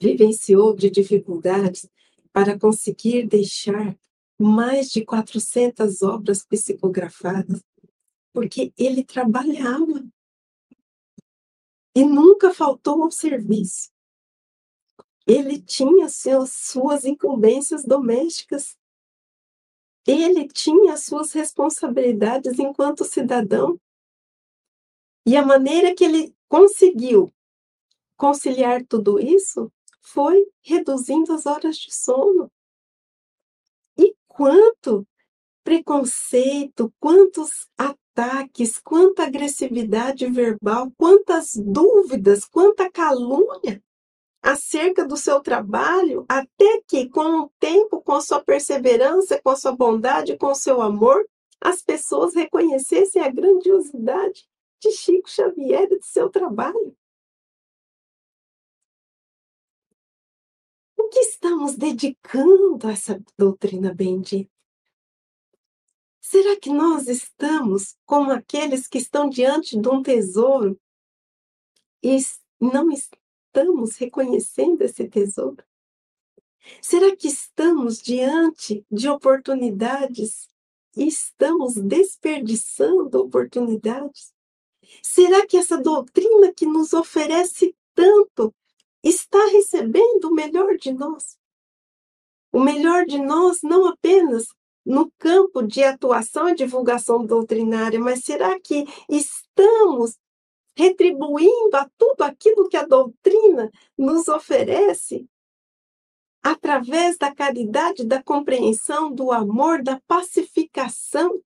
vivenciou 0.00 0.74
de 0.74 0.88
dificuldades 0.88 1.88
para 2.32 2.58
conseguir 2.58 3.26
deixar 3.26 3.96
mais 4.38 4.88
de 4.88 5.04
400 5.04 6.02
obras 6.02 6.44
psicografadas, 6.44 7.62
porque 8.32 8.72
ele 8.78 9.04
trabalhava 9.04 10.04
e 11.94 12.04
nunca 12.04 12.54
faltou 12.54 13.02
ao 13.02 13.10
serviço 13.10 13.91
ele 15.26 15.60
tinha 15.60 16.08
suas 16.08 17.04
incumbências 17.04 17.84
domésticas. 17.84 18.76
Ele 20.06 20.48
tinha 20.48 20.96
suas 20.96 21.32
responsabilidades 21.32 22.58
enquanto 22.58 23.04
cidadão. 23.04 23.80
E 25.24 25.36
a 25.36 25.46
maneira 25.46 25.94
que 25.94 26.04
ele 26.04 26.34
conseguiu 26.48 27.32
conciliar 28.16 28.84
tudo 28.84 29.20
isso 29.20 29.72
foi 30.00 30.44
reduzindo 30.60 31.32
as 31.32 31.46
horas 31.46 31.76
de 31.76 31.94
sono. 31.94 32.50
E 33.96 34.16
quanto 34.26 35.06
preconceito, 35.62 36.92
quantos 36.98 37.68
ataques, 37.78 38.80
quanta 38.80 39.22
agressividade 39.22 40.26
verbal, 40.26 40.90
quantas 40.98 41.52
dúvidas, 41.54 42.44
quanta 42.44 42.90
calúnia 42.90 43.80
acerca 44.42 45.06
do 45.06 45.16
seu 45.16 45.40
trabalho, 45.40 46.26
até 46.28 46.82
que, 46.88 47.08
com 47.08 47.42
o 47.42 47.52
tempo, 47.60 48.02
com 48.02 48.14
a 48.14 48.20
sua 48.20 48.42
perseverança, 48.42 49.40
com 49.40 49.50
a 49.50 49.56
sua 49.56 49.72
bondade, 49.72 50.36
com 50.36 50.48
o 50.48 50.54
seu 50.54 50.82
amor, 50.82 51.24
as 51.60 51.80
pessoas 51.80 52.34
reconhecessem 52.34 53.22
a 53.22 53.30
grandiosidade 53.30 54.48
de 54.80 54.90
Chico 54.90 55.30
Xavier 55.30 55.84
e 55.84 55.98
do 55.98 56.04
seu 56.04 56.28
trabalho. 56.28 56.96
O 60.96 61.08
que 61.08 61.20
estamos 61.20 61.76
dedicando 61.76 62.88
a 62.88 62.92
essa 62.92 63.22
doutrina 63.38 63.94
bendita? 63.94 64.50
Será 66.20 66.58
que 66.58 66.70
nós 66.70 67.06
estamos 67.06 67.96
como 68.04 68.32
aqueles 68.32 68.88
que 68.88 68.98
estão 68.98 69.28
diante 69.28 69.78
de 69.78 69.88
um 69.88 70.02
tesouro 70.02 70.80
e 72.02 72.16
não 72.60 72.90
estamos 73.52 73.96
reconhecendo 73.96 74.80
esse 74.82 75.06
tesouro? 75.06 75.62
Será 76.80 77.14
que 77.14 77.28
estamos 77.28 78.00
diante 78.00 78.84
de 78.90 79.08
oportunidades 79.08 80.48
e 80.96 81.06
estamos 81.06 81.74
desperdiçando 81.74 83.20
oportunidades? 83.20 84.32
Será 85.02 85.46
que 85.46 85.58
essa 85.58 85.76
doutrina 85.76 86.52
que 86.54 86.64
nos 86.64 86.94
oferece 86.94 87.76
tanto 87.94 88.54
está 89.02 89.44
recebendo 89.50 90.26
o 90.26 90.34
melhor 90.34 90.76
de 90.76 90.92
nós? 90.92 91.36
O 92.52 92.60
melhor 92.60 93.04
de 93.04 93.18
nós 93.18 93.58
não 93.62 93.86
apenas 93.86 94.46
no 94.84 95.10
campo 95.18 95.62
de 95.62 95.82
atuação 95.82 96.48
e 96.48 96.54
divulgação 96.54 97.24
doutrinária, 97.24 98.00
mas 98.00 98.24
será 98.24 98.58
que 98.58 98.84
estamos 99.08 100.16
retribuindo 100.76 101.76
a 101.76 101.88
tudo 101.96 102.22
aquilo 102.22 102.68
que 102.68 102.76
a 102.76 102.86
doutrina 102.86 103.70
nos 103.96 104.28
oferece 104.28 105.28
através 106.42 107.16
da 107.16 107.32
caridade, 107.32 108.04
da 108.04 108.22
compreensão, 108.22 109.12
do 109.12 109.30
amor, 109.30 109.82
da 109.82 110.00
pacificação, 110.06 111.40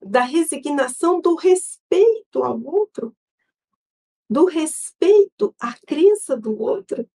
da 0.00 0.22
resignação, 0.22 1.20
do 1.20 1.34
respeito 1.34 2.44
ao 2.44 2.62
outro, 2.62 3.16
do 4.30 4.44
respeito 4.44 5.54
à 5.58 5.74
crença 5.86 6.36
do 6.36 6.60
outro, 6.60 7.08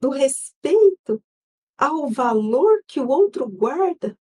do 0.00 0.10
respeito 0.10 1.22
ao 1.76 2.08
valor 2.08 2.82
que 2.86 3.00
o 3.00 3.08
outro 3.08 3.48
guarda 3.48 4.18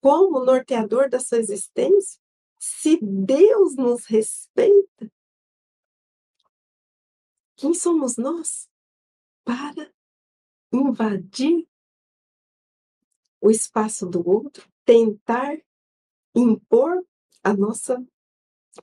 como 0.00 0.44
norteador 0.44 1.08
da 1.08 1.18
sua 1.18 1.38
existência. 1.38 2.20
Se 2.58 2.98
Deus 3.00 3.76
nos 3.76 4.06
respeita, 4.06 5.10
quem 7.56 7.74
somos 7.74 8.16
nós 8.16 8.68
para 9.44 9.92
invadir 10.72 11.68
o 13.40 13.50
espaço 13.50 14.06
do 14.06 14.26
outro, 14.28 14.68
tentar 14.84 15.56
impor 16.34 17.04
a 17.42 17.52
nossa 17.52 18.04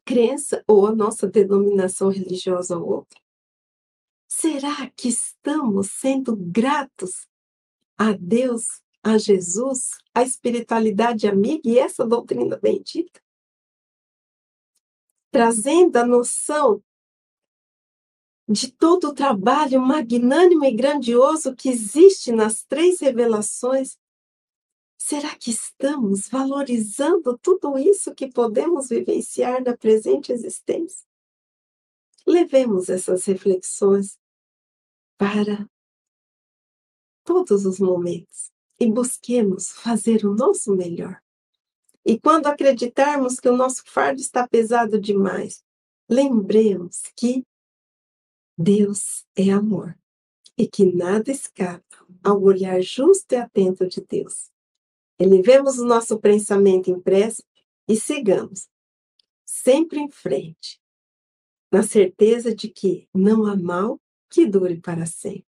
crença 0.05 0.63
ou 0.67 0.87
a 0.87 0.95
nossa 0.95 1.27
denominação 1.27 2.09
religiosa 2.09 2.75
ao 2.75 2.87
outro? 2.87 3.19
Será 4.27 4.89
que 4.91 5.09
estamos 5.09 5.91
sendo 5.91 6.35
gratos 6.35 7.27
a 7.97 8.13
Deus, 8.13 8.81
a 9.03 9.17
Jesus, 9.17 9.89
a 10.13 10.23
espiritualidade 10.23 11.27
amiga 11.27 11.67
e 11.67 11.77
essa 11.77 12.05
doutrina 12.05 12.57
bendita? 12.57 13.21
Trazendo 15.29 15.97
a 15.97 16.05
noção 16.05 16.81
de 18.51 18.71
todo 18.71 19.09
o 19.09 19.13
trabalho 19.13 19.81
magnânimo 19.81 20.65
e 20.65 20.71
grandioso 20.71 21.55
que 21.55 21.69
existe 21.69 22.31
nas 22.31 22.63
três 22.63 22.99
revelações 22.99 23.97
Será 25.03 25.35
que 25.35 25.49
estamos 25.49 26.29
valorizando 26.29 27.35
tudo 27.39 27.75
isso 27.75 28.13
que 28.13 28.31
podemos 28.31 28.89
vivenciar 28.89 29.61
na 29.63 29.75
presente 29.75 30.31
existência? 30.31 31.05
Levemos 32.25 32.87
essas 32.87 33.25
reflexões 33.25 34.19
para 35.17 35.67
todos 37.23 37.65
os 37.65 37.79
momentos 37.79 38.51
e 38.79 38.89
busquemos 38.91 39.71
fazer 39.71 40.23
o 40.23 40.35
nosso 40.35 40.75
melhor. 40.75 41.19
E 42.05 42.19
quando 42.19 42.45
acreditarmos 42.45 43.39
que 43.39 43.49
o 43.49 43.57
nosso 43.57 43.81
fardo 43.87 44.21
está 44.21 44.47
pesado 44.47 45.01
demais, 45.01 45.63
lembremos 46.07 47.01
que 47.15 47.43
Deus 48.57 49.25
é 49.35 49.49
amor 49.51 49.97
e 50.57 50.67
que 50.67 50.85
nada 50.85 51.31
escapa 51.31 52.05
ao 52.23 52.41
olhar 52.41 52.81
justo 52.81 53.33
e 53.33 53.37
atento 53.37 53.87
de 53.87 54.01
Deus. 54.01 54.51
Elevemos 55.17 55.79
o 55.79 55.85
nosso 55.85 56.19
pensamento 56.19 56.89
impresso 56.89 57.43
e 57.87 57.95
sigamos, 57.95 58.69
sempre 59.45 59.99
em 59.99 60.09
frente, 60.09 60.81
na 61.71 61.83
certeza 61.83 62.53
de 62.53 62.69
que 62.69 63.07
não 63.13 63.45
há 63.45 63.55
mal 63.55 63.99
que 64.29 64.45
dure 64.45 64.79
para 64.79 65.05
sempre. 65.05 65.45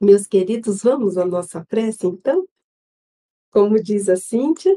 Meus 0.00 0.26
queridos, 0.26 0.82
vamos 0.82 1.16
à 1.16 1.24
nossa 1.24 1.64
prece, 1.64 2.06
então? 2.06 2.48
Como 3.50 3.80
diz 3.80 4.08
a 4.08 4.16
Cíntia, 4.16 4.76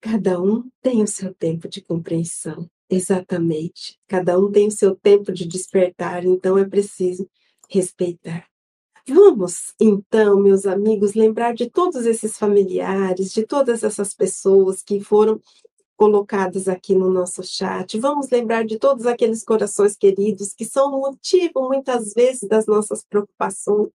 cada 0.00 0.40
um 0.40 0.70
tem 0.80 1.02
o 1.02 1.06
seu 1.06 1.34
tempo 1.34 1.68
de 1.68 1.80
compreensão, 1.80 2.70
exatamente. 2.94 3.98
Cada 4.06 4.38
um 4.38 4.50
tem 4.50 4.68
o 4.68 4.70
seu 4.70 4.94
tempo 4.94 5.32
de 5.32 5.46
despertar, 5.46 6.24
então 6.24 6.58
é 6.58 6.64
preciso 6.64 7.28
respeitar. 7.68 8.46
Vamos, 9.08 9.74
então, 9.80 10.38
meus 10.38 10.64
amigos, 10.64 11.14
lembrar 11.14 11.54
de 11.54 11.68
todos 11.68 12.06
esses 12.06 12.38
familiares, 12.38 13.32
de 13.32 13.44
todas 13.44 13.82
essas 13.82 14.14
pessoas 14.14 14.82
que 14.82 15.00
foram 15.00 15.40
colocadas 15.96 16.68
aqui 16.68 16.94
no 16.94 17.10
nosso 17.10 17.42
chat. 17.42 17.98
Vamos 17.98 18.30
lembrar 18.30 18.64
de 18.64 18.78
todos 18.78 19.06
aqueles 19.06 19.42
corações 19.42 19.96
queridos 19.96 20.52
que 20.52 20.64
são 20.64 20.92
o 20.92 21.00
motivo, 21.00 21.68
muitas 21.68 22.12
vezes, 22.12 22.48
das 22.48 22.66
nossas 22.66 23.04
preocupações. 23.04 23.90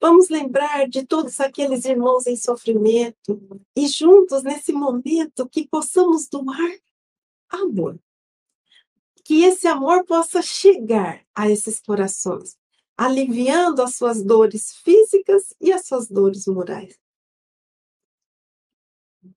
Vamos 0.00 0.28
lembrar 0.28 0.88
de 0.88 1.06
todos 1.06 1.40
aqueles 1.40 1.84
irmãos 1.84 2.26
em 2.26 2.36
sofrimento 2.36 3.40
e 3.76 3.86
juntos, 3.86 4.42
nesse 4.42 4.72
momento, 4.72 5.48
que 5.48 5.66
possamos 5.68 6.28
doar 6.28 6.76
amor. 7.52 7.98
Que 9.24 9.44
esse 9.44 9.68
amor 9.68 10.04
possa 10.04 10.42
chegar 10.42 11.24
a 11.34 11.48
esses 11.48 11.80
corações 11.80 12.56
aliviando 12.96 13.82
as 13.82 13.96
suas 13.96 14.22
dores 14.22 14.74
físicas 14.74 15.54
e 15.60 15.72
as 15.72 15.86
suas 15.86 16.08
dores 16.08 16.46
morais. 16.46 16.98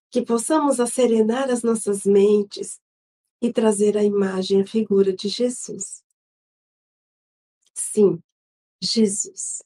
Que 0.09 0.21
possamos 0.21 0.79
acerenar 0.79 1.49
as 1.49 1.63
nossas 1.63 2.05
mentes 2.05 2.79
e 3.41 3.51
trazer 3.51 3.97
a 3.97 4.03
imagem, 4.03 4.61
a 4.61 4.67
figura 4.67 5.13
de 5.13 5.27
Jesus. 5.27 6.03
Sim, 7.73 8.21
Jesus, 8.81 9.63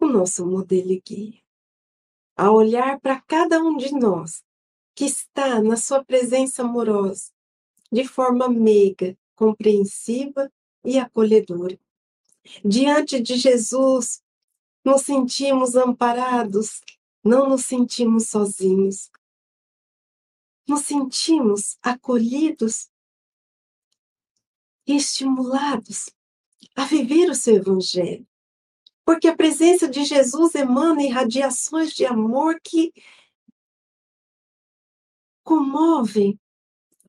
o 0.00 0.06
nosso 0.06 0.46
modelo 0.46 0.92
e 0.92 1.00
guia. 1.00 1.42
A 2.36 2.52
olhar 2.52 3.00
para 3.00 3.20
cada 3.20 3.58
um 3.58 3.76
de 3.76 3.92
nós 3.92 4.44
que 4.94 5.04
está 5.04 5.60
na 5.62 5.76
sua 5.76 6.04
presença 6.04 6.62
amorosa, 6.62 7.32
de 7.90 8.06
forma 8.06 8.48
meiga, 8.48 9.16
compreensiva 9.34 10.50
e 10.84 10.98
acolhedora. 10.98 11.78
Diante 12.64 13.20
de 13.20 13.36
Jesus, 13.36 14.22
nos 14.84 15.02
sentimos 15.02 15.74
amparados, 15.74 16.80
não 17.22 17.48
nos 17.48 17.64
sentimos 17.64 18.28
sozinhos. 18.28 19.10
Nos 20.68 20.82
sentimos 20.82 21.76
acolhidos 21.82 22.88
e 24.86 24.96
estimulados 24.96 26.08
a 26.76 26.84
viver 26.84 27.30
o 27.30 27.34
seu 27.34 27.56
Evangelho. 27.56 28.26
Porque 29.04 29.28
a 29.28 29.36
presença 29.36 29.88
de 29.88 30.04
Jesus 30.04 30.54
emana 30.54 31.02
irradiações 31.02 31.92
de 31.92 32.04
amor 32.04 32.60
que 32.62 32.92
comovem 35.44 36.38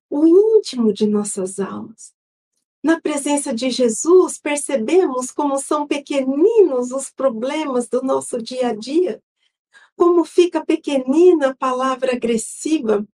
o 0.09 0.25
íntimo 0.25 0.93
de 0.93 1.05
nossas 1.05 1.59
almas. 1.59 2.13
Na 2.83 3.01
presença 3.01 3.53
de 3.53 3.69
Jesus, 3.69 4.37
percebemos 4.37 5.31
como 5.31 5.57
são 5.57 5.87
pequeninos 5.87 6.91
os 6.91 7.09
problemas 7.09 7.89
do 7.89 8.01
nosso 8.01 8.41
dia 8.41 8.69
a 8.69 8.73
dia, 8.75 9.21
como 9.95 10.23
fica 10.23 10.63
pequenina 10.63 11.49
a 11.49 11.55
palavra 11.55 12.15
agressiva, 12.15 13.05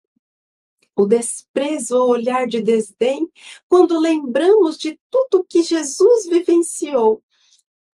o 0.94 1.06
desprezo 1.06 1.96
ou 1.96 2.10
olhar 2.10 2.46
de 2.46 2.60
desdém, 2.60 3.30
quando 3.68 3.98
lembramos 3.98 4.76
de 4.76 4.98
tudo 5.10 5.44
que 5.44 5.62
Jesus 5.62 6.26
vivenciou 6.26 7.22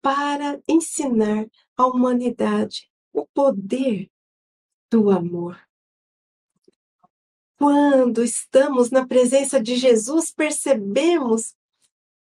para 0.02 0.62
ensinar 0.68 1.48
à 1.76 1.88
humanidade 1.88 2.90
o 3.12 3.26
poder 3.26 4.10
do 4.90 5.10
amor. 5.10 5.65
Quando 7.58 8.22
estamos 8.22 8.92
na 8.92 9.08
presença 9.08 9.62
de 9.62 9.76
Jesus, 9.78 10.32
percebemos 10.32 11.56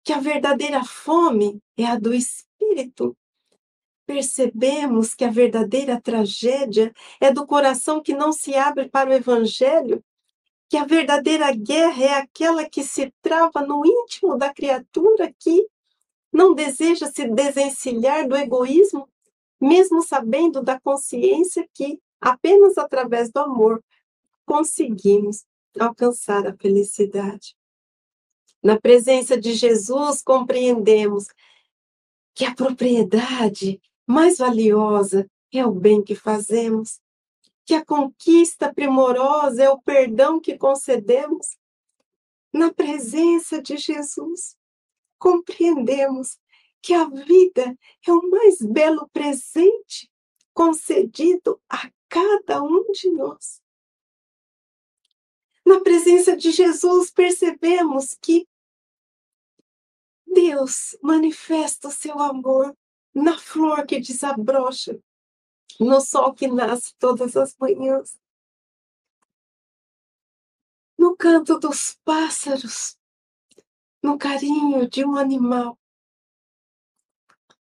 que 0.03 0.11
a 0.11 0.19
verdadeira 0.19 0.83
fome 0.83 1.61
é 1.77 1.85
a 1.85 1.95
do 1.95 2.11
espírito. 2.13 3.15
Percebemos 4.05 5.13
que 5.13 5.23
a 5.23 5.29
verdadeira 5.29 6.01
tragédia 6.01 6.91
é 7.19 7.31
do 7.31 7.45
coração 7.45 8.01
que 8.01 8.15
não 8.15 8.33
se 8.33 8.55
abre 8.55 8.89
para 8.89 9.11
o 9.11 9.13
evangelho, 9.13 10.03
que 10.67 10.75
a 10.75 10.85
verdadeira 10.85 11.53
guerra 11.53 12.03
é 12.03 12.13
aquela 12.15 12.67
que 12.67 12.83
se 12.83 13.13
trava 13.21 13.61
no 13.61 13.85
íntimo 13.85 14.37
da 14.37 14.51
criatura 14.51 15.31
que 15.37 15.67
não 16.33 16.55
deseja 16.55 17.07
se 17.07 17.27
desencilhar 17.27 18.27
do 18.27 18.35
egoísmo, 18.35 19.07
mesmo 19.59 20.01
sabendo 20.01 20.63
da 20.63 20.79
consciência 20.79 21.67
que 21.73 21.99
apenas 22.19 22.77
através 22.77 23.31
do 23.31 23.39
amor 23.39 23.83
conseguimos 24.45 25.45
alcançar 25.79 26.47
a 26.47 26.55
felicidade. 26.55 27.55
Na 28.63 28.79
presença 28.79 29.39
de 29.39 29.53
Jesus, 29.53 30.21
compreendemos 30.21 31.25
que 32.33 32.45
a 32.45 32.53
propriedade 32.53 33.81
mais 34.05 34.37
valiosa 34.37 35.29
é 35.51 35.65
o 35.65 35.71
bem 35.71 36.03
que 36.03 36.15
fazemos, 36.15 36.99
que 37.65 37.73
a 37.73 37.83
conquista 37.83 38.73
primorosa 38.73 39.63
é 39.63 39.69
o 39.69 39.81
perdão 39.81 40.39
que 40.39 40.57
concedemos. 40.57 41.57
Na 42.53 42.73
presença 42.73 43.61
de 43.61 43.77
Jesus, 43.77 44.55
compreendemos 45.17 46.37
que 46.81 46.93
a 46.93 47.07
vida 47.07 47.77
é 48.05 48.11
o 48.11 48.29
mais 48.29 48.61
belo 48.61 49.09
presente 49.13 50.09
concedido 50.53 51.61
a 51.69 51.89
cada 52.09 52.61
um 52.61 52.91
de 52.91 53.09
nós. 53.11 53.61
Na 55.65 55.81
presença 55.81 56.35
de 56.35 56.51
Jesus, 56.51 57.11
percebemos 57.11 58.15
que 58.21 58.47
Deus 60.25 60.97
manifesta 61.01 61.87
o 61.87 61.91
seu 61.91 62.19
amor 62.19 62.75
na 63.13 63.37
flor 63.37 63.85
que 63.85 63.99
desabrocha, 63.99 64.99
no 65.79 65.99
sol 65.99 66.33
que 66.33 66.47
nasce 66.47 66.95
todas 66.97 67.35
as 67.35 67.55
manhãs, 67.57 68.17
no 70.97 71.15
canto 71.17 71.59
dos 71.59 71.97
pássaros, 72.03 72.97
no 74.01 74.17
carinho 74.17 74.87
de 74.87 75.03
um 75.03 75.15
animal, 75.15 75.77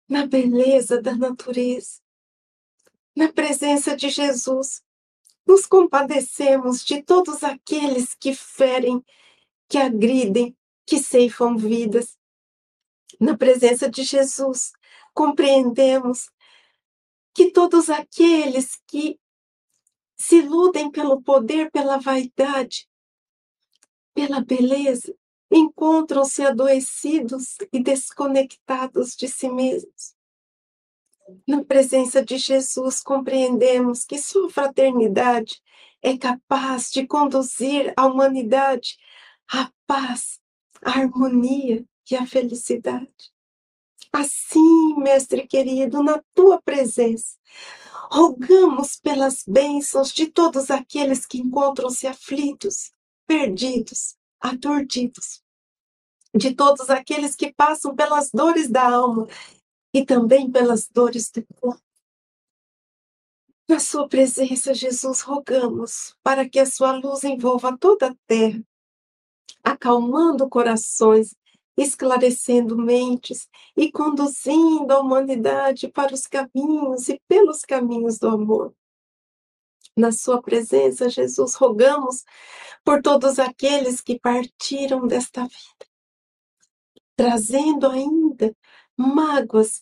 na 0.07 0.25
beleza 0.25 1.01
da 1.01 1.15
natureza, 1.15 2.01
na 3.15 3.31
presença 3.31 3.95
de 3.95 4.09
Jesus. 4.09 4.83
Nos 5.49 5.65
compadecemos 5.65 6.85
de 6.85 7.01
todos 7.01 7.43
aqueles 7.43 8.13
que 8.13 8.35
ferem, 8.35 9.03
que 9.67 9.79
agridem, 9.79 10.55
que 10.85 10.99
ceifam 10.99 11.57
vidas. 11.57 12.15
Na 13.19 13.35
presença 13.35 13.89
de 13.89 14.03
Jesus, 14.03 14.71
compreendemos 15.11 16.29
que 17.33 17.51
todos 17.51 17.89
aqueles 17.89 18.79
que 18.85 19.19
se 20.15 20.35
iludem 20.35 20.91
pelo 20.91 21.19
poder, 21.19 21.71
pela 21.71 21.97
vaidade, 21.97 22.87
pela 24.13 24.41
beleza, 24.41 25.15
encontram-se 25.49 26.43
adoecidos 26.43 27.57
e 27.73 27.81
desconectados 27.81 29.15
de 29.15 29.27
si 29.27 29.49
mesmos. 29.49 30.18
Na 31.47 31.63
presença 31.63 32.23
de 32.23 32.37
Jesus, 32.37 33.01
compreendemos 33.01 34.05
que 34.05 34.17
sua 34.17 34.49
fraternidade 34.49 35.61
é 36.01 36.17
capaz 36.17 36.91
de 36.91 37.05
conduzir 37.05 37.93
a 37.97 38.05
humanidade 38.05 38.97
à 39.51 39.71
paz, 39.85 40.39
à 40.83 40.91
harmonia 40.91 41.85
e 42.09 42.15
à 42.15 42.25
felicidade. 42.25 43.31
Assim, 44.11 44.95
Mestre 44.97 45.45
querido, 45.45 46.01
na 46.01 46.21
tua 46.33 46.61
presença, 46.61 47.37
rogamos 48.11 48.95
pelas 48.95 49.43
bênçãos 49.47 50.11
de 50.11 50.27
todos 50.27 50.71
aqueles 50.71 51.25
que 51.25 51.39
encontram-se 51.39 52.07
aflitos, 52.07 52.91
perdidos, 53.27 54.15
aturdidos, 54.39 55.43
de 56.33 56.55
todos 56.55 56.89
aqueles 56.89 57.35
que 57.35 57.53
passam 57.53 57.95
pelas 57.95 58.31
dores 58.31 58.69
da 58.69 58.89
alma 58.89 59.27
e 59.93 60.05
também 60.05 60.49
pelas 60.51 60.87
dores 60.87 61.31
do 61.31 61.45
corpo. 61.55 61.81
Na 63.67 63.79
Sua 63.79 64.07
presença, 64.07 64.73
Jesus, 64.73 65.21
rogamos 65.21 66.15
para 66.23 66.47
que 66.49 66.59
a 66.59 66.65
Sua 66.65 66.91
luz 66.91 67.23
envolva 67.23 67.77
toda 67.77 68.07
a 68.07 68.15
terra, 68.25 68.63
acalmando 69.63 70.49
corações, 70.49 71.35
esclarecendo 71.77 72.75
mentes 72.75 73.47
e 73.77 73.91
conduzindo 73.91 74.91
a 74.91 74.99
humanidade 74.99 75.87
para 75.87 76.13
os 76.13 76.25
caminhos 76.25 77.09
e 77.09 77.21
pelos 77.27 77.61
caminhos 77.61 78.17
do 78.17 78.27
amor. 78.29 78.73
Na 79.95 80.11
Sua 80.11 80.41
presença, 80.41 81.07
Jesus, 81.07 81.53
rogamos 81.53 82.23
por 82.83 83.01
todos 83.01 83.37
aqueles 83.37 84.01
que 84.01 84.19
partiram 84.19 85.05
desta 85.05 85.43
vida, 85.43 85.85
trazendo 87.15 87.87
ainda 87.87 88.55
mágoas, 88.99 89.81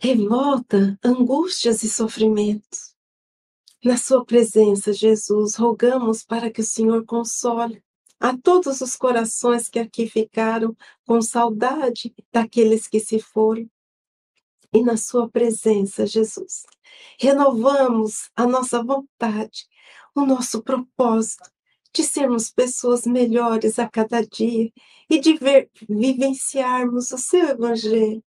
revolta, 0.00 0.98
angústias 1.04 1.82
e 1.82 1.88
sofrimentos. 1.90 2.96
Na 3.84 3.98
Sua 3.98 4.24
presença, 4.24 4.92
Jesus, 4.92 5.56
rogamos 5.56 6.24
para 6.24 6.50
que 6.50 6.62
o 6.62 6.64
Senhor 6.64 7.04
console 7.04 7.84
a 8.18 8.34
todos 8.38 8.80
os 8.80 8.96
corações 8.96 9.68
que 9.68 9.78
aqui 9.78 10.08
ficaram 10.08 10.74
com 11.06 11.20
saudade 11.20 12.14
daqueles 12.32 12.88
que 12.88 13.00
se 13.00 13.18
foram. 13.18 13.68
E 14.72 14.82
na 14.82 14.96
Sua 14.96 15.28
presença, 15.28 16.06
Jesus, 16.06 16.62
renovamos 17.20 18.30
a 18.34 18.46
nossa 18.46 18.82
vontade, 18.82 19.66
o 20.14 20.24
nosso 20.24 20.62
propósito 20.62 21.51
de 21.92 22.02
sermos 22.02 22.50
pessoas 22.50 23.06
melhores 23.06 23.78
a 23.78 23.88
cada 23.88 24.24
dia 24.24 24.72
e 25.08 25.20
de 25.20 25.34
ver, 25.34 25.70
vivenciarmos 25.88 27.10
o 27.12 27.18
seu 27.18 27.48
Evangelho, 27.48 28.24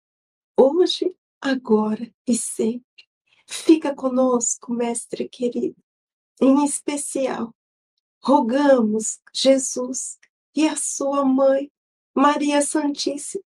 hoje, 0.57 1.15
agora 1.39 2.11
e 2.27 2.35
sempre. 2.35 2.85
Fica 3.47 3.93
conosco, 3.93 4.73
Mestre 4.73 5.27
querido. 5.29 5.75
Em 6.39 6.63
especial, 6.65 7.53
rogamos 8.23 9.19
Jesus 9.33 10.17
e 10.55 10.67
a 10.67 10.75
sua 10.75 11.23
mãe, 11.23 11.71
Maria 12.15 12.61
Santíssima, 12.61 13.43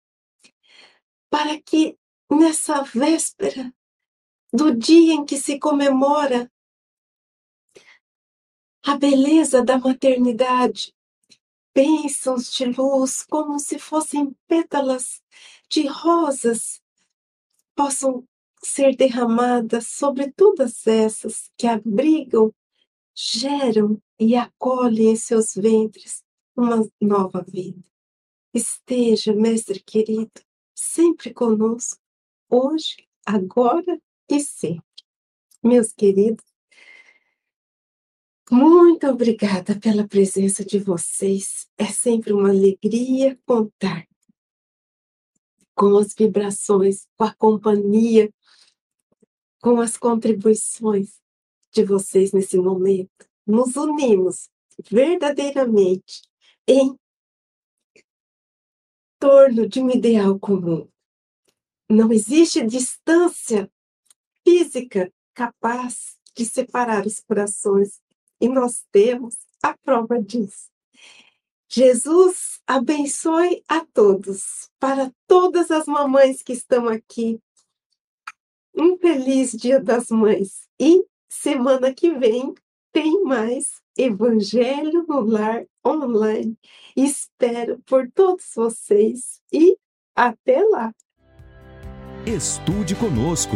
para 1.30 1.62
que 1.62 1.97
nessa 2.30 2.82
véspera 2.84 3.74
do 4.51 4.76
dia 4.76 5.14
em 5.14 5.26
que 5.26 5.38
se 5.38 5.60
comemora 5.60 6.51
a 8.84 8.98
beleza 8.98 9.64
da 9.64 9.78
maternidade, 9.78 10.94
bênçãos 11.74 12.52
de 12.52 12.66
luz, 12.66 13.24
como 13.24 13.60
se 13.60 13.78
fossem 13.78 14.36
pétalas 14.48 15.22
de 15.70 15.88
rosas, 15.88 16.82
possam 17.76 18.28
ser 18.64 18.96
derramadas 18.96 19.88
sobre 19.88 20.32
todas 20.32 20.86
essas 20.88 21.50
que 21.58 21.68
abrigam, 21.68 22.54
geram 23.16 24.02
e 24.20 24.36
acolhem 24.36 25.12
em 25.12 25.16
seus 25.16 25.54
ventres 25.54 26.24
uma 26.56 26.86
nova 27.00 27.42
vida. 27.42 27.84
Esteja, 28.54 29.34
Mestre 29.34 29.80
querido, 29.82 30.42
sempre 30.76 31.34
conosco, 31.34 32.00
hoje, 32.50 33.08
agora 33.26 34.02
e 34.30 34.40
sempre. 34.40 34.84
Meus 35.64 35.94
queridos, 35.94 36.49
muito 38.52 39.08
obrigada 39.08 39.80
pela 39.80 40.08
presença 40.08 40.66
de 40.66 40.80
vocês. 40.80 41.68
É 41.78 41.86
sempre 41.86 42.34
uma 42.34 42.50
alegria 42.50 43.39
contar 43.45 44.08
com 45.76 45.97
as 45.97 46.14
vibrações, 46.14 47.08
com 47.16 47.24
a 47.24 47.34
companhia, 47.34 48.30
com 49.62 49.80
as 49.80 49.97
contribuições 49.97 51.22
de 51.72 51.84
vocês 51.84 52.32
nesse 52.32 52.58
momento. 52.58 53.28
Nos 53.45 53.76
unimos 53.76 54.50
verdadeiramente 54.89 56.22
em 56.68 56.97
torno 59.20 59.68
de 59.68 59.80
um 59.80 59.89
ideal 59.89 60.39
comum. 60.39 60.89
Não 61.89 62.12
existe 62.12 62.66
distância 62.66 63.72
física 64.43 65.12
capaz 65.34 66.18
de 66.36 66.45
separar 66.45 67.06
os 67.06 67.20
corações 67.20 68.02
e 68.40 68.48
nós 68.48 68.84
temos 68.92 69.36
a 69.64 69.76
prova 69.78 70.22
disso. 70.22 70.70
Jesus 71.68 72.60
abençoe 72.66 73.64
a 73.68 73.86
todos, 73.94 74.70
para 74.80 75.12
todas 75.28 75.70
as 75.70 75.86
mamães 75.86 76.42
que 76.42 76.54
estão 76.54 76.88
aqui. 76.88 77.40
Um 78.76 78.98
feliz 78.98 79.52
Dia 79.52 79.80
das 79.80 80.10
Mães. 80.10 80.68
E 80.80 81.06
semana 81.30 81.94
que 81.94 82.12
vem 82.12 82.56
tem 82.92 83.24
mais 83.24 83.82
Evangelho 83.98 85.06
no 85.08 85.22
Lar 85.22 85.66
Online. 85.86 86.58
Espero 86.96 87.80
por 87.86 88.10
todos 88.12 88.46
vocês 88.56 89.42
e 89.52 89.78
até 90.16 90.64
lá. 90.64 90.94
Estude 92.26 92.96
conosco. 92.96 93.56